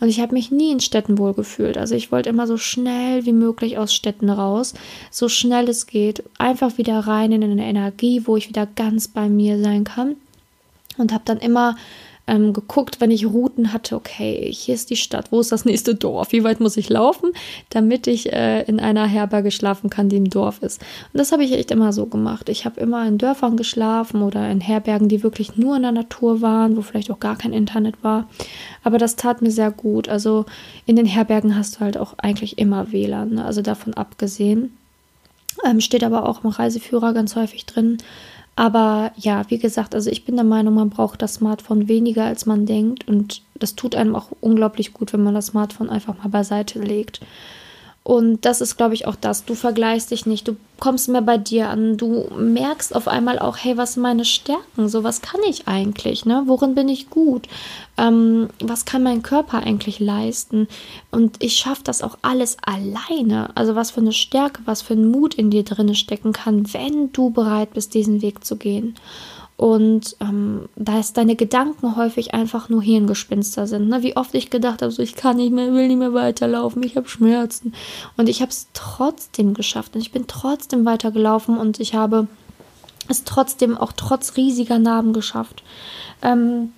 Und 0.00 0.08
ich 0.08 0.20
habe 0.20 0.34
mich 0.34 0.50
nie 0.50 0.72
in 0.72 0.80
Städten 0.80 1.16
wohl 1.16 1.32
gefühlt. 1.32 1.78
Also 1.78 1.94
ich 1.94 2.10
wollte 2.10 2.30
immer 2.30 2.48
so 2.48 2.56
schnell 2.56 3.24
wie 3.24 3.32
möglich 3.32 3.78
aus 3.78 3.94
Städten 3.94 4.30
raus, 4.30 4.74
so 5.12 5.28
schnell 5.28 5.68
es 5.68 5.86
geht, 5.86 6.24
einfach 6.38 6.76
wieder 6.76 6.98
rein 6.98 7.30
in 7.30 7.42
eine 7.52 7.66
Energie, 7.66 8.22
wo 8.24 8.36
ich 8.36 8.48
wieder 8.48 8.66
ganz 8.66 9.08
bei 9.08 9.28
mir 9.28 9.62
sein 9.62 9.84
kann 9.84 10.16
und 10.98 11.12
habe 11.12 11.22
dann 11.24 11.38
immer 11.38 11.76
ähm, 12.28 12.52
geguckt, 12.52 13.00
wenn 13.00 13.10
ich 13.10 13.26
Routen 13.26 13.72
hatte, 13.72 13.96
okay, 13.96 14.52
hier 14.52 14.74
ist 14.74 14.90
die 14.90 14.96
Stadt, 14.96 15.32
wo 15.32 15.40
ist 15.40 15.50
das 15.50 15.64
nächste 15.64 15.94
Dorf, 15.94 16.32
wie 16.32 16.44
weit 16.44 16.60
muss 16.60 16.76
ich 16.76 16.88
laufen, 16.90 17.32
damit 17.70 18.06
ich 18.06 18.32
äh, 18.32 18.62
in 18.64 18.78
einer 18.78 19.06
Herberge 19.06 19.50
schlafen 19.50 19.88
kann, 19.88 20.10
die 20.10 20.18
im 20.18 20.28
Dorf 20.28 20.62
ist. 20.62 20.80
Und 21.12 21.18
das 21.18 21.32
habe 21.32 21.42
ich 21.42 21.52
echt 21.52 21.70
immer 21.70 21.92
so 21.92 22.06
gemacht. 22.06 22.50
Ich 22.50 22.66
habe 22.66 22.80
immer 22.80 23.06
in 23.06 23.18
Dörfern 23.18 23.56
geschlafen 23.56 24.22
oder 24.22 24.48
in 24.50 24.60
Herbergen, 24.60 25.08
die 25.08 25.22
wirklich 25.22 25.56
nur 25.56 25.76
in 25.76 25.82
der 25.82 25.92
Natur 25.92 26.42
waren, 26.42 26.76
wo 26.76 26.82
vielleicht 26.82 27.10
auch 27.10 27.20
gar 27.20 27.36
kein 27.36 27.54
Internet 27.54 27.94
war. 28.02 28.28
Aber 28.84 28.98
das 28.98 29.16
tat 29.16 29.40
mir 29.40 29.50
sehr 29.50 29.70
gut. 29.70 30.08
Also 30.08 30.44
in 30.84 30.96
den 30.96 31.06
Herbergen 31.06 31.56
hast 31.56 31.76
du 31.76 31.80
halt 31.80 31.96
auch 31.96 32.14
eigentlich 32.18 32.58
immer 32.58 32.92
WLAN, 32.92 33.34
ne? 33.34 33.44
also 33.44 33.62
davon 33.62 33.94
abgesehen. 33.94 34.76
Ähm, 35.64 35.80
steht 35.80 36.04
aber 36.04 36.28
auch 36.28 36.44
im 36.44 36.50
Reiseführer 36.50 37.12
ganz 37.12 37.34
häufig 37.36 37.66
drin, 37.66 37.98
aber 38.58 39.12
ja, 39.14 39.48
wie 39.50 39.58
gesagt, 39.58 39.94
also 39.94 40.10
ich 40.10 40.24
bin 40.24 40.34
der 40.34 40.44
Meinung, 40.44 40.74
man 40.74 40.90
braucht 40.90 41.22
das 41.22 41.34
Smartphone 41.34 41.86
weniger, 41.86 42.24
als 42.24 42.44
man 42.44 42.66
denkt. 42.66 43.06
Und 43.06 43.42
das 43.54 43.76
tut 43.76 43.94
einem 43.94 44.16
auch 44.16 44.32
unglaublich 44.40 44.92
gut, 44.92 45.12
wenn 45.12 45.22
man 45.22 45.34
das 45.34 45.46
Smartphone 45.46 45.88
einfach 45.88 46.18
mal 46.18 46.28
beiseite 46.28 46.80
legt. 46.80 47.20
Und 48.08 48.46
das 48.46 48.62
ist, 48.62 48.78
glaube 48.78 48.94
ich, 48.94 49.06
auch 49.06 49.16
das. 49.16 49.44
Du 49.44 49.54
vergleichst 49.54 50.10
dich 50.12 50.24
nicht, 50.24 50.48
du 50.48 50.56
kommst 50.80 51.10
mehr 51.10 51.20
bei 51.20 51.36
dir 51.36 51.68
an, 51.68 51.98
du 51.98 52.26
merkst 52.34 52.96
auf 52.96 53.06
einmal 53.06 53.38
auch, 53.38 53.58
hey, 53.58 53.76
was 53.76 53.92
sind 53.92 54.02
meine 54.02 54.24
Stärken? 54.24 54.88
So, 54.88 55.04
was 55.04 55.20
kann 55.20 55.42
ich 55.46 55.68
eigentlich? 55.68 56.24
Ne? 56.24 56.44
Worin 56.46 56.74
bin 56.74 56.88
ich 56.88 57.10
gut? 57.10 57.48
Ähm, 57.98 58.48
was 58.60 58.86
kann 58.86 59.02
mein 59.02 59.20
Körper 59.20 59.58
eigentlich 59.58 60.00
leisten? 60.00 60.68
Und 61.10 61.42
ich 61.44 61.56
schaffe 61.56 61.82
das 61.84 62.00
auch 62.00 62.16
alles 62.22 62.56
alleine. 62.62 63.54
Also 63.54 63.74
was 63.74 63.90
für 63.90 64.00
eine 64.00 64.14
Stärke, 64.14 64.62
was 64.64 64.80
für 64.80 64.94
ein 64.94 65.10
Mut 65.10 65.34
in 65.34 65.50
dir 65.50 65.64
drin 65.64 65.94
stecken 65.94 66.32
kann, 66.32 66.72
wenn 66.72 67.12
du 67.12 67.28
bereit 67.28 67.74
bist, 67.74 67.92
diesen 67.92 68.22
Weg 68.22 68.42
zu 68.42 68.56
gehen. 68.56 68.94
Und 69.58 70.14
ähm, 70.20 70.68
da 70.76 71.00
ist 71.00 71.16
deine 71.16 71.34
Gedanken 71.34 71.96
häufig 71.96 72.32
einfach 72.32 72.68
nur 72.68 72.80
Hirngespinster 72.80 73.66
sind. 73.66 73.88
Ne? 73.88 74.04
Wie 74.04 74.16
oft 74.16 74.32
ich 74.34 74.50
gedacht 74.50 74.82
habe, 74.82 74.92
so 74.92 75.02
ich 75.02 75.16
kann 75.16 75.36
nicht 75.36 75.52
mehr, 75.52 75.72
will 75.72 75.88
nicht 75.88 75.98
mehr 75.98 76.14
weiterlaufen, 76.14 76.80
ich 76.84 76.96
habe 76.96 77.08
Schmerzen. 77.08 77.74
Und 78.16 78.28
ich 78.28 78.40
habe 78.40 78.52
es 78.52 78.68
trotzdem 78.72 79.54
geschafft 79.54 79.96
und 79.96 80.00
ich 80.00 80.12
bin 80.12 80.28
trotzdem 80.28 80.84
weitergelaufen 80.84 81.58
und 81.58 81.80
ich 81.80 81.96
habe 81.96 82.28
es 83.08 83.24
trotzdem 83.24 83.76
auch 83.76 83.90
trotz 83.90 84.36
riesiger 84.36 84.78
Narben 84.78 85.12
geschafft. 85.12 85.64
Ähm, 86.22 86.72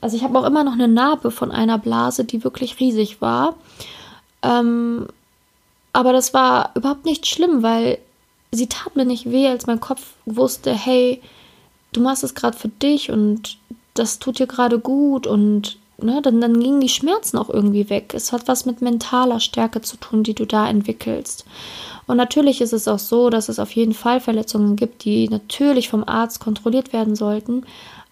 also 0.00 0.16
ich 0.16 0.22
habe 0.22 0.38
auch 0.38 0.46
immer 0.46 0.64
noch 0.64 0.72
eine 0.72 0.88
Narbe 0.88 1.30
von 1.30 1.50
einer 1.50 1.76
Blase, 1.76 2.24
die 2.24 2.42
wirklich 2.44 2.80
riesig 2.80 3.20
war. 3.20 3.56
Ähm, 4.42 5.06
aber 5.92 6.14
das 6.14 6.32
war 6.32 6.70
überhaupt 6.76 7.04
nicht 7.04 7.26
schlimm, 7.26 7.62
weil 7.62 7.98
sie 8.52 8.68
tat 8.68 8.96
mir 8.96 9.04
nicht 9.04 9.30
weh, 9.30 9.48
als 9.48 9.66
mein 9.66 9.80
Kopf 9.80 10.14
wusste, 10.24 10.72
hey, 10.72 11.20
du 11.96 12.02
machst 12.02 12.24
es 12.24 12.34
gerade 12.34 12.56
für 12.56 12.68
dich 12.68 13.10
und 13.10 13.58
das 13.94 14.18
tut 14.18 14.38
dir 14.38 14.46
gerade 14.46 14.78
gut 14.78 15.26
und 15.26 15.78
ne, 15.98 16.20
dann, 16.22 16.40
dann 16.40 16.60
gingen 16.60 16.80
die 16.80 16.88
Schmerzen 16.88 17.38
auch 17.38 17.48
irgendwie 17.48 17.88
weg. 17.88 18.12
Es 18.14 18.32
hat 18.32 18.48
was 18.48 18.66
mit 18.66 18.82
mentaler 18.82 19.40
Stärke 19.40 19.80
zu 19.80 19.96
tun, 19.96 20.22
die 20.22 20.34
du 20.34 20.44
da 20.44 20.68
entwickelst. 20.68 21.46
Und 22.06 22.18
natürlich 22.18 22.60
ist 22.60 22.72
es 22.72 22.86
auch 22.86 22.98
so, 22.98 23.30
dass 23.30 23.48
es 23.48 23.58
auf 23.58 23.72
jeden 23.72 23.94
Fall 23.94 24.20
Verletzungen 24.20 24.76
gibt, 24.76 25.04
die 25.04 25.28
natürlich 25.28 25.88
vom 25.88 26.04
Arzt 26.06 26.40
kontrolliert 26.40 26.92
werden 26.92 27.16
sollten. 27.16 27.64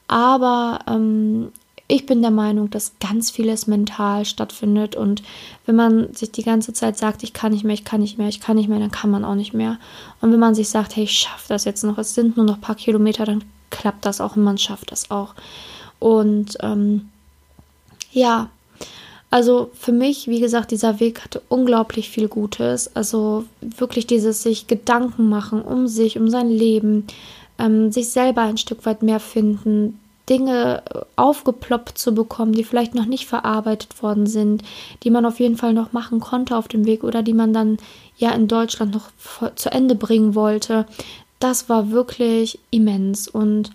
Aber 0.09 0.81
ähm, 0.89 1.53
ich 1.87 2.07
bin 2.07 2.23
der 2.23 2.31
Meinung, 2.31 2.71
dass 2.71 2.93
ganz 2.99 3.31
vieles 3.31 3.67
mental 3.67 4.25
stattfindet 4.25 4.97
und 4.97 5.23
wenn 5.67 5.77
man 5.77 6.15
sich 6.15 6.33
die 6.33 6.43
ganze 6.43 6.73
Zeit 6.73 6.97
sagt, 6.97 7.23
ich 7.23 7.35
kann 7.35 7.53
nicht 7.53 7.65
mehr, 7.65 7.75
ich 7.75 7.85
kann 7.85 8.01
nicht 8.01 8.17
mehr, 8.17 8.29
ich 8.29 8.41
kann 8.41 8.57
nicht 8.57 8.69
mehr, 8.69 8.79
dann 8.79 8.91
kann 8.91 9.11
man 9.11 9.25
auch 9.25 9.35
nicht 9.35 9.53
mehr. 9.53 9.79
Und 10.23 10.33
wenn 10.33 10.41
man 10.41 10.55
sich 10.55 10.71
sagt, 10.71 10.97
hey, 10.97 11.05
ich 11.05 11.13
schaffe 11.13 11.47
das 11.49 11.65
jetzt 11.65 11.85
noch, 11.85 11.99
es 11.99 12.15
sind 12.15 12.37
nur 12.37 12.47
noch 12.47 12.55
ein 12.55 12.61
paar 12.63 12.75
Kilometer, 12.75 13.27
dann 13.27 13.45
klappt 13.71 14.07
das 14.07 14.21
auch 14.21 14.37
und 14.37 14.45
man 14.45 14.57
schafft 14.57 14.93
das 14.93 15.11
auch. 15.11 15.35
Und 15.99 16.57
ähm, 16.61 17.11
ja, 18.13 18.49
also 19.31 19.71
für 19.75 19.93
mich, 19.93 20.27
wie 20.29 20.41
gesagt, 20.41 20.71
dieser 20.71 21.01
Weg 21.01 21.23
hatte 21.23 21.43
unglaublich 21.49 22.09
viel 22.09 22.29
Gutes. 22.29 22.95
Also 22.95 23.45
wirklich 23.61 24.07
dieses 24.07 24.43
sich 24.43 24.69
Gedanken 24.69 25.29
machen 25.29 25.61
um 25.61 25.87
sich, 25.87 26.17
um 26.17 26.31
sein 26.31 26.49
Leben, 26.49 27.07
ähm, 27.59 27.93
sich 27.93 28.09
selber 28.09 28.43
ein 28.43 28.59
Stück 28.59 28.87
weit 28.87 29.03
mehr 29.03 29.21
finden, 29.21 29.99
Dinge 30.29 30.83
aufgeploppt 31.17 31.99
zu 31.99 32.15
bekommen, 32.15 32.53
die 32.53 32.65
vielleicht 32.65 32.95
noch 32.95 33.07
nicht 33.07 33.27
verarbeitet 33.27 34.03
worden 34.03 34.27
sind, 34.27 34.63
die 35.03 35.11
man 35.11 35.27
auf 35.27 35.39
jeden 35.39 35.57
Fall 35.57 35.75
noch 35.75 35.93
machen 35.93 36.21
konnte 36.21 36.57
auf 36.57 36.69
dem 36.69 36.87
Weg 36.87 37.05
oder 37.05 37.23
die 37.23 37.35
man 37.35 37.53
dann 37.53 37.77
ja 38.17 38.31
in 38.31 38.49
Deutschland 38.49 38.95
noch 38.95 39.11
zu 39.55 39.71
Ende 39.71 39.95
bringen 39.95 40.35
wollte 40.35 40.87
das 41.45 41.69
war 41.69 41.91
wirklich 41.91 42.59
immens 42.71 43.29
und 43.29 43.71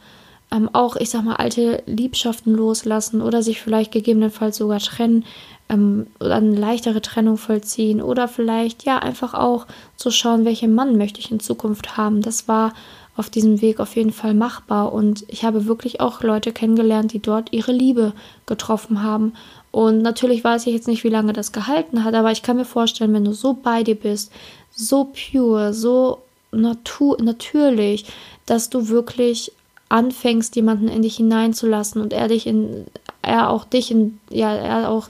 ähm, 0.52 0.70
auch, 0.74 0.96
ich 0.96 1.12
sag 1.12 1.24
mal, 1.24 1.36
alte 1.36 1.84
Liebschaften 1.86 2.56
loslassen 2.56 3.22
oder 3.22 3.44
sich 3.44 3.62
vielleicht 3.62 3.92
gegebenenfalls 3.92 4.58
sogar 4.58 4.80
trennen 4.80 5.24
ähm, 5.70 6.08
oder 6.20 6.38
eine 6.38 6.56
leichtere 6.56 7.02
Trennung 7.02 7.38
vollziehen 7.38 8.02
oder 8.02 8.28
vielleicht 8.28 8.86
ja 8.86 8.98
einfach 8.98 9.36
auch 9.36 9.68
zu 9.96 10.10
schauen, 10.10 10.46
welchen 10.46 10.74
Mann 10.74 10.98
möchte 10.98 11.20
ich 11.20 11.30
in 11.30 11.40
Zukunft 11.40 11.96
haben. 11.96 12.24
Das 12.24 12.48
war 12.48 12.74
auf 13.20 13.30
diesem 13.30 13.62
Weg 13.62 13.82
auf 13.82 13.98
jeden 13.98 14.14
Fall 14.14 14.34
machbar 14.34 14.94
und 14.94 15.26
ich 15.28 15.44
habe 15.44 15.66
wirklich 15.66 16.00
auch 16.00 16.24
Leute 16.24 16.54
kennengelernt, 16.54 17.12
die 17.12 17.20
dort 17.20 17.52
ihre 17.52 17.74
Liebe 17.74 18.14
getroffen 18.46 19.04
haben. 19.04 19.34
Und 19.72 20.02
natürlich 20.02 20.42
weiß 20.42 20.66
ich 20.66 20.74
jetzt 20.74 20.88
nicht, 20.88 21.04
wie 21.04 21.10
lange 21.10 21.34
das 21.34 21.52
gehalten 21.52 22.06
hat, 22.06 22.16
aber 22.16 22.32
ich 22.32 22.44
kann 22.44 22.56
mir 22.56 22.64
vorstellen, 22.64 23.14
wenn 23.14 23.26
du 23.26 23.34
so 23.34 23.54
bei 23.54 23.84
dir 23.84 23.96
bist, 23.96 24.32
so 24.74 25.12
pure, 25.14 25.74
so 25.74 26.20
natur 26.54 27.18
natürlich, 27.22 28.06
dass 28.46 28.70
du 28.70 28.88
wirklich 28.88 29.52
anfängst, 29.90 30.56
jemanden 30.56 30.88
in 30.88 31.02
dich 31.02 31.18
hineinzulassen 31.18 32.02
und 32.02 32.14
er 32.14 32.30
dich 32.30 32.48
in, 32.48 32.86
er 33.22 33.50
auch 33.50 33.66
dich 33.66 33.92
in, 33.92 34.18
ja, 34.30 34.56
er 34.56 34.90
auch, 34.90 35.10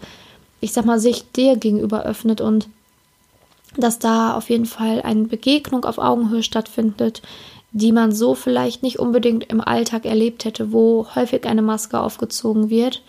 ich 0.61 0.73
sag 0.73 0.85
mal, 0.85 0.99
sich 0.99 1.31
dir 1.31 1.57
gegenüber 1.57 2.03
öffnet 2.03 2.41
und 2.41 2.69
dass 3.77 3.99
da 3.99 4.33
auf 4.33 4.49
jeden 4.49 4.65
Fall 4.65 5.03
eine 5.03 5.25
Begegnung 5.25 5.85
auf 5.85 5.99
Augenhöhe 5.99 6.41
stattfindet, 6.41 7.21
die 7.71 7.91
man 7.91 8.11
so 8.11 8.35
vielleicht 8.35 8.83
nicht 8.83 8.99
unbedingt 8.99 9.45
im 9.51 9.61
Alltag 9.61 10.05
erlebt 10.05 10.45
hätte, 10.45 10.71
wo 10.71 11.07
häufig 11.15 11.45
eine 11.45 11.61
Maske 11.61 11.99
aufgezogen 11.99 12.69
wird. 12.69 13.03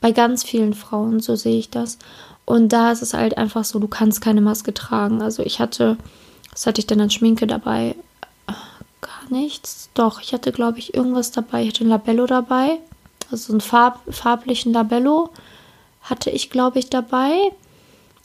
Bei 0.00 0.12
ganz 0.12 0.42
vielen 0.44 0.74
Frauen, 0.74 1.20
so 1.20 1.36
sehe 1.36 1.58
ich 1.58 1.70
das. 1.70 1.98
Und 2.44 2.72
da 2.72 2.90
ist 2.90 3.02
es 3.02 3.14
halt 3.14 3.38
einfach 3.38 3.64
so, 3.64 3.78
du 3.78 3.88
kannst 3.88 4.20
keine 4.20 4.40
Maske 4.40 4.74
tragen. 4.74 5.22
Also 5.22 5.42
ich 5.42 5.60
hatte 5.60 5.96
was 6.52 6.66
hatte 6.66 6.80
ich 6.80 6.86
denn 6.86 7.00
an 7.00 7.10
Schminke 7.10 7.46
dabei? 7.46 7.94
Gar 9.00 9.30
nichts. 9.30 9.88
Doch, 9.94 10.20
ich 10.20 10.32
hatte, 10.32 10.52
glaube 10.52 10.78
ich, 10.78 10.94
irgendwas 10.94 11.30
dabei. 11.30 11.62
Ich 11.62 11.70
hatte 11.70 11.84
ein 11.84 11.88
Labello 11.88 12.26
dabei. 12.26 12.78
Also 13.30 13.52
einen 13.52 13.60
Farb, 13.60 14.00
farblichen 14.10 14.72
Labello 14.72 15.30
hatte 16.02 16.30
ich, 16.30 16.50
glaube 16.50 16.78
ich, 16.78 16.90
dabei. 16.90 17.52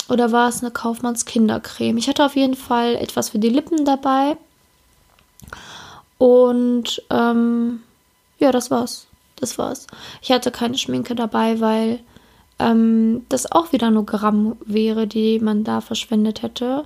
oder 0.10 0.32
war 0.32 0.50
es 0.50 0.62
eine 0.62 0.72
Kaufmanns 0.72 1.26
Kindercreme? 1.26 1.98
Ich 1.98 2.08
hatte 2.08 2.26
auf 2.26 2.36
jeden 2.36 2.56
Fall 2.56 2.96
etwas 2.96 3.30
für 3.30 3.40
die 3.40 3.50
Lippen 3.50 3.86
dabei. 3.86 4.38
Und 6.18 7.02
ähm, 7.10 7.82
ja, 8.38 8.52
das 8.52 8.72
war's. 8.72 9.08
Das 9.38 9.58
war's. 9.58 9.88
Ich 10.22 10.32
hatte 10.32 10.52
keine 10.52 10.78
Schminke 10.78 11.16
dabei, 11.16 11.60
weil 11.60 12.00
ähm, 12.60 13.26
das 13.30 13.52
auch 13.52 13.74
wieder 13.74 13.92
nur 13.92 14.06
Gramm 14.06 14.56
wäre, 14.66 15.08
die 15.08 15.40
man 15.40 15.64
da 15.64 15.82
verschwendet 15.82 16.42
hätte. 16.42 16.86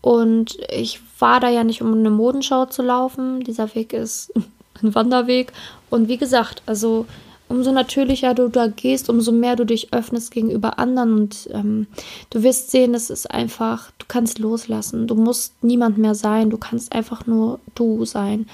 Und 0.00 0.56
ich 0.70 1.00
war 1.18 1.40
da 1.40 1.48
ja 1.48 1.64
nicht, 1.64 1.82
um 1.82 1.92
eine 1.92 2.10
Modenschau 2.10 2.66
zu 2.66 2.82
laufen. 2.82 3.40
Dieser 3.40 3.74
Weg 3.74 3.92
ist 3.92 4.32
ein 4.82 4.94
Wanderweg. 4.94 5.52
Und 5.90 6.08
wie 6.08 6.18
gesagt, 6.18 6.62
also 6.66 7.06
umso 7.48 7.72
natürlicher 7.72 8.34
du 8.34 8.48
da 8.48 8.68
gehst, 8.68 9.08
umso 9.08 9.32
mehr 9.32 9.56
du 9.56 9.64
dich 9.64 9.92
öffnest 9.92 10.30
gegenüber 10.30 10.78
anderen 10.78 11.14
und 11.14 11.48
ähm, 11.52 11.86
du 12.30 12.42
wirst 12.42 12.70
sehen, 12.70 12.94
es 12.94 13.10
ist 13.10 13.30
einfach, 13.30 13.90
du 13.98 14.06
kannst 14.08 14.38
loslassen, 14.38 15.06
du 15.06 15.14
musst 15.14 15.54
niemand 15.62 15.98
mehr 15.98 16.14
sein, 16.14 16.50
du 16.50 16.58
kannst 16.58 16.92
einfach 16.92 17.26
nur 17.26 17.60
du 17.74 18.04
sein, 18.04 18.46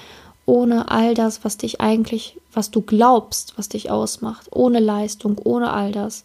ohne 0.45 0.89
all 0.89 1.13
das, 1.13 1.43
was 1.43 1.57
dich 1.57 1.81
eigentlich, 1.81 2.39
was 2.53 2.71
du 2.71 2.81
glaubst, 2.81 3.57
was 3.57 3.69
dich 3.69 3.89
ausmacht, 3.91 4.47
ohne 4.51 4.79
Leistung, 4.79 5.39
ohne 5.43 5.71
all 5.71 5.91
das. 5.91 6.23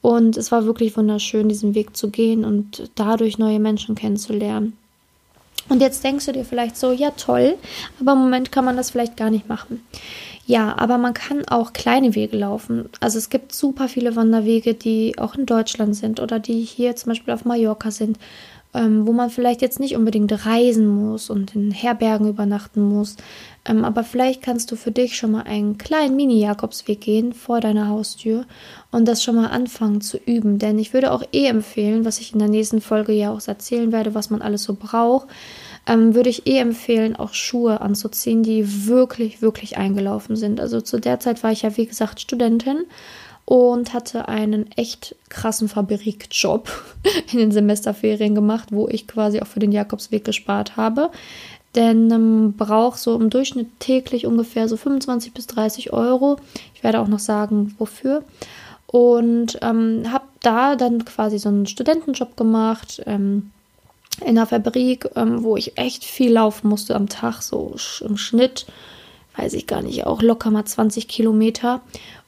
Und 0.00 0.36
es 0.36 0.50
war 0.50 0.64
wirklich 0.64 0.96
wunderschön, 0.96 1.48
diesen 1.48 1.74
Weg 1.74 1.96
zu 1.96 2.10
gehen 2.10 2.44
und 2.44 2.90
dadurch 2.96 3.38
neue 3.38 3.60
Menschen 3.60 3.94
kennenzulernen. 3.94 4.76
Und 5.68 5.80
jetzt 5.80 6.02
denkst 6.04 6.26
du 6.26 6.32
dir 6.32 6.44
vielleicht 6.44 6.76
so, 6.76 6.92
ja 6.92 7.10
toll, 7.12 7.54
aber 8.00 8.12
im 8.12 8.18
Moment 8.18 8.52
kann 8.52 8.64
man 8.64 8.76
das 8.76 8.90
vielleicht 8.90 9.16
gar 9.16 9.30
nicht 9.30 9.48
machen. 9.48 9.84
Ja, 10.44 10.76
aber 10.76 10.98
man 10.98 11.14
kann 11.14 11.46
auch 11.46 11.72
kleine 11.72 12.14
Wege 12.14 12.36
laufen. 12.36 12.88
Also 13.00 13.18
es 13.18 13.30
gibt 13.30 13.52
super 13.54 13.88
viele 13.88 14.16
Wanderwege, 14.16 14.74
die 14.74 15.16
auch 15.18 15.36
in 15.36 15.46
Deutschland 15.46 15.94
sind 15.94 16.20
oder 16.20 16.40
die 16.40 16.60
hier 16.62 16.96
zum 16.96 17.10
Beispiel 17.10 17.32
auf 17.32 17.44
Mallorca 17.44 17.90
sind, 17.92 18.18
ähm, 18.74 19.06
wo 19.06 19.12
man 19.12 19.30
vielleicht 19.30 19.62
jetzt 19.62 19.78
nicht 19.78 19.96
unbedingt 19.96 20.46
reisen 20.46 20.86
muss 20.86 21.30
und 21.30 21.54
in 21.54 21.70
Herbergen 21.70 22.28
übernachten 22.28 22.82
muss. 22.82 23.16
Ähm, 23.64 23.84
aber 23.84 24.04
vielleicht 24.04 24.42
kannst 24.42 24.70
du 24.72 24.76
für 24.76 24.90
dich 24.90 25.16
schon 25.16 25.32
mal 25.32 25.42
einen 25.42 25.78
kleinen 25.78 26.16
Mini-Jakobsweg 26.16 27.00
gehen 27.00 27.32
vor 27.32 27.60
deiner 27.60 27.88
Haustür 27.88 28.44
und 28.90 29.06
das 29.06 29.22
schon 29.22 29.36
mal 29.36 29.48
anfangen 29.48 30.00
zu 30.00 30.18
üben. 30.18 30.58
Denn 30.58 30.78
ich 30.78 30.92
würde 30.92 31.12
auch 31.12 31.22
eh 31.32 31.46
empfehlen, 31.46 32.04
was 32.04 32.18
ich 32.20 32.32
in 32.32 32.38
der 32.38 32.48
nächsten 32.48 32.80
Folge 32.80 33.12
ja 33.12 33.32
auch 33.32 33.46
erzählen 33.46 33.92
werde, 33.92 34.14
was 34.14 34.30
man 34.30 34.42
alles 34.42 34.64
so 34.64 34.74
braucht 34.74 35.28
ähm, 35.86 36.14
würde 36.14 36.30
ich 36.30 36.46
eh 36.46 36.58
empfehlen, 36.58 37.16
auch 37.16 37.34
Schuhe 37.34 37.80
anzuziehen, 37.80 38.42
die 38.42 38.86
wirklich, 38.86 39.42
wirklich 39.42 39.78
eingelaufen 39.78 40.36
sind. 40.36 40.60
Also 40.60 40.80
zu 40.80 40.98
der 40.98 41.20
Zeit 41.20 41.42
war 41.42 41.52
ich 41.52 41.62
ja, 41.62 41.76
wie 41.76 41.86
gesagt, 41.86 42.20
Studentin 42.20 42.84
und 43.44 43.92
hatte 43.92 44.28
einen 44.28 44.70
echt 44.72 45.16
krassen 45.28 45.68
Fabrikjob 45.68 46.70
in 47.32 47.38
den 47.38 47.52
Semesterferien 47.52 48.34
gemacht, 48.34 48.68
wo 48.70 48.88
ich 48.88 49.08
quasi 49.08 49.40
auch 49.40 49.48
für 49.48 49.58
den 49.58 49.72
Jakobsweg 49.72 50.24
gespart 50.24 50.76
habe. 50.76 51.10
Denn 51.74 52.10
ähm, 52.10 52.54
braucht 52.56 52.98
so 52.98 53.14
im 53.18 53.30
Durchschnitt 53.30 53.80
täglich 53.80 54.26
ungefähr 54.26 54.68
so 54.68 54.76
25 54.76 55.32
bis 55.32 55.46
30 55.46 55.92
Euro. 55.92 56.36
Ich 56.74 56.84
werde 56.84 57.00
auch 57.00 57.08
noch 57.08 57.18
sagen, 57.18 57.74
wofür. 57.78 58.24
Und 58.86 59.58
ähm, 59.62 60.12
habe 60.12 60.24
da 60.40 60.76
dann 60.76 61.04
quasi 61.04 61.38
so 61.38 61.48
einen 61.48 61.66
Studentenjob 61.66 62.36
gemacht. 62.36 63.02
Ähm, 63.06 63.50
in 64.20 64.34
der 64.34 64.46
Fabrik, 64.46 65.08
ähm, 65.16 65.42
wo 65.42 65.56
ich 65.56 65.78
echt 65.78 66.04
viel 66.04 66.32
laufen 66.32 66.68
musste 66.68 66.94
am 66.94 67.08
Tag, 67.08 67.40
so 67.40 67.74
im 68.00 68.18
Schnitt, 68.18 68.66
weiß 69.36 69.54
ich 69.54 69.66
gar 69.66 69.82
nicht, 69.82 70.06
auch 70.06 70.20
locker 70.20 70.50
mal 70.50 70.64
20 70.64 71.08
Kilometer. 71.08 71.80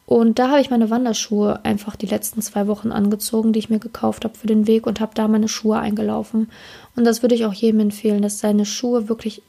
Und 0.07 0.39
da 0.39 0.51
habe 0.51 0.61
ich 0.61 0.71
meine 0.71 0.91
Wanderschuhe 0.91 1.65
einfach 1.65 1.97
die 1.97 2.07
letzten 2.07 2.43
zwei 2.43 2.67
Wochen 2.67 2.93
angezogen, 2.93 3.53
die 3.53 3.59
ich 3.59 3.71
mir 3.71 3.79
gekauft 3.79 4.25
habe 4.25 4.37
für 4.37 4.47
den 4.47 4.67
Weg 4.67 4.87
und 4.87 5.01
habe 5.01 5.13
da 5.15 5.29
meine 5.29 5.49
Schuhe 5.49 5.79
eingelaufen. 5.79 6.51
Und 6.95 7.05
das 7.05 7.23
würde 7.23 7.35
ich 7.35 7.47
auch 7.47 7.55
jedem 7.55 7.81
empfehlen, 7.81 8.21
dass 8.21 8.39
seine 8.39 8.67
Schuhe 8.67 9.09
wirklich 9.09 9.43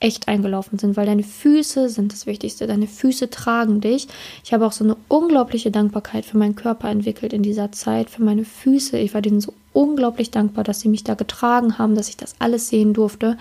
echt 0.00 0.28
eingelaufen 0.28 0.78
sind, 0.78 0.96
weil 0.96 1.06
deine 1.06 1.24
Füße 1.24 1.88
sind 1.88 2.12
das 2.12 2.26
Wichtigste. 2.26 2.66
Deine 2.66 2.86
Füße 2.86 3.30
tragen 3.30 3.80
dich. 3.80 4.06
Ich 4.44 4.52
habe 4.52 4.64
auch 4.64 4.72
so 4.72 4.84
eine 4.84 4.96
unglaubliche 5.08 5.70
Dankbarkeit 5.70 6.24
für 6.24 6.38
meinen 6.38 6.54
Körper 6.54 6.88
entwickelt 6.88 7.32
in 7.32 7.42
dieser 7.42 7.72
Zeit, 7.72 8.08
für 8.08 8.22
meine 8.22 8.44
Füße. 8.44 8.96
Ich 8.96 9.12
war 9.12 9.22
denen 9.22 9.40
so 9.40 9.52
unglaublich 9.72 10.30
dankbar, 10.30 10.64
dass 10.64 10.80
sie 10.80 10.88
mich 10.88 11.04
da 11.04 11.14
getragen 11.14 11.78
haben, 11.78 11.96
dass 11.96 12.08
ich 12.08 12.16
das 12.16 12.34
alles 12.38 12.68
sehen 12.68 12.94
durfte. 12.94 13.36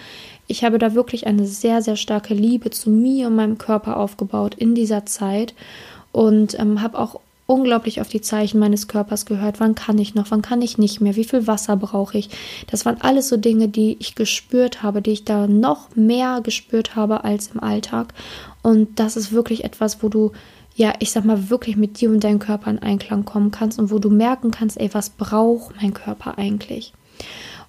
Ich 0.47 0.63
habe 0.63 0.80
da 0.80 0.95
wirklich 0.95 1.28
eine 1.28 1.45
sehr, 1.45 1.82
sehr 1.82 1.95
starke 1.95 2.34
Liebe 2.34 2.72
zu 2.72 2.89
mir 2.89 3.28
und 3.28 3.36
meinem 3.36 3.57
Körper 3.57 3.97
aufgebaut 3.97 4.55
in 4.55 4.74
dieser 4.74 5.05
Zeit 5.05 5.53
und 6.18 6.59
ähm, 6.59 6.82
habe 6.82 6.97
auch 6.97 7.20
unglaublich 7.45 8.01
auf 8.01 8.07
die 8.07 8.22
Zeichen 8.22 8.57
meines 8.57 8.88
Körpers 8.88 9.28
gehört. 9.28 9.59
Wann 9.59 9.76
kann 9.76 9.99
ich 9.99 10.15
noch? 10.15 10.32
Wann 10.32 10.41
kann 10.41 10.63
ich 10.63 10.80
nicht 10.80 10.99
mehr? 10.99 11.15
Wie 11.15 11.26
viel 11.26 11.45
Wasser 11.45 11.78
brauche 11.78 12.18
ich? 12.18 12.30
Das 12.72 12.88
waren 12.88 12.99
alles 13.01 13.30
so 13.30 13.38
Dinge, 13.38 13.68
die 13.68 13.97
ich 13.99 14.15
gespürt 14.15 14.82
habe, 14.82 15.03
die 15.03 15.11
ich 15.11 15.26
da 15.26 15.45
noch 15.45 15.95
mehr 15.95 16.41
gespürt 16.41 16.95
habe 16.95 17.24
als 17.24 17.49
im 17.53 17.61
Alltag. 17.61 18.15
Und 18.63 18.99
das 18.99 19.15
ist 19.15 19.32
wirklich 19.32 19.63
etwas, 19.63 20.01
wo 20.01 20.09
du, 20.09 20.32
ja, 20.76 20.95
ich 20.97 21.11
sag 21.11 21.24
mal, 21.24 21.51
wirklich 21.51 21.78
mit 21.78 22.01
dir 22.01 22.09
und 22.09 22.24
deinem 22.24 22.39
Körper 22.39 22.72
in 22.72 22.80
Einklang 22.80 23.24
kommen 23.24 23.51
kannst 23.51 23.78
und 23.78 23.91
wo 23.91 23.99
du 23.99 24.09
merken 24.09 24.49
kannst, 24.49 24.80
ey, 24.80 24.89
was 24.93 25.11
braucht 25.11 25.76
mein 25.80 25.93
Körper 25.93 26.39
eigentlich? 26.39 26.93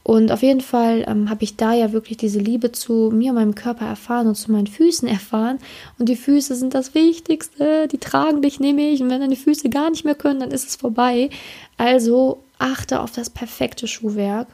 Und 0.08 0.32
auf 0.32 0.42
jeden 0.42 0.62
Fall 0.62 1.04
ähm, 1.06 1.28
habe 1.28 1.44
ich 1.44 1.56
da 1.56 1.74
ja 1.74 1.92
wirklich 1.92 2.16
diese 2.16 2.38
Liebe 2.38 2.72
zu 2.72 3.10
mir 3.12 3.34
meinem 3.34 3.54
Körper 3.54 3.84
erfahren 3.84 4.26
und 4.26 4.36
zu 4.36 4.50
meinen 4.50 4.66
Füßen 4.66 5.06
erfahren. 5.06 5.58
Und 5.98 6.08
die 6.08 6.16
Füße 6.16 6.54
sind 6.54 6.72
das 6.72 6.94
Wichtigste. 6.94 7.86
Die 7.88 7.98
tragen 7.98 8.40
dich 8.40 8.58
nämlich. 8.58 9.02
Und 9.02 9.10
wenn 9.10 9.20
deine 9.20 9.36
Füße 9.36 9.68
gar 9.68 9.90
nicht 9.90 10.06
mehr 10.06 10.14
können, 10.14 10.40
dann 10.40 10.50
ist 10.50 10.66
es 10.66 10.76
vorbei. 10.76 11.28
Also 11.76 12.42
achte 12.58 13.00
auf 13.00 13.12
das 13.12 13.28
perfekte 13.28 13.86
Schuhwerk. 13.86 14.48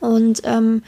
Und 0.00 0.40
ähm, 0.44 0.82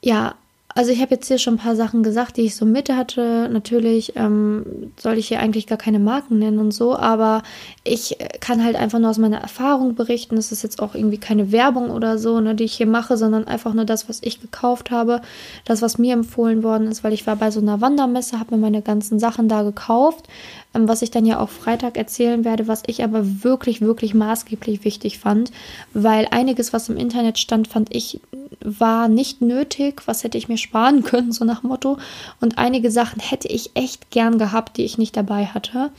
ja, 0.00 0.36
also 0.76 0.92
ich 0.92 1.00
habe 1.00 1.14
jetzt 1.14 1.26
hier 1.26 1.38
schon 1.38 1.54
ein 1.54 1.58
paar 1.58 1.74
Sachen 1.74 2.02
gesagt, 2.02 2.36
die 2.36 2.42
ich 2.42 2.54
so 2.54 2.66
mit 2.66 2.90
hatte. 2.90 3.48
Natürlich 3.50 4.14
ähm, 4.14 4.92
soll 4.98 5.16
ich 5.16 5.28
hier 5.28 5.40
eigentlich 5.40 5.66
gar 5.66 5.78
keine 5.78 5.98
Marken 5.98 6.38
nennen 6.38 6.58
und 6.58 6.72
so, 6.72 6.94
aber 6.94 7.42
ich 7.82 8.18
kann 8.40 8.62
halt 8.62 8.76
einfach 8.76 8.98
nur 8.98 9.08
aus 9.08 9.16
meiner 9.16 9.38
Erfahrung 9.38 9.94
berichten. 9.94 10.36
Es 10.36 10.52
ist 10.52 10.62
jetzt 10.62 10.82
auch 10.82 10.94
irgendwie 10.94 11.16
keine 11.16 11.50
Werbung 11.50 11.90
oder 11.90 12.18
so, 12.18 12.40
ne, 12.40 12.54
die 12.54 12.64
ich 12.64 12.74
hier 12.74 12.86
mache, 12.86 13.16
sondern 13.16 13.46
einfach 13.46 13.72
nur 13.72 13.86
das, 13.86 14.10
was 14.10 14.18
ich 14.22 14.42
gekauft 14.42 14.90
habe, 14.90 15.22
das, 15.64 15.80
was 15.80 15.96
mir 15.96 16.12
empfohlen 16.12 16.62
worden 16.62 16.88
ist, 16.88 17.02
weil 17.02 17.14
ich 17.14 17.26
war 17.26 17.36
bei 17.36 17.50
so 17.50 17.60
einer 17.60 17.80
Wandermesse, 17.80 18.38
habe 18.38 18.54
mir 18.54 18.60
meine 18.60 18.82
ganzen 18.82 19.18
Sachen 19.18 19.48
da 19.48 19.62
gekauft, 19.62 20.28
ähm, 20.74 20.88
was 20.88 21.00
ich 21.00 21.10
dann 21.10 21.24
ja 21.24 21.40
auch 21.40 21.48
Freitag 21.48 21.96
erzählen 21.96 22.44
werde, 22.44 22.68
was 22.68 22.82
ich 22.86 23.02
aber 23.02 23.42
wirklich, 23.42 23.80
wirklich 23.80 24.12
maßgeblich 24.12 24.84
wichtig 24.84 25.18
fand, 25.20 25.52
weil 25.94 26.28
einiges, 26.30 26.74
was 26.74 26.90
im 26.90 26.98
Internet 26.98 27.38
stand, 27.38 27.66
fand 27.66 27.94
ich, 27.94 28.20
war 28.60 29.08
nicht 29.08 29.40
nötig, 29.40 30.02
was 30.06 30.22
hätte 30.22 30.36
ich 30.36 30.48
mir 30.48 30.58
sparen 30.66 31.02
können, 31.02 31.32
so 31.32 31.44
nach 31.44 31.62
Motto. 31.62 31.98
Und 32.40 32.58
einige 32.58 32.90
Sachen 32.90 33.20
hätte 33.20 33.48
ich 33.48 33.70
echt 33.74 34.10
gern 34.10 34.38
gehabt, 34.38 34.76
die 34.76 34.84
ich 34.84 34.98
nicht 34.98 35.16
dabei 35.16 35.46
hatte. 35.46 35.90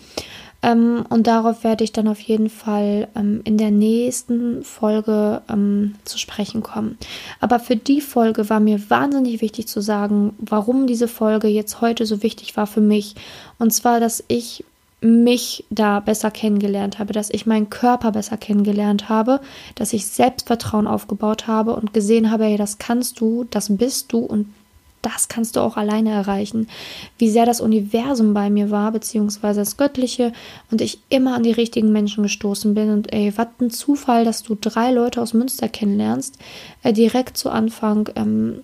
Ähm, 0.63 1.05
und 1.09 1.27
darauf 1.27 1.63
werde 1.63 1.83
ich 1.83 1.93
dann 1.93 2.07
auf 2.07 2.19
jeden 2.19 2.49
Fall 2.49 3.07
ähm, 3.15 3.41
in 3.43 3.57
der 3.57 3.71
nächsten 3.71 4.63
Folge 4.63 5.41
ähm, 5.49 5.95
zu 6.03 6.17
sprechen 6.17 6.63
kommen. 6.63 6.97
Aber 7.39 7.59
für 7.59 7.75
die 7.75 8.01
Folge 8.01 8.49
war 8.49 8.59
mir 8.59 8.89
wahnsinnig 8.89 9.41
wichtig 9.41 9.67
zu 9.67 9.81
sagen, 9.81 10.33
warum 10.39 10.87
diese 10.87 11.07
Folge 11.07 11.47
jetzt 11.47 11.81
heute 11.81 12.05
so 12.05 12.23
wichtig 12.23 12.57
war 12.57 12.65
für 12.65 12.81
mich. 12.81 13.15
Und 13.59 13.71
zwar, 13.71 13.99
dass 13.99 14.23
ich 14.27 14.65
mich 14.99 15.63
da 15.69 15.99
besser 15.99 16.31
kennengelernt 16.31 16.97
habe, 16.97 17.13
dass 17.13 17.29
ich 17.29 17.45
meinen 17.45 17.69
Körper 17.69 18.11
besser 18.11 18.37
kennengelernt 18.37 19.09
habe, 19.09 19.41
dass 19.75 19.93
ich 19.93 20.07
Selbstvertrauen 20.07 20.87
aufgebaut 20.87 21.47
habe 21.47 21.75
und 21.75 21.93
gesehen 21.93 22.31
habe, 22.31 22.45
hey, 22.45 22.57
das 22.57 22.79
kannst 22.79 23.19
du, 23.19 23.45
das 23.49 23.77
bist 23.77 24.11
du 24.11 24.19
und 24.19 24.47
das 25.03 25.27
kannst 25.27 25.55
du 25.55 25.61
auch 25.61 25.77
alleine 25.77 26.09
erreichen. 26.09 26.67
Wie 27.17 27.29
sehr 27.29 27.45
das 27.45 27.61
Universum 27.61 28.33
bei 28.33 28.49
mir 28.49 28.71
war, 28.71 28.91
beziehungsweise 28.91 29.61
das 29.61 29.77
Göttliche 29.77 30.33
und 30.71 30.81
ich 30.81 30.99
immer 31.09 31.35
an 31.35 31.43
die 31.43 31.51
richtigen 31.51 31.91
Menschen 31.91 32.23
gestoßen 32.23 32.73
bin. 32.73 32.89
Und 32.91 33.13
ey, 33.13 33.31
was 33.37 33.47
ein 33.61 33.69
Zufall, 33.69 34.25
dass 34.25 34.43
du 34.43 34.57
drei 34.59 34.91
Leute 34.91 35.21
aus 35.21 35.33
Münster 35.33 35.69
kennenlernst, 35.69 36.37
äh, 36.83 36.91
direkt 36.91 37.37
zu 37.37 37.51
Anfang. 37.51 38.09
Ähm, 38.15 38.63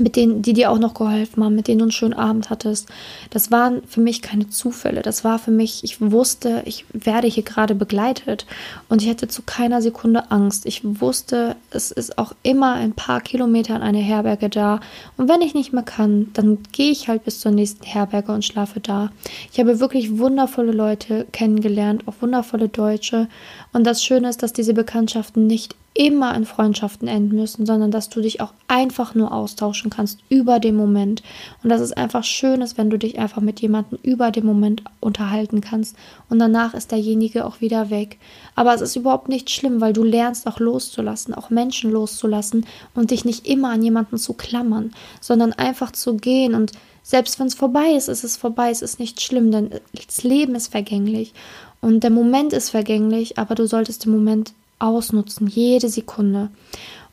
mit 0.00 0.16
denen, 0.16 0.42
die 0.42 0.52
dir 0.52 0.70
auch 0.70 0.78
noch 0.78 0.94
geholfen 0.94 1.44
haben, 1.44 1.54
mit 1.54 1.68
denen 1.68 1.78
du 1.78 1.84
einen 1.84 1.92
schönen 1.92 2.14
Abend 2.14 2.50
hattest. 2.50 2.88
Das 3.30 3.50
waren 3.50 3.82
für 3.86 4.00
mich 4.00 4.22
keine 4.22 4.48
Zufälle. 4.48 5.02
Das 5.02 5.24
war 5.24 5.38
für 5.38 5.50
mich, 5.50 5.84
ich 5.84 6.00
wusste, 6.00 6.62
ich 6.64 6.84
werde 6.92 7.28
hier 7.28 7.42
gerade 7.42 7.74
begleitet 7.74 8.46
und 8.88 9.02
ich 9.02 9.08
hatte 9.08 9.28
zu 9.28 9.42
keiner 9.42 9.82
Sekunde 9.82 10.30
Angst. 10.30 10.66
Ich 10.66 10.82
wusste, 10.84 11.56
es 11.70 11.90
ist 11.90 12.18
auch 12.18 12.32
immer 12.42 12.74
ein 12.74 12.92
paar 12.92 13.20
Kilometer 13.20 13.74
an 13.74 13.82
eine 13.82 13.98
Herberge 13.98 14.48
da. 14.48 14.80
Und 15.16 15.28
wenn 15.28 15.42
ich 15.42 15.54
nicht 15.54 15.72
mehr 15.72 15.82
kann, 15.82 16.28
dann 16.34 16.58
gehe 16.72 16.90
ich 16.90 17.08
halt 17.08 17.24
bis 17.24 17.40
zur 17.40 17.52
nächsten 17.52 17.84
Herberge 17.84 18.32
und 18.32 18.44
schlafe 18.44 18.80
da. 18.80 19.10
Ich 19.52 19.58
habe 19.58 19.80
wirklich 19.80 20.18
wundervolle 20.18 20.72
Leute 20.72 21.26
kennengelernt, 21.32 22.06
auch 22.06 22.14
wundervolle 22.20 22.68
Deutsche. 22.68 23.28
Und 23.72 23.84
das 23.86 24.04
Schöne 24.04 24.28
ist, 24.28 24.42
dass 24.42 24.52
diese 24.52 24.74
Bekanntschaften 24.74 25.46
nicht 25.46 25.76
immer 25.94 26.34
in 26.34 26.46
Freundschaften 26.46 27.06
enden 27.06 27.36
müssen, 27.36 27.66
sondern 27.66 27.90
dass 27.90 28.08
du 28.08 28.20
dich 28.20 28.40
auch 28.40 28.52
einfach 28.66 29.14
nur 29.14 29.32
austauschen 29.32 29.90
kannst 29.90 30.20
über 30.28 30.58
den 30.58 30.74
Moment. 30.74 31.22
Und 31.62 31.68
dass 31.68 31.80
es 31.80 31.92
einfach 31.92 32.24
schön 32.24 32.62
ist, 32.62 32.78
wenn 32.78 32.88
du 32.88 32.98
dich 32.98 33.18
einfach 33.18 33.42
mit 33.42 33.60
jemandem 33.60 33.98
über 34.02 34.30
den 34.30 34.46
Moment 34.46 34.82
unterhalten 35.00 35.60
kannst. 35.60 35.96
Und 36.30 36.38
danach 36.38 36.72
ist 36.74 36.92
derjenige 36.92 37.44
auch 37.44 37.60
wieder 37.60 37.90
weg. 37.90 38.18
Aber 38.54 38.74
es 38.74 38.80
ist 38.80 38.96
überhaupt 38.96 39.28
nicht 39.28 39.50
schlimm, 39.50 39.80
weil 39.80 39.92
du 39.92 40.02
lernst 40.02 40.46
auch 40.46 40.60
loszulassen, 40.60 41.34
auch 41.34 41.50
Menschen 41.50 41.90
loszulassen 41.90 42.66
und 42.94 43.10
dich 43.10 43.24
nicht 43.24 43.46
immer 43.46 43.70
an 43.70 43.82
jemanden 43.82 44.16
zu 44.16 44.32
klammern, 44.32 44.92
sondern 45.20 45.52
einfach 45.52 45.92
zu 45.92 46.16
gehen 46.16 46.54
und 46.54 46.72
selbst 47.04 47.40
wenn 47.40 47.48
es 47.48 47.54
vorbei 47.54 47.94
ist, 47.96 48.08
ist 48.08 48.22
es 48.22 48.36
vorbei, 48.36 48.70
es 48.70 48.80
ist 48.80 49.00
nicht 49.00 49.20
schlimm, 49.20 49.50
denn 49.50 49.70
das 50.06 50.22
Leben 50.22 50.54
ist 50.54 50.68
vergänglich 50.68 51.34
und 51.80 52.04
der 52.04 52.10
Moment 52.10 52.52
ist 52.52 52.70
vergänglich, 52.70 53.38
aber 53.38 53.56
du 53.56 53.66
solltest 53.66 54.04
den 54.04 54.12
Moment 54.12 54.54
ausnutzen, 54.82 55.46
jede 55.46 55.88
Sekunde. 55.88 56.50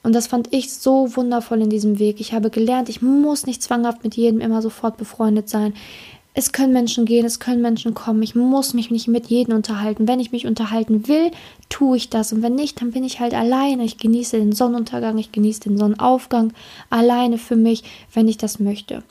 Und 0.02 0.16
das 0.16 0.28
fand 0.28 0.54
ich 0.54 0.74
so 0.74 1.16
wundervoll 1.16 1.62
in 1.62 1.70
diesem 1.70 2.00
Weg. 2.00 2.20
Ich 2.20 2.34
habe 2.34 2.50
gelernt, 2.50 2.90
ich 2.90 3.02
muss 3.02 3.46
nicht 3.46 3.62
zwanghaft 3.62 4.04
mit 4.04 4.16
jedem 4.16 4.40
immer 4.40 4.62
sofort 4.62 4.98
befreundet 4.98 5.50
sein. 5.50 5.74
Es 6.36 6.54
können 6.54 6.72
Menschen 6.72 7.06
gehen, 7.06 7.26
es 7.26 7.40
können 7.40 7.62
Menschen 7.62 7.96
kommen. 7.96 8.22
Ich 8.24 8.34
muss 8.34 8.74
mich 8.74 8.92
nicht 8.92 9.08
mit 9.08 9.28
jedem 9.28 9.56
unterhalten. 9.56 10.08
Wenn 10.08 10.22
ich 10.22 10.32
mich 10.32 10.48
unterhalten 10.48 11.08
will, 11.08 11.32
tue 11.68 11.98
ich 11.98 12.10
das. 12.10 12.32
Und 12.32 12.42
wenn 12.44 12.56
nicht, 12.56 12.80
dann 12.80 12.92
bin 12.92 13.04
ich 13.04 13.20
halt 13.20 13.34
alleine. 13.34 13.84
Ich 13.84 13.98
genieße 13.98 14.38
den 14.38 14.54
Sonnenuntergang, 14.54 15.18
ich 15.18 15.34
genieße 15.34 15.62
den 15.62 15.78
Sonnenaufgang 15.78 16.54
alleine 16.90 17.38
für 17.38 17.58
mich, 17.58 17.84
wenn 18.14 18.28
ich 18.28 18.38
das 18.38 18.60
möchte. 18.60 19.04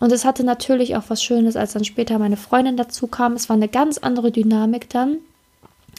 Und 0.00 0.12
es 0.12 0.24
hatte 0.24 0.44
natürlich 0.44 0.96
auch 0.96 1.04
was 1.08 1.22
Schönes, 1.22 1.56
als 1.56 1.74
dann 1.74 1.84
später 1.84 2.18
meine 2.18 2.38
Freundin 2.38 2.76
dazu 2.78 3.06
kam. 3.06 3.34
Es 3.34 3.50
war 3.50 3.56
eine 3.56 3.68
ganz 3.68 3.98
andere 3.98 4.30
Dynamik 4.30 4.88
dann 4.88 5.18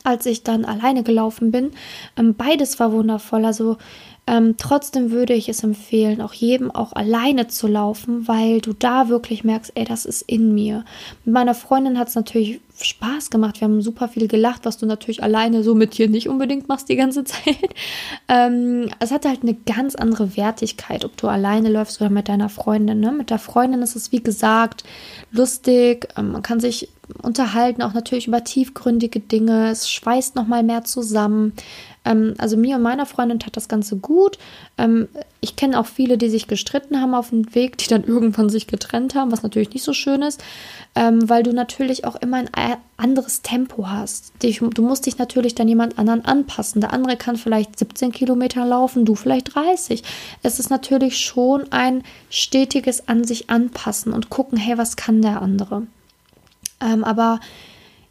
als 0.04 0.26
ich 0.26 0.44
dann 0.44 0.66
alleine 0.66 1.04
gelaufen 1.04 1.52
bin. 1.52 1.72
Ähm, 2.18 2.36
beides 2.36 2.80
war 2.80 2.92
wundervoll. 2.92 3.46
Also 3.46 3.78
ähm, 4.26 4.56
trotzdem 4.58 5.12
würde 5.12 5.34
ich 5.34 5.50
es 5.50 5.64
empfehlen, 5.64 6.22
auch 6.22 6.34
jedem 6.34 6.72
auch 6.72 6.94
alleine 6.94 7.48
zu 7.48 7.68
laufen, 7.68 8.26
weil 8.28 8.62
du 8.62 8.72
da 8.72 9.10
wirklich 9.10 9.44
merkst, 9.44 9.74
ey, 9.76 9.84
das 9.84 10.06
ist 10.06 10.22
in 10.22 10.54
mir. 10.54 10.86
Mit 11.26 11.34
meiner 11.34 11.54
Freundin 11.54 12.00
hat 12.00 12.08
es 12.08 12.16
natürlich 12.16 12.62
Spaß 12.82 13.30
gemacht. 13.30 13.60
Wir 13.60 13.66
haben 13.66 13.82
super 13.82 14.08
viel 14.08 14.30
gelacht, 14.30 14.64
was 14.64 14.78
du 14.78 14.86
natürlich 14.86 15.22
alleine 15.22 15.62
so 15.64 15.76
mit 15.76 15.98
dir 15.98 16.08
nicht 16.08 16.30
unbedingt 16.30 16.70
machst 16.70 16.88
die 16.88 16.96
ganze 16.96 17.24
Zeit. 17.26 17.76
ähm, 18.30 18.90
es 19.00 19.12
hat 19.12 19.26
halt 19.26 19.44
eine 19.44 19.56
ganz 19.56 19.96
andere 19.96 20.38
Wertigkeit, 20.38 21.04
ob 21.04 21.18
du 21.18 21.28
alleine 21.28 21.70
läufst 21.70 22.00
oder 22.00 22.10
mit 22.10 22.30
deiner 22.30 22.50
Freundin. 22.50 23.02
Ne? 23.02 23.12
Mit 23.12 23.30
der 23.30 23.40
Freundin 23.40 23.82
ist 23.82 23.98
es, 23.98 24.14
wie 24.14 24.24
gesagt, 24.24 24.86
lustig. 25.32 26.08
Ähm, 26.16 26.32
man 26.32 26.44
kann 26.44 26.62
sich 26.62 26.90
unterhalten, 27.22 27.82
auch 27.82 27.94
natürlich 27.94 28.28
über 28.28 28.44
tiefgründige 28.44 29.20
Dinge. 29.20 29.70
Es 29.70 29.92
schweißt 29.92 30.36
nochmal 30.36 30.64
mehr 30.64 30.84
zusammen. 30.86 31.54
Ähm, 32.06 32.34
also 32.38 32.58
mir 32.58 32.76
und 32.76 32.82
meiner 32.82 33.06
Freundin 33.06 33.40
tat 33.40 33.56
das 33.56 33.68
Ganze 33.68 33.98
gut. 33.98 34.38
Ähm, 34.78 35.08
ich 35.42 35.56
kenne 35.56 35.80
auch 35.80 35.86
viele, 35.86 36.18
die 36.18 36.30
sich 36.30 36.48
gestritten 36.48 37.02
haben 37.02 37.14
auf 37.14 37.30
dem 37.30 37.54
Weg, 37.56 37.78
die 37.78 37.88
dann 37.88 38.04
irgendwann 38.08 38.50
sich 38.50 38.68
getrennt 38.68 39.16
haben, 39.16 39.32
was 39.32 39.44
natürlich 39.44 39.74
nicht 39.74 39.84
so 39.84 39.94
schön 39.94 40.22
ist, 40.22 40.44
ähm, 40.96 41.28
weil 41.30 41.44
du 41.44 41.54
natürlich 41.54 42.06
auch 42.06 42.16
immer 42.16 42.38
ein 42.38 42.50
anderes 42.98 43.42
Tempo 43.42 43.88
hast. 43.90 44.34
du 44.42 44.82
musst 44.82 45.06
dich 45.06 45.18
natürlich 45.18 45.56
dann 45.56 45.68
jemand 45.68 45.98
anderen 45.98 46.26
anpassen. 46.26 46.82
Der 46.82 46.94
andere 46.94 47.18
kann 47.18 47.36
vielleicht 47.36 47.80
17 47.80 48.12
Kilometer 48.12 48.66
laufen, 48.66 49.06
du 49.06 49.16
vielleicht 49.16 49.56
30. 49.56 50.04
Es 50.44 50.60
ist 50.60 50.70
natürlich 50.70 51.18
schon 51.18 51.72
ein 51.72 52.04
stetiges 52.30 53.08
an 53.08 53.24
sich 53.24 53.50
anpassen 53.50 54.14
und 54.14 54.30
gucken, 54.30 54.58
hey, 54.58 54.78
was 54.78 54.96
kann 54.96 55.22
der 55.22 55.42
andere? 55.42 55.84
Ähm, 56.82 57.04
aber 57.04 57.40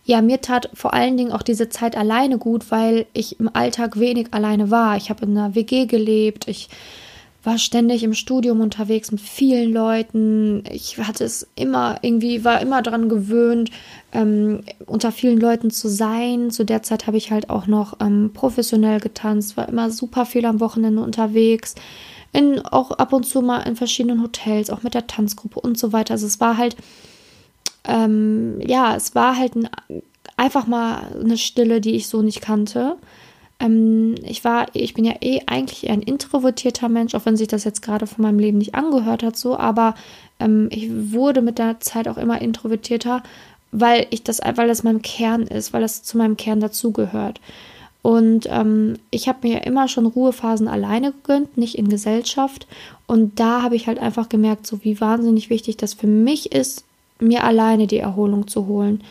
ja, 0.05 0.21
mir 0.21 0.41
tat 0.41 0.69
vor 0.75 0.95
allen 0.95 1.17
Dingen 1.17 1.33
auch 1.33 1.43
diese 1.43 1.69
Zeit 1.69 1.97
alleine 1.97 2.39
gut, 2.39 2.71
weil 2.71 3.07
ich 3.13 3.39
im 3.39 3.49
Alltag 3.55 3.99
wenig 3.99 4.29
alleine 4.33 4.71
war. 4.71 4.97
Ich 4.97 5.11
habe 5.11 5.25
in 5.25 5.37
einer 5.37 5.55
WG 5.55 5.87
gelebt, 5.87 6.49
ich 6.49 6.69
war 7.45 7.59
ständig 7.59 8.05
im 8.05 8.15
Studium 8.15 8.61
unterwegs 8.61 9.11
mit 9.11 9.21
vielen 9.21 9.73
Leuten. 9.73 10.63
Ich 10.71 10.99
hatte 10.99 11.25
es 11.25 11.49
immer 11.57 11.99
irgendwie, 12.03 12.45
war 12.45 12.61
immer 12.61 12.83
daran 12.83 13.09
gewöhnt, 13.09 13.71
ähm, 14.13 14.61
unter 14.87 15.11
vielen 15.11 15.41
Leuten 15.41 15.71
zu 15.71 15.89
sein. 15.89 16.51
Zu 16.51 16.65
der 16.65 16.83
Zeit 16.83 17.07
habe 17.07 17.17
ich 17.17 17.33
halt 17.33 17.51
auch 17.51 17.67
noch 17.67 18.01
ähm, 18.01 18.31
professionell 18.33 19.01
getanzt, 19.01 19.57
war 19.57 19.69
immer 19.69 19.91
super 19.91 20.25
viel 20.25 20.45
am 20.45 20.61
Wochenende 20.61 21.03
unterwegs. 21.03 21.75
In, 22.33 22.61
auch 22.61 22.93
ab 22.93 23.13
und 23.13 23.25
zu 23.25 23.43
mal 23.43 23.61
in 23.63 23.77
verschiedenen 23.77 24.23
Hotels, 24.23 24.71
auch 24.71 24.83
mit 24.83 24.95
der 24.95 25.07
Tanzgruppe 25.07 25.61
und 25.61 25.77
so 25.77 25.93
weiter. 25.93 26.15
Also 26.15 26.27
es 26.27 26.41
war 26.41 26.57
halt 26.57 26.77
ähm, 27.85 28.61
ja, 28.61 28.97
es 28.97 29.15
war 29.15 29.37
halt 29.37 29.57
ein, 29.57 29.69
einfach 30.37 30.67
mal 30.67 31.13
eine 31.21 31.37
Stille, 31.37 31.81
die 31.81 31.95
ich 31.95 32.09
so 32.09 32.23
nicht 32.23 32.41
kannte. 32.41 32.97
Ähm, 33.59 34.15
ich 34.23 34.45
war, 34.45 34.67
ich 34.73 34.95
bin 34.95 35.05
ja 35.05 35.15
eh 35.21 35.41
eigentlich 35.47 35.85
eher 35.85 35.93
ein 35.93 36.03
introvertierter 36.03 36.89
Mensch, 36.89 37.15
auch 37.15 37.27
wenn 37.27 37.37
sich 37.37 37.49
das 37.49 37.65
jetzt 37.65 37.83
gerade 37.83 38.07
von 38.07 38.23
meinem 38.23 38.39
Leben 38.39 38.59
nicht 38.59 38.75
angehört 38.75 39.23
hat, 39.23 39.37
so, 39.37 39.57
aber 39.57 39.95
ähm, 40.41 40.69
ich 40.71 40.89
wurde 41.13 41.43
mit 41.43 41.59
der 41.59 41.81
Zeit 41.81 42.09
auch 42.09 42.19
immer 42.19 42.41
introvertierter, 42.41 43.23
weil 43.71 44.07
ich 44.11 44.23
das, 44.23 44.41
weil 44.57 44.69
das 44.69 44.83
mein 44.83 45.03
Kern 45.03 45.43
ist, 45.43 45.73
weil 45.73 45.81
das 45.81 46.03
zu 46.03 46.19
meinem 46.19 46.37
Kern 46.37 46.61
dazugehört. 46.61 47.41
Und 48.03 48.49
ähm, 48.51 48.99
ich 49.11 49.29
habe 49.29 49.47
mir 49.47 49.55
ja 49.55 49.61
immer 49.61 49.87
schon 49.87 50.07
Ruhephasen 50.07 50.67
alleine 50.67 51.13
gegönnt, 51.13 51.57
nicht 51.57 51.79
in 51.79 51.89
Gesellschaft. 51.89 52.67
Und 53.07 53.39
da 53.39 53.63
habe 53.63 53.77
ich 53.77 53.87
halt 53.87 54.01
einfach 54.01 54.29
gemerkt, 54.29 54.67
so 54.67 54.83
wie 54.83 55.01
wahnsinnig 55.01 55.51
wichtig 55.51 55.77
das 55.77 55.95
für 55.95 56.09
mich 56.09 56.53
ist, 56.53 56.85
mir 57.23 57.45
alleine 57.45 57.87
die 57.87 57.99
Erholung 57.99 58.47
zu 58.49 58.67
holen 58.67 59.03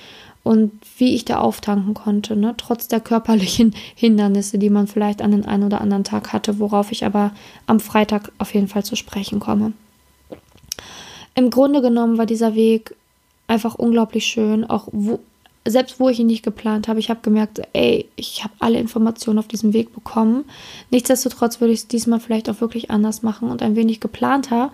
und 0.44 0.72
wie 0.98 1.16
ich 1.16 1.26
da 1.26 1.40
auftanken 1.40 1.94
konnte, 1.94 2.36
ne? 2.36 2.56
trotz 2.58 2.88
der 2.88 3.00
körperlichen 3.00 3.76
Hindernisse, 3.96 4.58
die 4.58 4.70
man 4.70 4.88
vielleicht 4.88 5.22
an 5.22 5.32
den 5.32 5.46
einen 5.46 5.64
oder 5.64 5.82
anderen 5.82 6.04
Tag 6.04 6.34
hatte, 6.34 6.60
worauf 6.60 6.92
ich 6.92 7.06
aber 7.06 7.32
am 7.68 7.80
Freitag 7.80 8.32
auf 8.38 8.54
jeden 8.54 8.68
Fall 8.68 8.84
zu 8.84 8.96
sprechen 8.96 9.40
komme. 9.40 9.74
Im 11.36 11.50
Grunde 11.50 11.82
genommen 11.82 12.18
war 12.18 12.26
dieser 12.26 12.56
Weg 12.56 12.96
einfach 13.48 13.76
unglaublich 13.76 14.26
schön, 14.26 14.66
auch 14.66 14.88
wo, 14.92 15.20
selbst 15.66 16.00
wo 16.00 16.10
ich 16.10 16.20
ihn 16.20 16.28
nicht 16.28 16.44
geplant 16.44 16.88
habe, 16.88 17.00
ich 17.00 17.10
habe 17.10 17.20
gemerkt, 17.22 17.62
ey, 17.74 18.10
ich 18.16 18.44
habe 18.44 18.54
alle 18.60 18.80
Informationen 18.80 19.40
auf 19.40 19.48
diesem 19.48 19.74
Weg 19.74 19.94
bekommen. 19.94 20.46
Nichtsdestotrotz 20.90 21.62
würde 21.62 21.74
ich 21.74 21.82
es 21.82 21.88
diesmal 21.88 22.20
vielleicht 22.20 22.50
auch 22.50 22.62
wirklich 22.62 22.90
anders 22.90 23.22
machen 23.22 23.50
und 23.50 23.62
ein 23.62 23.76
wenig 23.76 24.00
geplanter, 24.00 24.72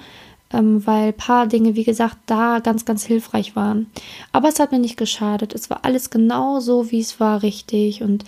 ähm, 0.53 0.85
weil 0.85 1.09
ein 1.09 1.17
paar 1.17 1.47
Dinge, 1.47 1.75
wie 1.75 1.83
gesagt, 1.83 2.17
da 2.25 2.59
ganz, 2.59 2.85
ganz 2.85 3.05
hilfreich 3.05 3.55
waren. 3.55 3.87
Aber 4.31 4.47
es 4.47 4.59
hat 4.59 4.71
mir 4.71 4.79
nicht 4.79 4.97
geschadet. 4.97 5.53
Es 5.53 5.69
war 5.69 5.83
alles 5.83 6.09
genau 6.09 6.59
so, 6.59 6.91
wie 6.91 6.99
es 6.99 7.19
war, 7.19 7.43
richtig. 7.43 8.01
Und 8.01 8.23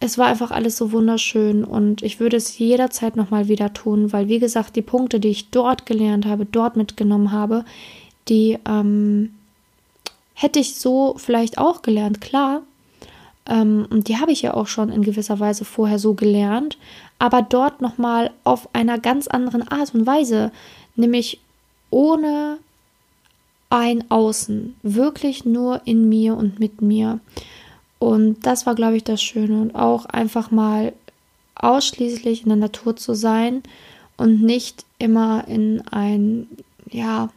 es 0.00 0.18
war 0.18 0.26
einfach 0.26 0.50
alles 0.50 0.76
so 0.76 0.92
wunderschön. 0.92 1.64
Und 1.64 2.02
ich 2.02 2.20
würde 2.20 2.36
es 2.36 2.58
jederzeit 2.58 3.16
nochmal 3.16 3.48
wieder 3.48 3.72
tun, 3.72 4.12
weil, 4.12 4.28
wie 4.28 4.38
gesagt, 4.38 4.76
die 4.76 4.82
Punkte, 4.82 5.20
die 5.20 5.28
ich 5.28 5.50
dort 5.50 5.86
gelernt 5.86 6.26
habe, 6.26 6.44
dort 6.44 6.76
mitgenommen 6.76 7.32
habe, 7.32 7.64
die 8.28 8.58
ähm, 8.68 9.34
hätte 10.34 10.60
ich 10.60 10.74
so 10.76 11.14
vielleicht 11.16 11.58
auch 11.58 11.82
gelernt, 11.82 12.20
klar. 12.20 12.62
Ähm, 13.46 13.86
und 13.90 14.08
die 14.08 14.18
habe 14.18 14.30
ich 14.32 14.42
ja 14.42 14.54
auch 14.54 14.66
schon 14.66 14.90
in 14.90 15.02
gewisser 15.02 15.40
Weise 15.40 15.64
vorher 15.64 15.98
so 15.98 16.14
gelernt, 16.14 16.76
aber 17.18 17.42
dort 17.42 17.80
nochmal 17.80 18.30
auf 18.44 18.72
einer 18.74 18.98
ganz 18.98 19.26
anderen 19.26 19.66
Art 19.66 19.94
und 19.94 20.06
Weise 20.06 20.52
nämlich 20.98 21.40
ohne 21.90 22.58
ein 23.70 24.10
Außen, 24.10 24.74
wirklich 24.82 25.44
nur 25.44 25.82
in 25.84 26.08
mir 26.08 26.36
und 26.36 26.58
mit 26.58 26.80
mir. 26.80 27.20
Und 27.98 28.46
das 28.46 28.66
war, 28.66 28.74
glaube 28.74 28.96
ich, 28.96 29.04
das 29.04 29.22
Schöne. 29.22 29.60
Und 29.60 29.74
auch 29.74 30.06
einfach 30.06 30.50
mal 30.50 30.92
ausschließlich 31.54 32.42
in 32.42 32.48
der 32.48 32.56
Natur 32.56 32.96
zu 32.96 33.14
sein 33.14 33.62
und 34.16 34.42
nicht 34.42 34.84
immer 34.98 35.46
in 35.48 35.82
ein, 35.90 36.46
ja, 36.90 37.30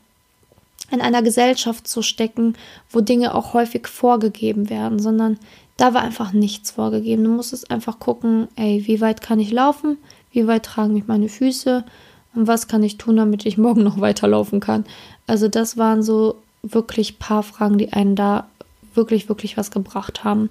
in 0.91 1.01
einer 1.01 1.21
Gesellschaft 1.21 1.87
zu 1.87 2.01
stecken, 2.01 2.55
wo 2.89 3.01
Dinge 3.01 3.33
auch 3.33 3.53
häufig 3.53 3.87
vorgegeben 3.87 4.69
werden, 4.69 4.99
sondern 4.99 5.39
da 5.77 5.93
war 5.93 6.01
einfach 6.01 6.33
nichts 6.33 6.71
vorgegeben. 6.71 7.23
Du 7.23 7.29
musstest 7.31 7.71
einfach 7.71 7.97
gucken, 7.97 8.47
ey, 8.55 8.83
wie 8.85 9.01
weit 9.01 9.21
kann 9.21 9.39
ich 9.39 9.51
laufen? 9.51 9.97
Wie 10.31 10.45
weit 10.47 10.63
tragen 10.63 10.93
mich 10.93 11.07
meine 11.07 11.29
Füße? 11.29 11.85
Und 12.33 12.47
was 12.47 12.67
kann 12.67 12.83
ich 12.83 12.97
tun, 12.97 13.17
damit 13.17 13.45
ich 13.45 13.57
morgen 13.57 13.83
noch 13.83 13.99
weiterlaufen 14.01 14.59
kann? 14.59 14.85
Also 15.27 15.47
das 15.47 15.77
waren 15.77 16.03
so 16.03 16.35
wirklich 16.63 17.19
paar 17.19 17.43
Fragen, 17.43 17.77
die 17.77 17.91
einen 17.93 18.15
da 18.15 18.47
wirklich, 18.93 19.29
wirklich 19.29 19.57
was 19.57 19.71
gebracht 19.71 20.23
haben. 20.23 20.49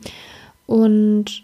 Und 0.66 1.42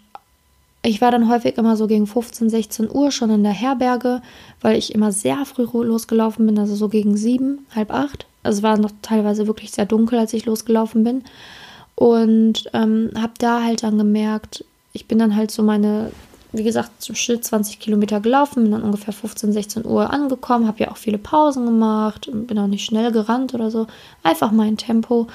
ich 0.83 1.01
war 1.01 1.11
dann 1.11 1.29
häufig 1.29 1.57
immer 1.57 1.75
so 1.75 1.87
gegen 1.87 2.07
15, 2.07 2.49
16 2.49 2.89
Uhr 2.89 3.11
schon 3.11 3.29
in 3.29 3.43
der 3.43 3.51
Herberge, 3.51 4.21
weil 4.61 4.77
ich 4.77 4.95
immer 4.95 5.11
sehr 5.11 5.45
früh 5.45 5.63
losgelaufen 5.83 6.45
bin, 6.45 6.57
also 6.57 6.75
so 6.75 6.87
gegen 6.87 7.17
sieben, 7.17 7.65
halb 7.75 7.91
acht. 7.91 8.25
Also 8.43 8.59
es 8.59 8.63
war 8.63 8.77
noch 8.77 8.91
teilweise 9.01 9.47
wirklich 9.47 9.71
sehr 9.71 9.85
dunkel, 9.85 10.19
als 10.19 10.33
ich 10.33 10.45
losgelaufen 10.45 11.03
bin. 11.03 11.23
Und 11.95 12.69
ähm, 12.73 13.11
habe 13.17 13.33
da 13.39 13.63
halt 13.63 13.83
dann 13.83 13.97
gemerkt, 13.97 14.63
ich 14.93 15.07
bin 15.07 15.19
dann 15.19 15.35
halt 15.35 15.51
so 15.51 15.63
meine 15.63 16.11
wie 16.51 16.63
gesagt, 16.63 17.01
zum 17.01 17.15
Schnitt 17.15 17.43
20 17.43 17.79
Kilometer 17.79 18.19
gelaufen, 18.19 18.63
bin 18.63 18.71
dann 18.71 18.83
ungefähr 18.83 19.13
15, 19.13 19.51
16 19.51 19.85
Uhr 19.85 20.11
angekommen, 20.11 20.67
habe 20.67 20.79
ja 20.79 20.91
auch 20.91 20.97
viele 20.97 21.17
Pausen 21.17 21.65
gemacht, 21.65 22.29
bin 22.31 22.57
auch 22.59 22.67
nicht 22.67 22.85
schnell 22.85 23.11
gerannt 23.11 23.53
oder 23.53 23.69
so, 23.69 23.87
einfach 24.23 24.51
mein 24.51 24.77
Tempo. 24.77 25.27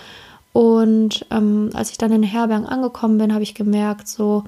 Und 0.52 1.24
ähm, 1.30 1.70
als 1.74 1.90
ich 1.90 1.98
dann 1.98 2.12
in 2.12 2.22
Herbergen 2.22 2.66
angekommen 2.66 3.18
bin, 3.18 3.32
habe 3.32 3.42
ich 3.42 3.54
gemerkt, 3.54 4.08
so, 4.08 4.44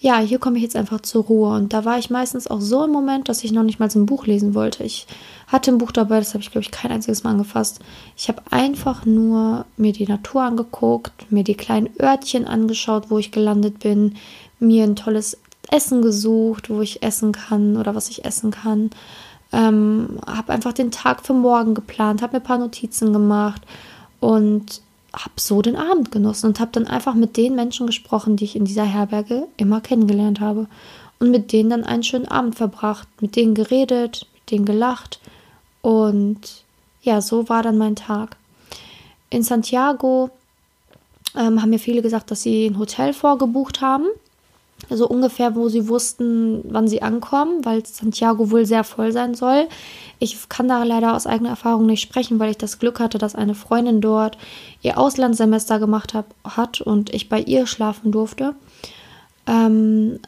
ja, 0.00 0.18
hier 0.20 0.38
komme 0.38 0.58
ich 0.58 0.62
jetzt 0.62 0.76
einfach 0.76 1.00
zur 1.00 1.24
Ruhe. 1.24 1.56
Und 1.56 1.72
da 1.72 1.84
war 1.84 1.98
ich 1.98 2.08
meistens 2.08 2.46
auch 2.46 2.60
so 2.60 2.84
im 2.84 2.92
Moment, 2.92 3.28
dass 3.28 3.42
ich 3.42 3.52
noch 3.52 3.64
nicht 3.64 3.80
mal 3.80 3.90
so 3.90 3.98
ein 3.98 4.06
Buch 4.06 4.26
lesen 4.26 4.54
wollte. 4.54 4.84
Ich 4.84 5.06
hatte 5.48 5.72
ein 5.72 5.78
Buch 5.78 5.92
dabei, 5.92 6.18
das 6.18 6.34
habe 6.34 6.42
ich, 6.42 6.52
glaube 6.52 6.62
ich, 6.62 6.70
kein 6.70 6.92
einziges 6.92 7.24
Mal 7.24 7.30
angefasst. 7.30 7.80
Ich 8.16 8.28
habe 8.28 8.42
einfach 8.50 9.06
nur 9.06 9.64
mir 9.76 9.92
die 9.92 10.06
Natur 10.06 10.42
angeguckt, 10.42 11.32
mir 11.32 11.42
die 11.42 11.56
kleinen 11.56 11.90
Örtchen 12.00 12.46
angeschaut, 12.46 13.10
wo 13.10 13.18
ich 13.18 13.32
gelandet 13.32 13.80
bin, 13.80 14.14
mir 14.60 14.84
ein 14.84 14.96
tolles 14.96 15.38
Essen 15.70 16.02
gesucht, 16.02 16.70
wo 16.70 16.80
ich 16.80 17.02
essen 17.02 17.32
kann 17.32 17.76
oder 17.76 17.94
was 17.94 18.08
ich 18.08 18.24
essen 18.24 18.50
kann. 18.50 18.90
Ähm, 19.52 20.18
habe 20.26 20.52
einfach 20.52 20.72
den 20.72 20.90
Tag 20.90 21.24
für 21.24 21.32
morgen 21.32 21.74
geplant, 21.74 22.22
habe 22.22 22.36
mir 22.36 22.40
ein 22.42 22.46
paar 22.46 22.58
Notizen 22.58 23.12
gemacht 23.12 23.62
und 24.20 24.82
habe 25.12 25.32
so 25.36 25.62
den 25.62 25.76
Abend 25.76 26.10
genossen 26.10 26.46
und 26.46 26.60
habe 26.60 26.70
dann 26.72 26.86
einfach 26.86 27.14
mit 27.14 27.36
den 27.36 27.54
Menschen 27.54 27.86
gesprochen, 27.86 28.36
die 28.36 28.44
ich 28.44 28.56
in 28.56 28.66
dieser 28.66 28.84
Herberge 28.84 29.48
immer 29.56 29.80
kennengelernt 29.80 30.40
habe. 30.40 30.66
Und 31.18 31.30
mit 31.30 31.52
denen 31.52 31.70
dann 31.70 31.84
einen 31.84 32.04
schönen 32.04 32.28
Abend 32.28 32.54
verbracht, 32.54 33.08
mit 33.20 33.34
denen 33.34 33.54
geredet, 33.54 34.26
mit 34.34 34.50
denen 34.50 34.66
gelacht. 34.66 35.18
Und 35.82 36.38
ja, 37.02 37.20
so 37.20 37.48
war 37.48 37.62
dann 37.62 37.78
mein 37.78 37.96
Tag. 37.96 38.36
In 39.30 39.42
Santiago 39.42 40.30
ähm, 41.34 41.60
haben 41.60 41.70
mir 41.70 41.80
viele 41.80 42.02
gesagt, 42.02 42.30
dass 42.30 42.42
sie 42.42 42.66
ein 42.66 42.78
Hotel 42.78 43.12
vorgebucht 43.12 43.80
haben 43.80 44.06
so 44.90 45.08
ungefähr, 45.08 45.54
wo 45.54 45.68
sie 45.68 45.88
wussten, 45.88 46.62
wann 46.64 46.88
sie 46.88 47.02
ankommen, 47.02 47.64
weil 47.64 47.84
Santiago 47.84 48.50
wohl 48.50 48.64
sehr 48.64 48.84
voll 48.84 49.12
sein 49.12 49.34
soll. 49.34 49.66
Ich 50.18 50.48
kann 50.48 50.68
da 50.68 50.82
leider 50.84 51.14
aus 51.14 51.26
eigener 51.26 51.50
Erfahrung 51.50 51.86
nicht 51.86 52.02
sprechen, 52.02 52.38
weil 52.38 52.50
ich 52.50 52.58
das 52.58 52.78
Glück 52.78 53.00
hatte, 53.00 53.18
dass 53.18 53.34
eine 53.34 53.54
Freundin 53.54 54.00
dort 54.00 54.38
ihr 54.82 54.98
Auslandssemester 54.98 55.78
gemacht 55.78 56.14
hab, 56.14 56.34
hat 56.44 56.80
und 56.80 57.12
ich 57.12 57.28
bei 57.28 57.40
ihr 57.40 57.66
schlafen 57.66 58.12
durfte. 58.12 58.54
Ähm, 59.46 60.20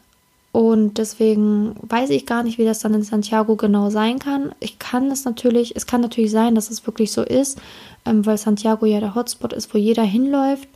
und 0.52 0.98
deswegen 0.98 1.76
weiß 1.82 2.10
ich 2.10 2.26
gar 2.26 2.42
nicht, 2.42 2.58
wie 2.58 2.64
das 2.64 2.80
dann 2.80 2.94
in 2.94 3.04
Santiago 3.04 3.54
genau 3.54 3.88
sein 3.90 4.18
kann. 4.18 4.52
Ich 4.58 4.80
kann 4.80 5.10
es 5.10 5.24
natürlich, 5.24 5.76
es 5.76 5.86
kann 5.86 6.00
natürlich 6.00 6.32
sein, 6.32 6.56
dass 6.56 6.70
es 6.70 6.86
wirklich 6.86 7.12
so 7.12 7.22
ist, 7.22 7.60
ähm, 8.04 8.26
weil 8.26 8.36
Santiago 8.36 8.84
ja 8.84 8.98
der 8.98 9.14
Hotspot 9.14 9.52
ist, 9.52 9.72
wo 9.72 9.78
jeder 9.78 10.02
hinläuft. 10.02 10.68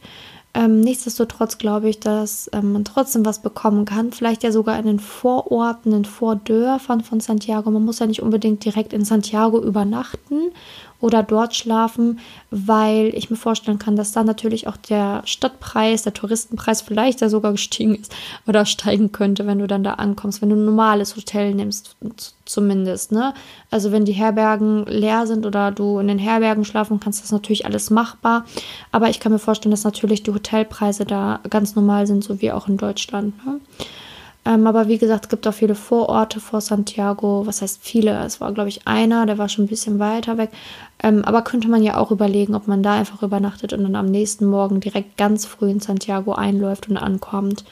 Ähm, 0.55 0.81
nichtsdestotrotz 0.81 1.59
glaube 1.59 1.89
ich, 1.89 1.99
dass 1.99 2.49
ähm, 2.53 2.73
man 2.73 2.85
trotzdem 2.85 3.27
was 3.27 3.43
bekommen 3.43 3.85
kann. 3.85 4.13
Vielleicht 4.13 4.45
ja 4.45 4.53
sogar 4.53 4.79
in 4.79 4.87
den 4.87 5.01
Vororten, 5.01 5.93
in 5.93 6.03
den 6.03 6.05
Vordörfern 6.05 7.03
von 7.03 7.19
Santiago. 7.19 7.71
Man 7.73 7.85
muss 7.85 7.99
ja 7.99 8.07
nicht 8.07 8.23
unbedingt 8.23 8.65
direkt 8.65 8.93
in 8.93 9.05
Santiago 9.05 9.61
übernachten 9.61 10.53
oder 11.05 11.23
dort 11.23 11.55
schlafen, 11.55 12.19
weil 12.51 13.13
ich 13.15 13.29
mir 13.29 13.37
vorstellen 13.37 13.79
kann, 13.79 13.95
dass 13.95 14.13
da 14.13 14.25
natürlich 14.25 14.67
auch 14.67 14.79
der 14.79 15.21
Stadtpreis, 15.27 16.03
der 16.03 16.15
Touristenpreis 16.15 16.81
vielleicht 16.81 17.21
ja 17.21 17.29
sogar 17.29 17.53
gestiegen 17.53 17.95
ist 17.95 18.15
oder 18.47 18.65
steigen 18.65 19.13
könnte, 19.13 19.47
wenn 19.47 19.59
du 19.59 19.67
dann 19.67 19.85
da 19.85 19.95
ankommst, 19.95 20.41
wenn 20.41 20.49
du 20.49 20.57
ein 20.57 20.65
normales 20.65 21.15
Hotel 21.15 21.55
nimmst, 21.55 21.95
zumindest. 22.47 23.13
Ne? 23.13 23.35
Also 23.71 23.93
wenn 23.93 24.07
die 24.07 24.13
Herbergen 24.13 24.87
leer 24.87 25.27
sind 25.27 25.45
oder 25.45 25.71
du 25.73 25.99
in 25.99 26.09
den 26.09 26.19
Herbergen 26.19 26.65
schlafen 26.65 27.01
kannst, 27.01 27.19
ist 27.19 27.27
das 27.27 27.33
natürlich 27.33 27.67
alles 27.67 27.91
machbar. 27.91 28.47
Aber 28.91 29.11
ich 29.11 29.21
kann 29.21 29.31
mir 29.31 29.39
vorstellen, 29.39 29.73
dass 29.73 29.85
natürlich 29.85 30.23
die 30.23 30.33
Hotelpreise 30.33 31.05
da 31.05 31.41
ganz 31.51 31.75
normal 31.75 32.07
sind, 32.07 32.25
so 32.25 32.41
wie 32.41 32.51
auch 32.51 32.67
in 32.67 32.79
Deutschland. 32.79 33.35
Ne? 33.45 33.61
Ähm, 34.55 34.67
aber 34.67 34.89
wie 34.89 34.99
gesagt, 34.99 35.25
es 35.27 35.29
gibt 35.31 35.47
auch 35.47 35.55
viele 35.55 35.75
Vororte 35.75 36.41
vor 36.41 36.61
Santiago. 36.61 37.47
Was 37.47 37.63
heißt 37.63 37.81
viele? 37.83 38.25
Es 38.25 38.41
war, 38.41 38.53
glaube 38.53 38.69
ich, 38.69 38.87
einer, 38.87 39.27
der 39.27 39.39
war 39.39 39.49
schon 39.49 39.65
ein 39.65 39.69
bisschen 39.69 39.99
weiter 39.99 40.39
weg. 40.39 40.51
Ähm, 41.03 41.25
aber 41.25 41.43
könnte 41.43 41.69
man 41.69 41.83
ja 41.83 41.97
auch 41.97 42.11
überlegen, 42.11 42.55
ob 42.55 42.69
man 42.69 42.83
da 42.83 42.95
einfach 42.95 43.23
übernachtet 43.23 43.73
und 43.73 43.83
dann 43.83 43.97
am 43.97 44.07
nächsten 44.07 44.47
Morgen 44.47 44.81
direkt 44.81 45.17
ganz 45.17 45.45
früh 45.47 45.71
in 45.71 45.81
Santiago 45.81 46.33
einläuft 46.33 46.89
und 46.89 46.97
ankommt. 46.97 47.65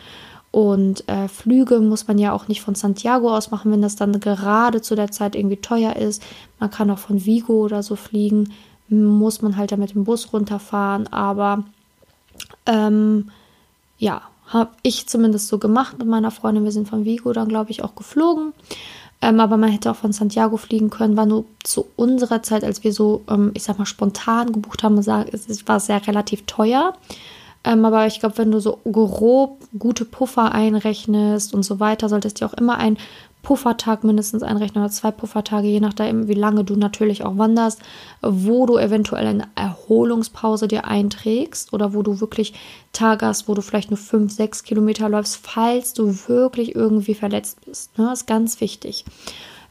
Und 0.51 1.09
äh, 1.09 1.29
Flüge 1.29 1.81
muss 1.81 2.09
man 2.09 2.19
ja 2.19 2.33
auch 2.33 2.49
nicht 2.49 2.61
von 2.61 2.75
Santiago 2.75 3.35
aus 3.35 3.51
machen, 3.51 3.73
wenn 3.73 3.81
das 3.83 3.97
dann 3.97 4.21
gerade 4.21 4.83
zu 4.83 4.95
der 4.95 5.11
Zeit 5.11 5.35
irgendwie 5.35 5.57
teuer 5.57 5.97
ist. 5.97 6.23
Man 6.59 6.71
kann 6.71 6.91
auch 6.91 6.99
von 6.99 7.25
Vigo 7.25 7.55
oder 7.55 7.83
so 7.83 7.97
fliegen. 7.97 8.53
Muss 8.89 9.41
man 9.41 9.57
halt 9.57 9.73
da 9.73 9.77
mit 9.77 9.95
dem 9.95 10.05
Bus 10.05 10.33
runterfahren. 10.33 11.07
Aber 11.11 11.65
ähm, 12.67 13.31
ja, 13.99 14.23
habe 14.53 14.71
ich 14.83 15.09
zumindest 15.09 15.49
so 15.49 15.59
gemacht 15.59 15.99
mit 15.99 16.07
meiner 16.07 16.31
Freundin. 16.31 16.65
Wir 16.65 16.73
sind 16.73 16.89
von 16.89 17.05
Vigo 17.05 17.33
dann, 17.33 17.49
glaube 17.49 17.71
ich, 17.71 17.83
auch 17.83 17.95
geflogen. 17.95 18.53
Ähm, 19.21 19.39
aber 19.41 19.57
man 19.57 19.71
hätte 19.71 19.91
auch 19.91 19.97
von 19.97 20.13
Santiago 20.13 20.57
fliegen 20.57 20.91
können. 20.91 21.17
War 21.17 21.27
nur 21.27 21.45
zu 21.63 21.87
unserer 21.97 22.43
Zeit, 22.43 22.65
als 22.65 22.83
wir 22.83 22.93
so, 22.93 23.23
ähm, 23.31 23.53
ich 23.55 23.63
sag 23.63 23.79
mal, 23.79 23.87
spontan 23.87 24.53
gebucht 24.53 24.83
haben, 24.83 24.99
es 24.99 25.07
war 25.67 25.81
sehr 25.81 26.07
relativ 26.07 26.43
teuer. 26.47 26.95
Ähm, 27.65 27.85
aber 27.85 28.07
ich 28.07 28.21
glaube, 28.21 28.39
wenn 28.39 28.51
du 28.51 28.61
so 28.61 28.79
grob 28.91 29.61
gute 29.79 30.05
Puffer 30.05 30.53
einrechnest 30.53 31.55
und 31.55 31.63
so 31.63 31.81
weiter, 31.81 32.09
solltest 32.09 32.41
du 32.41 32.47
auch 32.47 32.55
immer 32.55 32.79
ein 32.79 32.97
Puffertag 33.43 34.05
mindestens 34.05 34.43
einrechnen 34.43 34.85
oder 34.85 34.93
zwei 34.93 35.11
Puffertage, 35.11 35.67
je 35.67 35.81
nachdem, 35.81 36.29
wie 36.29 36.35
lange 36.35 36.63
du 36.65 36.77
natürlich 36.77 37.25
auch 37.25 37.37
wanderst, 37.39 37.81
wo 38.23 38.67
du 38.67 38.79
eventuell 38.79 39.27
eine 39.27 39.49
Erholungspause 39.57 40.69
dir 40.69 40.85
einträgst 40.85 41.73
oder 41.73 41.93
wo 41.93 42.03
du 42.03 42.21
wirklich 42.21 42.55
Tage 42.93 43.27
hast, 43.27 43.49
wo 43.49 43.55
du 43.55 43.63
vielleicht 43.63 43.91
nur 43.91 43.99
fünf, 43.99 44.33
sechs 44.33 44.63
Kilometer 44.63 45.09
läufst, 45.09 45.37
falls 45.37 45.93
du 45.93 46.15
wirklich 46.29 46.75
irgendwie 46.77 47.15
verletzt 47.15 47.59
bist. 47.65 47.99
Ne? 47.99 48.07
Das 48.07 48.21
ist 48.21 48.27
ganz 48.27 48.61
wichtig. 48.61 49.05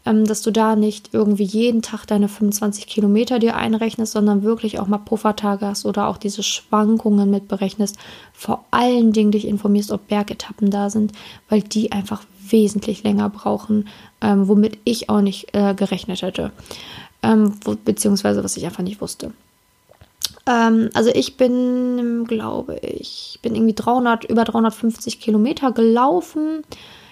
Ähm, 0.03 0.25
dass 0.25 0.41
du 0.41 0.49
da 0.49 0.75
nicht 0.75 1.09
irgendwie 1.13 1.43
jeden 1.43 1.83
Tag 1.83 2.07
deine 2.07 2.27
25 2.27 2.87
Kilometer 2.87 3.37
dir 3.37 3.55
einrechnest, 3.55 4.13
sondern 4.13 4.41
wirklich 4.41 4.79
auch 4.79 4.87
mal 4.87 4.97
Puffertage 4.97 5.65
hast 5.65 5.85
oder 5.85 6.07
auch 6.07 6.17
diese 6.17 6.41
Schwankungen 6.41 7.29
mit 7.29 7.47
berechnest. 7.47 7.97
Vor 8.33 8.65
allen 8.71 9.13
Dingen 9.13 9.31
dich 9.31 9.47
informierst, 9.47 9.91
ob 9.91 10.07
Bergetappen 10.07 10.71
da 10.71 10.89
sind, 10.89 11.11
weil 11.49 11.61
die 11.61 11.91
einfach 11.91 12.23
wesentlich 12.49 13.03
länger 13.03 13.29
brauchen, 13.29 13.87
ähm, 14.21 14.47
womit 14.47 14.79
ich 14.85 15.09
auch 15.09 15.21
nicht 15.21 15.53
äh, 15.53 15.75
gerechnet 15.75 16.23
hätte. 16.23 16.51
Ähm, 17.21 17.53
wo, 17.63 17.75
beziehungsweise 17.75 18.43
was 18.43 18.57
ich 18.57 18.65
einfach 18.65 18.83
nicht 18.83 19.01
wusste. 19.01 19.31
Ähm, 20.47 20.89
also 20.93 21.11
ich 21.13 21.37
bin, 21.37 22.25
glaube 22.27 22.77
ich, 22.77 23.39
bin 23.41 23.55
irgendwie 23.55 23.75
300, 23.75 24.25
über 24.25 24.43
350 24.43 25.19
Kilometer 25.19 25.71
gelaufen. 25.71 26.63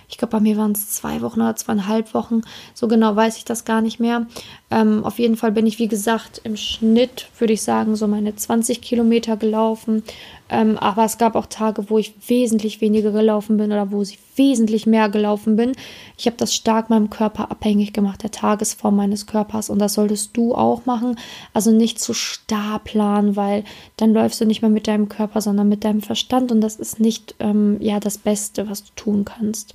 Ich 0.09 0.17
glaube, 0.17 0.31
bei 0.31 0.39
mir 0.39 0.57
waren 0.57 0.71
es 0.71 0.89
zwei 0.89 1.21
Wochen 1.21 1.41
oder 1.41 1.55
zweieinhalb 1.55 2.13
Wochen. 2.13 2.41
So 2.73 2.87
genau 2.87 3.15
weiß 3.15 3.37
ich 3.37 3.45
das 3.45 3.63
gar 3.63 3.81
nicht 3.81 3.99
mehr. 3.99 4.25
Ähm, 4.71 5.05
auf 5.05 5.19
jeden 5.19 5.37
Fall 5.37 5.51
bin 5.51 5.67
ich, 5.67 5.77
wie 5.77 5.87
gesagt, 5.87 6.41
im 6.43 6.57
Schnitt, 6.57 7.27
würde 7.37 7.53
ich 7.53 7.61
sagen, 7.61 7.95
so 7.95 8.07
meine 8.07 8.35
20 8.35 8.81
Kilometer 8.81 9.37
gelaufen. 9.37 10.03
Ähm, 10.49 10.77
aber 10.77 11.05
es 11.05 11.17
gab 11.17 11.35
auch 11.35 11.45
Tage, 11.45 11.89
wo 11.89 11.97
ich 11.99 12.13
wesentlich 12.27 12.81
weniger 12.81 13.11
gelaufen 13.11 13.57
bin 13.57 13.71
oder 13.71 13.91
wo 13.91 14.01
ich 14.01 14.19
wesentlich 14.35 14.87
mehr 14.87 15.09
gelaufen 15.09 15.55
bin. 15.55 15.73
Ich 16.17 16.25
habe 16.25 16.37
das 16.37 16.55
stark 16.55 16.89
meinem 16.89 17.09
Körper 17.09 17.51
abhängig 17.51 17.93
gemacht, 17.93 18.23
der 18.23 18.31
Tagesform 18.31 18.95
meines 18.95 19.27
Körpers. 19.27 19.69
Und 19.69 19.79
das 19.79 19.93
solltest 19.93 20.35
du 20.35 20.55
auch 20.55 20.85
machen. 20.85 21.17
Also 21.53 21.71
nicht 21.71 21.99
zu 21.99 22.13
starr 22.13 22.79
planen, 22.79 23.35
weil 23.35 23.63
dann 23.97 24.13
läufst 24.13 24.41
du 24.41 24.45
nicht 24.45 24.61
mehr 24.61 24.71
mit 24.71 24.87
deinem 24.87 25.09
Körper, 25.09 25.41
sondern 25.41 25.69
mit 25.69 25.83
deinem 25.83 26.01
Verstand. 26.01 26.51
Und 26.51 26.61
das 26.61 26.77
ist 26.77 26.99
nicht 26.99 27.35
ähm, 27.39 27.77
ja 27.79 27.99
das 27.99 28.17
Beste, 28.17 28.69
was 28.69 28.83
du 28.83 28.91
tun 28.95 29.25
kannst. 29.25 29.73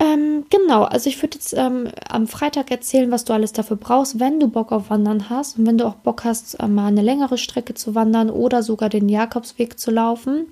Ähm, 0.00 0.44
genau, 0.48 0.84
also 0.84 1.10
ich 1.10 1.20
würde 1.20 1.38
jetzt 1.38 1.54
ähm, 1.54 1.88
am 2.08 2.28
Freitag 2.28 2.70
erzählen, 2.70 3.10
was 3.10 3.24
du 3.24 3.32
alles 3.32 3.52
dafür 3.52 3.76
brauchst, 3.76 4.20
wenn 4.20 4.38
du 4.38 4.46
Bock 4.46 4.70
auf 4.70 4.90
Wandern 4.90 5.28
hast 5.28 5.58
und 5.58 5.66
wenn 5.66 5.76
du 5.76 5.86
auch 5.86 5.96
Bock 5.96 6.24
hast, 6.24 6.54
äh, 6.60 6.68
mal 6.68 6.86
eine 6.86 7.02
längere 7.02 7.36
Strecke 7.36 7.74
zu 7.74 7.96
wandern 7.96 8.30
oder 8.30 8.62
sogar 8.62 8.90
den 8.90 9.08
Jakobsweg 9.08 9.78
zu 9.78 9.90
laufen. 9.90 10.46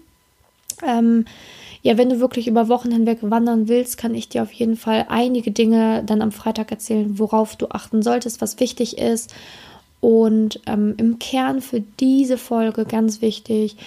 Ähm, 0.84 1.26
ja, 1.82 1.96
wenn 1.96 2.10
du 2.10 2.18
wirklich 2.18 2.48
über 2.48 2.68
Wochen 2.68 2.90
hinweg 2.90 3.18
wandern 3.20 3.68
willst, 3.68 3.98
kann 3.98 4.16
ich 4.16 4.28
dir 4.28 4.42
auf 4.42 4.50
jeden 4.50 4.76
Fall 4.76 5.06
einige 5.08 5.52
Dinge 5.52 6.02
dann 6.04 6.22
am 6.22 6.32
Freitag 6.32 6.72
erzählen, 6.72 7.20
worauf 7.20 7.54
du 7.54 7.68
achten 7.68 8.02
solltest, 8.02 8.40
was 8.40 8.58
wichtig 8.58 8.98
ist. 8.98 9.32
Und 10.00 10.60
ähm, 10.66 10.94
im 10.96 11.20
Kern 11.20 11.60
für 11.60 11.80
diese 12.00 12.38
Folge 12.38 12.84
ganz 12.84 13.22
wichtig, 13.22 13.76
ähm, 13.76 13.84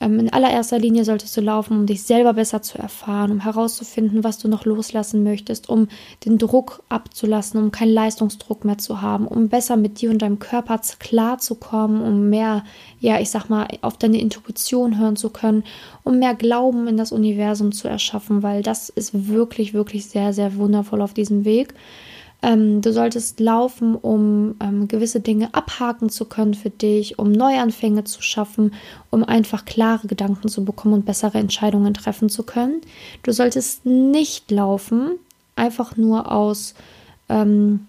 in 0.00 0.32
allererster 0.32 0.78
Linie 0.78 1.04
solltest 1.04 1.36
du 1.36 1.40
laufen, 1.40 1.76
um 1.76 1.86
dich 1.86 2.04
selber 2.04 2.34
besser 2.34 2.62
zu 2.62 2.78
erfahren, 2.78 3.32
um 3.32 3.40
herauszufinden, 3.40 4.22
was 4.22 4.38
du 4.38 4.46
noch 4.46 4.64
loslassen 4.64 5.24
möchtest, 5.24 5.68
um 5.68 5.88
den 6.24 6.38
Druck 6.38 6.84
abzulassen, 6.88 7.60
um 7.60 7.72
keinen 7.72 7.92
Leistungsdruck 7.92 8.64
mehr 8.64 8.78
zu 8.78 9.02
haben, 9.02 9.26
um 9.26 9.48
besser 9.48 9.76
mit 9.76 10.00
dir 10.00 10.10
und 10.10 10.22
deinem 10.22 10.38
Körper 10.38 10.80
klarzukommen, 11.00 12.00
um 12.00 12.30
mehr, 12.30 12.64
ja, 13.00 13.18
ich 13.18 13.30
sag 13.30 13.48
mal, 13.48 13.66
auf 13.82 13.96
deine 13.96 14.20
Intuition 14.20 14.98
hören 15.00 15.16
zu 15.16 15.30
können, 15.30 15.64
um 16.04 16.20
mehr 16.20 16.36
Glauben 16.36 16.86
in 16.86 16.96
das 16.96 17.10
Universum 17.10 17.72
zu 17.72 17.88
erschaffen, 17.88 18.44
weil 18.44 18.62
das 18.62 18.90
ist 18.90 19.26
wirklich, 19.26 19.74
wirklich 19.74 20.06
sehr, 20.06 20.32
sehr 20.32 20.54
wundervoll 20.56 21.02
auf 21.02 21.12
diesem 21.12 21.44
Weg. 21.44 21.74
Ähm, 22.40 22.82
du 22.82 22.92
solltest 22.92 23.40
laufen, 23.40 23.96
um 23.96 24.54
ähm, 24.60 24.86
gewisse 24.86 25.20
Dinge 25.20 25.52
abhaken 25.54 26.08
zu 26.08 26.24
können 26.24 26.54
für 26.54 26.70
dich, 26.70 27.18
um 27.18 27.32
Neuanfänge 27.32 28.04
zu 28.04 28.22
schaffen, 28.22 28.74
um 29.10 29.24
einfach 29.24 29.64
klare 29.64 30.06
Gedanken 30.06 30.48
zu 30.48 30.64
bekommen 30.64 30.94
und 30.94 31.04
bessere 31.04 31.38
Entscheidungen 31.38 31.94
treffen 31.94 32.28
zu 32.28 32.44
können. 32.44 32.80
Du 33.24 33.32
solltest 33.32 33.86
nicht 33.86 34.52
laufen, 34.52 35.18
einfach 35.56 35.96
nur 35.96 36.30
aus, 36.30 36.74
ähm, 37.28 37.87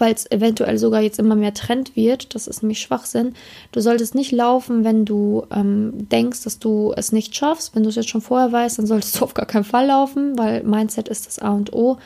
weil 0.00 0.14
es 0.14 0.30
eventuell 0.30 0.78
sogar 0.78 1.00
jetzt 1.00 1.18
immer 1.18 1.34
mehr 1.34 1.54
Trend 1.54 1.96
wird. 1.96 2.34
Das 2.34 2.46
ist 2.46 2.62
nämlich 2.62 2.80
Schwachsinn. 2.80 3.34
Du 3.72 3.80
solltest 3.80 4.14
nicht 4.14 4.32
laufen, 4.32 4.84
wenn 4.84 5.04
du 5.04 5.46
ähm, 5.50 5.92
denkst, 6.08 6.44
dass 6.44 6.58
du 6.58 6.92
es 6.96 7.12
nicht 7.12 7.36
schaffst. 7.36 7.74
Wenn 7.74 7.82
du 7.82 7.88
es 7.88 7.96
jetzt 7.96 8.08
schon 8.08 8.20
vorher 8.20 8.52
weißt, 8.52 8.78
dann 8.78 8.86
solltest 8.86 9.20
du 9.20 9.24
auf 9.24 9.34
gar 9.34 9.46
keinen 9.46 9.64
Fall 9.64 9.86
laufen, 9.86 10.38
weil 10.38 10.62
Mindset 10.64 11.08
ist 11.08 11.26
das 11.26 11.38
A 11.38 11.50
und 11.50 11.72
O. 11.72 11.98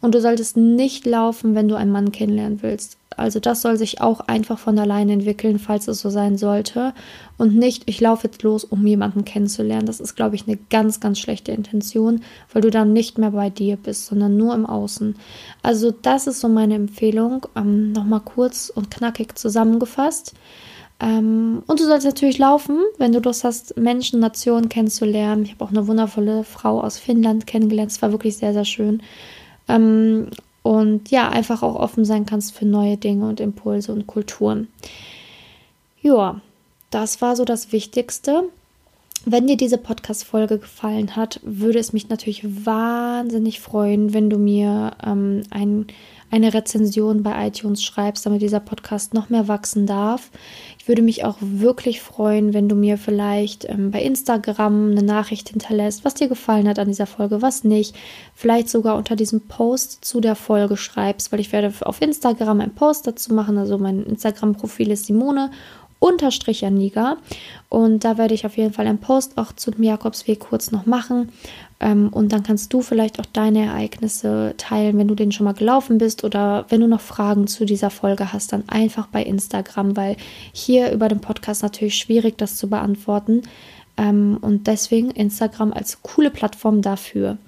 Und 0.00 0.14
du 0.14 0.20
solltest 0.20 0.56
nicht 0.56 1.06
laufen, 1.06 1.54
wenn 1.54 1.68
du 1.68 1.74
einen 1.74 1.92
Mann 1.92 2.12
kennenlernen 2.12 2.62
willst. 2.62 2.96
Also 3.18 3.40
das 3.40 3.62
soll 3.62 3.76
sich 3.76 4.00
auch 4.00 4.20
einfach 4.20 4.58
von 4.58 4.78
alleine 4.78 5.12
entwickeln, 5.12 5.58
falls 5.58 5.88
es 5.88 6.00
so 6.00 6.10
sein 6.10 6.36
sollte. 6.36 6.94
Und 7.38 7.56
nicht, 7.56 7.84
ich 7.86 8.00
laufe 8.00 8.26
jetzt 8.26 8.42
los, 8.42 8.64
um 8.64 8.86
jemanden 8.86 9.24
kennenzulernen. 9.24 9.86
Das 9.86 10.00
ist, 10.00 10.14
glaube 10.14 10.36
ich, 10.36 10.46
eine 10.46 10.58
ganz, 10.70 11.00
ganz 11.00 11.18
schlechte 11.18 11.52
Intention, 11.52 12.22
weil 12.52 12.62
du 12.62 12.70
dann 12.70 12.92
nicht 12.92 13.18
mehr 13.18 13.32
bei 13.32 13.50
dir 13.50 13.76
bist, 13.76 14.06
sondern 14.06 14.36
nur 14.36 14.54
im 14.54 14.66
Außen. 14.66 15.16
Also 15.62 15.90
das 15.90 16.26
ist 16.26 16.40
so 16.40 16.48
meine 16.48 16.74
Empfehlung. 16.74 17.46
Ähm, 17.56 17.92
Nochmal 17.92 18.20
kurz 18.20 18.70
und 18.74 18.90
knackig 18.90 19.38
zusammengefasst. 19.38 20.34
Ähm, 21.02 21.62
und 21.66 21.80
du 21.80 21.84
sollst 21.84 22.06
natürlich 22.06 22.38
laufen, 22.38 22.78
wenn 22.96 23.12
du 23.12 23.18
Lust 23.18 23.42
hast, 23.42 23.76
Menschen, 23.76 24.20
Nationen 24.20 24.68
kennenzulernen. 24.68 25.42
Ich 25.44 25.52
habe 25.52 25.64
auch 25.64 25.70
eine 25.70 25.88
wundervolle 25.88 26.44
Frau 26.44 26.80
aus 26.80 26.98
Finnland 26.98 27.46
kennengelernt. 27.46 27.90
Es 27.90 28.00
war 28.02 28.12
wirklich 28.12 28.36
sehr, 28.36 28.52
sehr 28.52 28.64
schön. 28.64 29.02
Ähm, 29.68 30.28
und 30.62 31.10
ja, 31.10 31.28
einfach 31.28 31.62
auch 31.62 31.74
offen 31.74 32.04
sein 32.04 32.26
kannst 32.26 32.54
für 32.54 32.66
neue 32.66 32.96
Dinge 32.96 33.28
und 33.28 33.40
Impulse 33.40 33.92
und 33.92 34.06
Kulturen. 34.06 34.68
Ja, 36.00 36.40
das 36.90 37.20
war 37.20 37.36
so 37.36 37.44
das 37.44 37.72
Wichtigste. 37.72 38.44
Wenn 39.24 39.46
dir 39.46 39.56
diese 39.56 39.78
Podcast-Folge 39.78 40.58
gefallen 40.58 41.14
hat, 41.14 41.38
würde 41.44 41.78
es 41.78 41.92
mich 41.92 42.08
natürlich 42.08 42.44
wahnsinnig 42.66 43.60
freuen, 43.60 44.12
wenn 44.12 44.30
du 44.30 44.38
mir 44.38 44.92
ähm, 45.04 45.42
ein, 45.50 45.86
eine 46.32 46.54
Rezension 46.54 47.22
bei 47.22 47.46
iTunes 47.48 47.84
schreibst, 47.84 48.24
damit 48.24 48.40
dieser 48.40 48.58
Podcast 48.58 49.12
noch 49.12 49.28
mehr 49.28 49.48
wachsen 49.48 49.86
darf. 49.86 50.30
Ich 50.78 50.88
würde 50.88 51.02
mich 51.02 51.26
auch 51.26 51.36
wirklich 51.40 52.00
freuen, 52.00 52.54
wenn 52.54 52.70
du 52.70 52.74
mir 52.74 52.96
vielleicht 52.96 53.68
ähm, 53.68 53.90
bei 53.90 54.00
Instagram 54.00 54.92
eine 54.92 55.02
Nachricht 55.02 55.50
hinterlässt, 55.50 56.06
was 56.06 56.14
dir 56.14 56.28
gefallen 56.28 56.66
hat 56.66 56.78
an 56.78 56.88
dieser 56.88 57.06
Folge, 57.06 57.42
was 57.42 57.64
nicht. 57.64 57.94
Vielleicht 58.34 58.70
sogar 58.70 58.96
unter 58.96 59.14
diesem 59.14 59.42
Post 59.42 60.06
zu 60.06 60.22
der 60.22 60.34
Folge 60.34 60.78
schreibst, 60.78 61.32
weil 61.32 61.40
ich 61.40 61.52
werde 61.52 61.70
auf 61.82 62.00
Instagram 62.00 62.62
einen 62.62 62.74
Post 62.74 63.06
dazu 63.06 63.34
machen. 63.34 63.58
Also 63.58 63.76
mein 63.76 64.02
Instagram-Profil 64.02 64.90
ist 64.90 65.04
Simone 65.04 65.50
unterstrich 66.02 66.64
Aniga. 66.64 67.16
Und 67.68 68.04
da 68.04 68.18
werde 68.18 68.34
ich 68.34 68.44
auf 68.44 68.56
jeden 68.56 68.72
Fall 68.72 68.86
einen 68.86 68.98
Post 68.98 69.38
auch 69.38 69.52
zu 69.52 69.70
dem 69.70 69.84
Jakobsweg 69.84 70.40
kurz 70.40 70.72
noch 70.72 70.84
machen. 70.84 71.30
Ähm, 71.78 72.08
und 72.08 72.32
dann 72.32 72.42
kannst 72.42 72.72
du 72.72 72.82
vielleicht 72.82 73.20
auch 73.20 73.26
deine 73.32 73.66
Ereignisse 73.66 74.54
teilen, 74.58 74.98
wenn 74.98 75.06
du 75.06 75.14
den 75.14 75.30
schon 75.30 75.44
mal 75.44 75.54
gelaufen 75.54 75.98
bist 75.98 76.24
oder 76.24 76.66
wenn 76.70 76.80
du 76.80 76.88
noch 76.88 77.00
Fragen 77.00 77.46
zu 77.46 77.64
dieser 77.64 77.90
Folge 77.90 78.32
hast, 78.32 78.52
dann 78.52 78.68
einfach 78.68 79.06
bei 79.06 79.22
Instagram, 79.22 79.96
weil 79.96 80.16
hier 80.52 80.90
über 80.90 81.08
den 81.08 81.20
Podcast 81.20 81.62
natürlich 81.62 81.94
schwierig, 81.94 82.36
das 82.36 82.56
zu 82.56 82.68
beantworten. 82.68 83.42
Ähm, 83.96 84.38
und 84.40 84.66
deswegen 84.66 85.12
Instagram 85.12 85.72
als 85.72 86.02
coole 86.02 86.30
Plattform 86.30 86.82
dafür. 86.82 87.38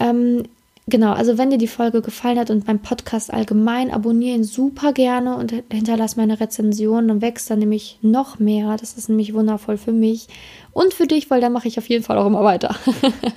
Ähm, 0.00 0.44
Genau, 0.86 1.12
also 1.14 1.38
wenn 1.38 1.48
dir 1.48 1.56
die 1.56 1.66
Folge 1.66 2.02
gefallen 2.02 2.38
hat 2.38 2.50
und 2.50 2.66
mein 2.66 2.82
Podcast 2.82 3.32
allgemein, 3.32 3.90
abonniere 3.90 4.36
ihn 4.36 4.44
super 4.44 4.92
gerne 4.92 5.36
und 5.36 5.50
hinterlass 5.72 6.16
meine 6.16 6.40
Rezension, 6.40 7.08
dann 7.08 7.22
wächst 7.22 7.50
er 7.50 7.56
nämlich 7.56 7.98
noch 8.02 8.38
mehr. 8.38 8.76
Das 8.76 8.92
ist 8.92 9.08
nämlich 9.08 9.32
wundervoll 9.32 9.78
für 9.78 9.92
mich 9.92 10.28
und 10.72 10.92
für 10.92 11.06
dich, 11.06 11.30
weil 11.30 11.40
dann 11.40 11.52
mache 11.52 11.68
ich 11.68 11.78
auf 11.78 11.88
jeden 11.88 12.04
Fall 12.04 12.18
auch 12.18 12.26
immer 12.26 12.44
weiter. 12.44 12.76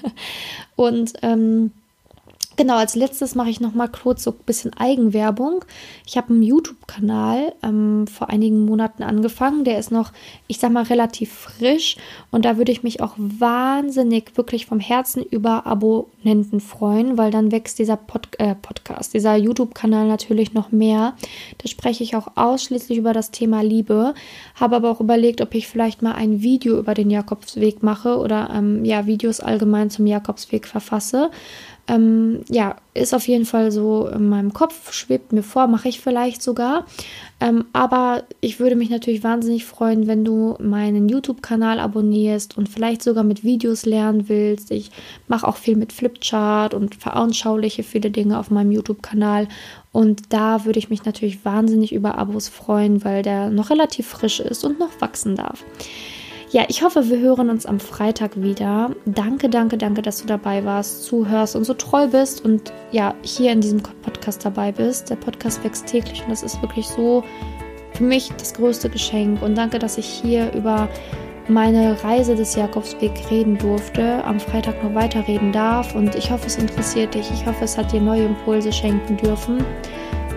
und 0.75 1.13
ähm, 1.21 1.71
Genau, 2.57 2.77
als 2.77 2.95
letztes 2.95 3.35
mache 3.35 3.51
ich 3.51 3.61
noch 3.61 3.75
mal 3.75 3.87
kurz 3.87 4.23
so 4.23 4.31
ein 4.31 4.43
bisschen 4.47 4.73
Eigenwerbung. 4.73 5.63
Ich 6.07 6.17
habe 6.17 6.33
einen 6.33 6.41
YouTube-Kanal 6.41 7.53
ähm, 7.61 8.07
vor 8.07 8.31
einigen 8.31 8.65
Monaten 8.65 9.03
angefangen. 9.03 9.63
Der 9.63 9.77
ist 9.77 9.91
noch, 9.91 10.11
ich 10.47 10.57
sag 10.57 10.71
mal, 10.71 10.81
relativ 10.81 11.31
frisch. 11.31 11.97
Und 12.31 12.45
da 12.45 12.57
würde 12.57 12.71
ich 12.71 12.81
mich 12.81 12.99
auch 12.99 13.13
wahnsinnig 13.15 14.35
wirklich 14.37 14.65
vom 14.65 14.79
Herzen 14.79 15.21
über 15.21 15.67
Abonnenten 15.67 16.59
freuen, 16.59 17.15
weil 17.15 17.29
dann 17.29 17.51
wächst 17.51 17.77
dieser 17.77 17.95
Pod 17.95 18.27
äh, 18.39 18.55
Podcast, 18.55 19.13
dieser 19.13 19.35
YouTube-Kanal 19.35 20.07
natürlich 20.07 20.55
noch 20.55 20.71
mehr. 20.71 21.13
Da 21.59 21.67
spreche 21.67 22.03
ich 22.03 22.15
auch 22.15 22.29
ausschließlich 22.33 22.97
über 22.97 23.13
das 23.13 23.29
Thema 23.29 23.61
Liebe. 23.61 24.15
Habe 24.55 24.77
aber 24.77 24.89
auch 24.89 24.99
überlegt, 24.99 25.41
ob 25.41 25.53
ich 25.53 25.67
vielleicht 25.67 26.01
mal 26.01 26.13
ein 26.13 26.41
Video 26.41 26.79
über 26.79 26.95
den 26.95 27.11
Jakobsweg 27.11 27.83
mache 27.83 28.17
oder 28.17 28.49
ähm, 28.51 28.83
ja, 28.83 29.05
Videos 29.05 29.41
allgemein 29.41 29.91
zum 29.91 30.07
Jakobsweg 30.07 30.65
verfasse. 30.65 31.29
Ähm, 31.89 32.41
ja, 32.49 32.75
ist 32.93 33.13
auf 33.13 33.27
jeden 33.27 33.45
Fall 33.45 33.71
so 33.71 34.07
in 34.07 34.27
meinem 34.27 34.53
Kopf, 34.53 34.91
schwebt 34.91 35.31
mir 35.31 35.43
vor, 35.43 35.67
mache 35.67 35.87
ich 35.87 36.01
vielleicht 36.01 36.41
sogar. 36.41 36.85
Ähm, 37.39 37.65
aber 37.71 38.23
ich 38.41 38.59
würde 38.59 38.75
mich 38.75 38.89
natürlich 38.89 39.23
wahnsinnig 39.23 39.65
freuen, 39.65 40.07
wenn 40.07 40.25
du 40.25 40.55
meinen 40.59 41.07
YouTube-Kanal 41.07 41.79
abonnierst 41.79 42.57
und 42.57 42.67
vielleicht 42.67 43.03
sogar 43.03 43.23
mit 43.23 43.43
Videos 43.43 43.85
lernen 43.85 44.27
willst. 44.27 44.71
Ich 44.71 44.91
mache 45.27 45.47
auch 45.47 45.55
viel 45.55 45.77
mit 45.77 45.93
Flipchart 45.93 46.73
und 46.73 46.95
veranschauliche 46.95 47.83
viele 47.83 48.11
Dinge 48.11 48.37
auf 48.37 48.51
meinem 48.51 48.71
YouTube-Kanal. 48.71 49.47
Und 49.93 50.33
da 50.33 50.65
würde 50.65 50.79
ich 50.79 50.89
mich 50.89 51.05
natürlich 51.05 51.45
wahnsinnig 51.45 51.93
über 51.93 52.17
Abos 52.17 52.49
freuen, 52.49 53.05
weil 53.05 53.21
der 53.21 53.49
noch 53.49 53.69
relativ 53.69 54.07
frisch 54.07 54.39
ist 54.39 54.65
und 54.65 54.79
noch 54.79 54.99
wachsen 54.99 55.35
darf. 55.35 55.63
Ja, 56.49 56.63
ich 56.69 56.81
hoffe, 56.81 57.09
wir 57.09 57.19
hören 57.19 57.49
uns 57.49 57.65
am 57.65 57.77
Freitag 57.77 58.41
wieder. 58.41 58.91
Danke, 59.05 59.49
danke, 59.49 59.77
danke, 59.77 60.01
dass 60.01 60.21
du 60.21 60.27
dabei 60.27 60.63
warst, 60.63 61.03
zuhörst 61.03 61.57
und 61.57 61.65
so 61.65 61.73
treu 61.73 62.07
bist 62.07 62.45
und 62.45 62.71
ja, 62.91 63.13
hier 63.21 63.51
in 63.51 63.59
diesem 63.59 63.81
Podcast 63.81 64.45
dabei 64.45 64.71
bist. 64.71 65.09
Der 65.09 65.17
Podcast 65.17 65.61
wächst 65.65 65.87
täglich 65.87 66.23
und 66.23 66.29
das 66.29 66.43
ist 66.43 66.61
wirklich 66.61 66.87
so 66.87 67.21
für 67.93 68.03
mich 68.03 68.31
das 68.37 68.53
größte 68.53 68.89
Geschenk. 68.89 69.41
Und 69.41 69.57
danke, 69.57 69.77
dass 69.77 69.97
ich 69.97 70.05
hier 70.05 70.53
über 70.53 70.87
meine 71.49 72.01
Reise 72.01 72.33
des 72.35 72.55
Jakobsweg 72.55 73.11
reden 73.29 73.57
durfte, 73.57 74.23
am 74.23 74.39
Freitag 74.39 74.81
noch 74.81 74.95
weiterreden 74.95 75.51
darf. 75.51 75.95
Und 75.95 76.15
ich 76.15 76.31
hoffe, 76.31 76.47
es 76.47 76.57
interessiert 76.57 77.13
dich. 77.13 77.29
Ich 77.29 77.45
hoffe, 77.45 77.65
es 77.65 77.77
hat 77.77 77.91
dir 77.91 77.99
neue 77.99 78.23
Impulse 78.23 78.71
schenken 78.71 79.17
dürfen. 79.17 79.65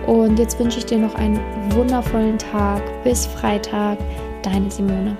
Und 0.07 0.39
jetzt 0.39 0.59
wünsche 0.59 0.79
ich 0.79 0.85
dir 0.85 0.97
noch 0.97 1.15
einen 1.15 1.39
wundervollen 1.73 2.37
Tag. 2.37 2.81
Bis 3.05 3.25
Freitag, 3.27 3.97
deine 4.43 4.69
Simone. 4.69 5.15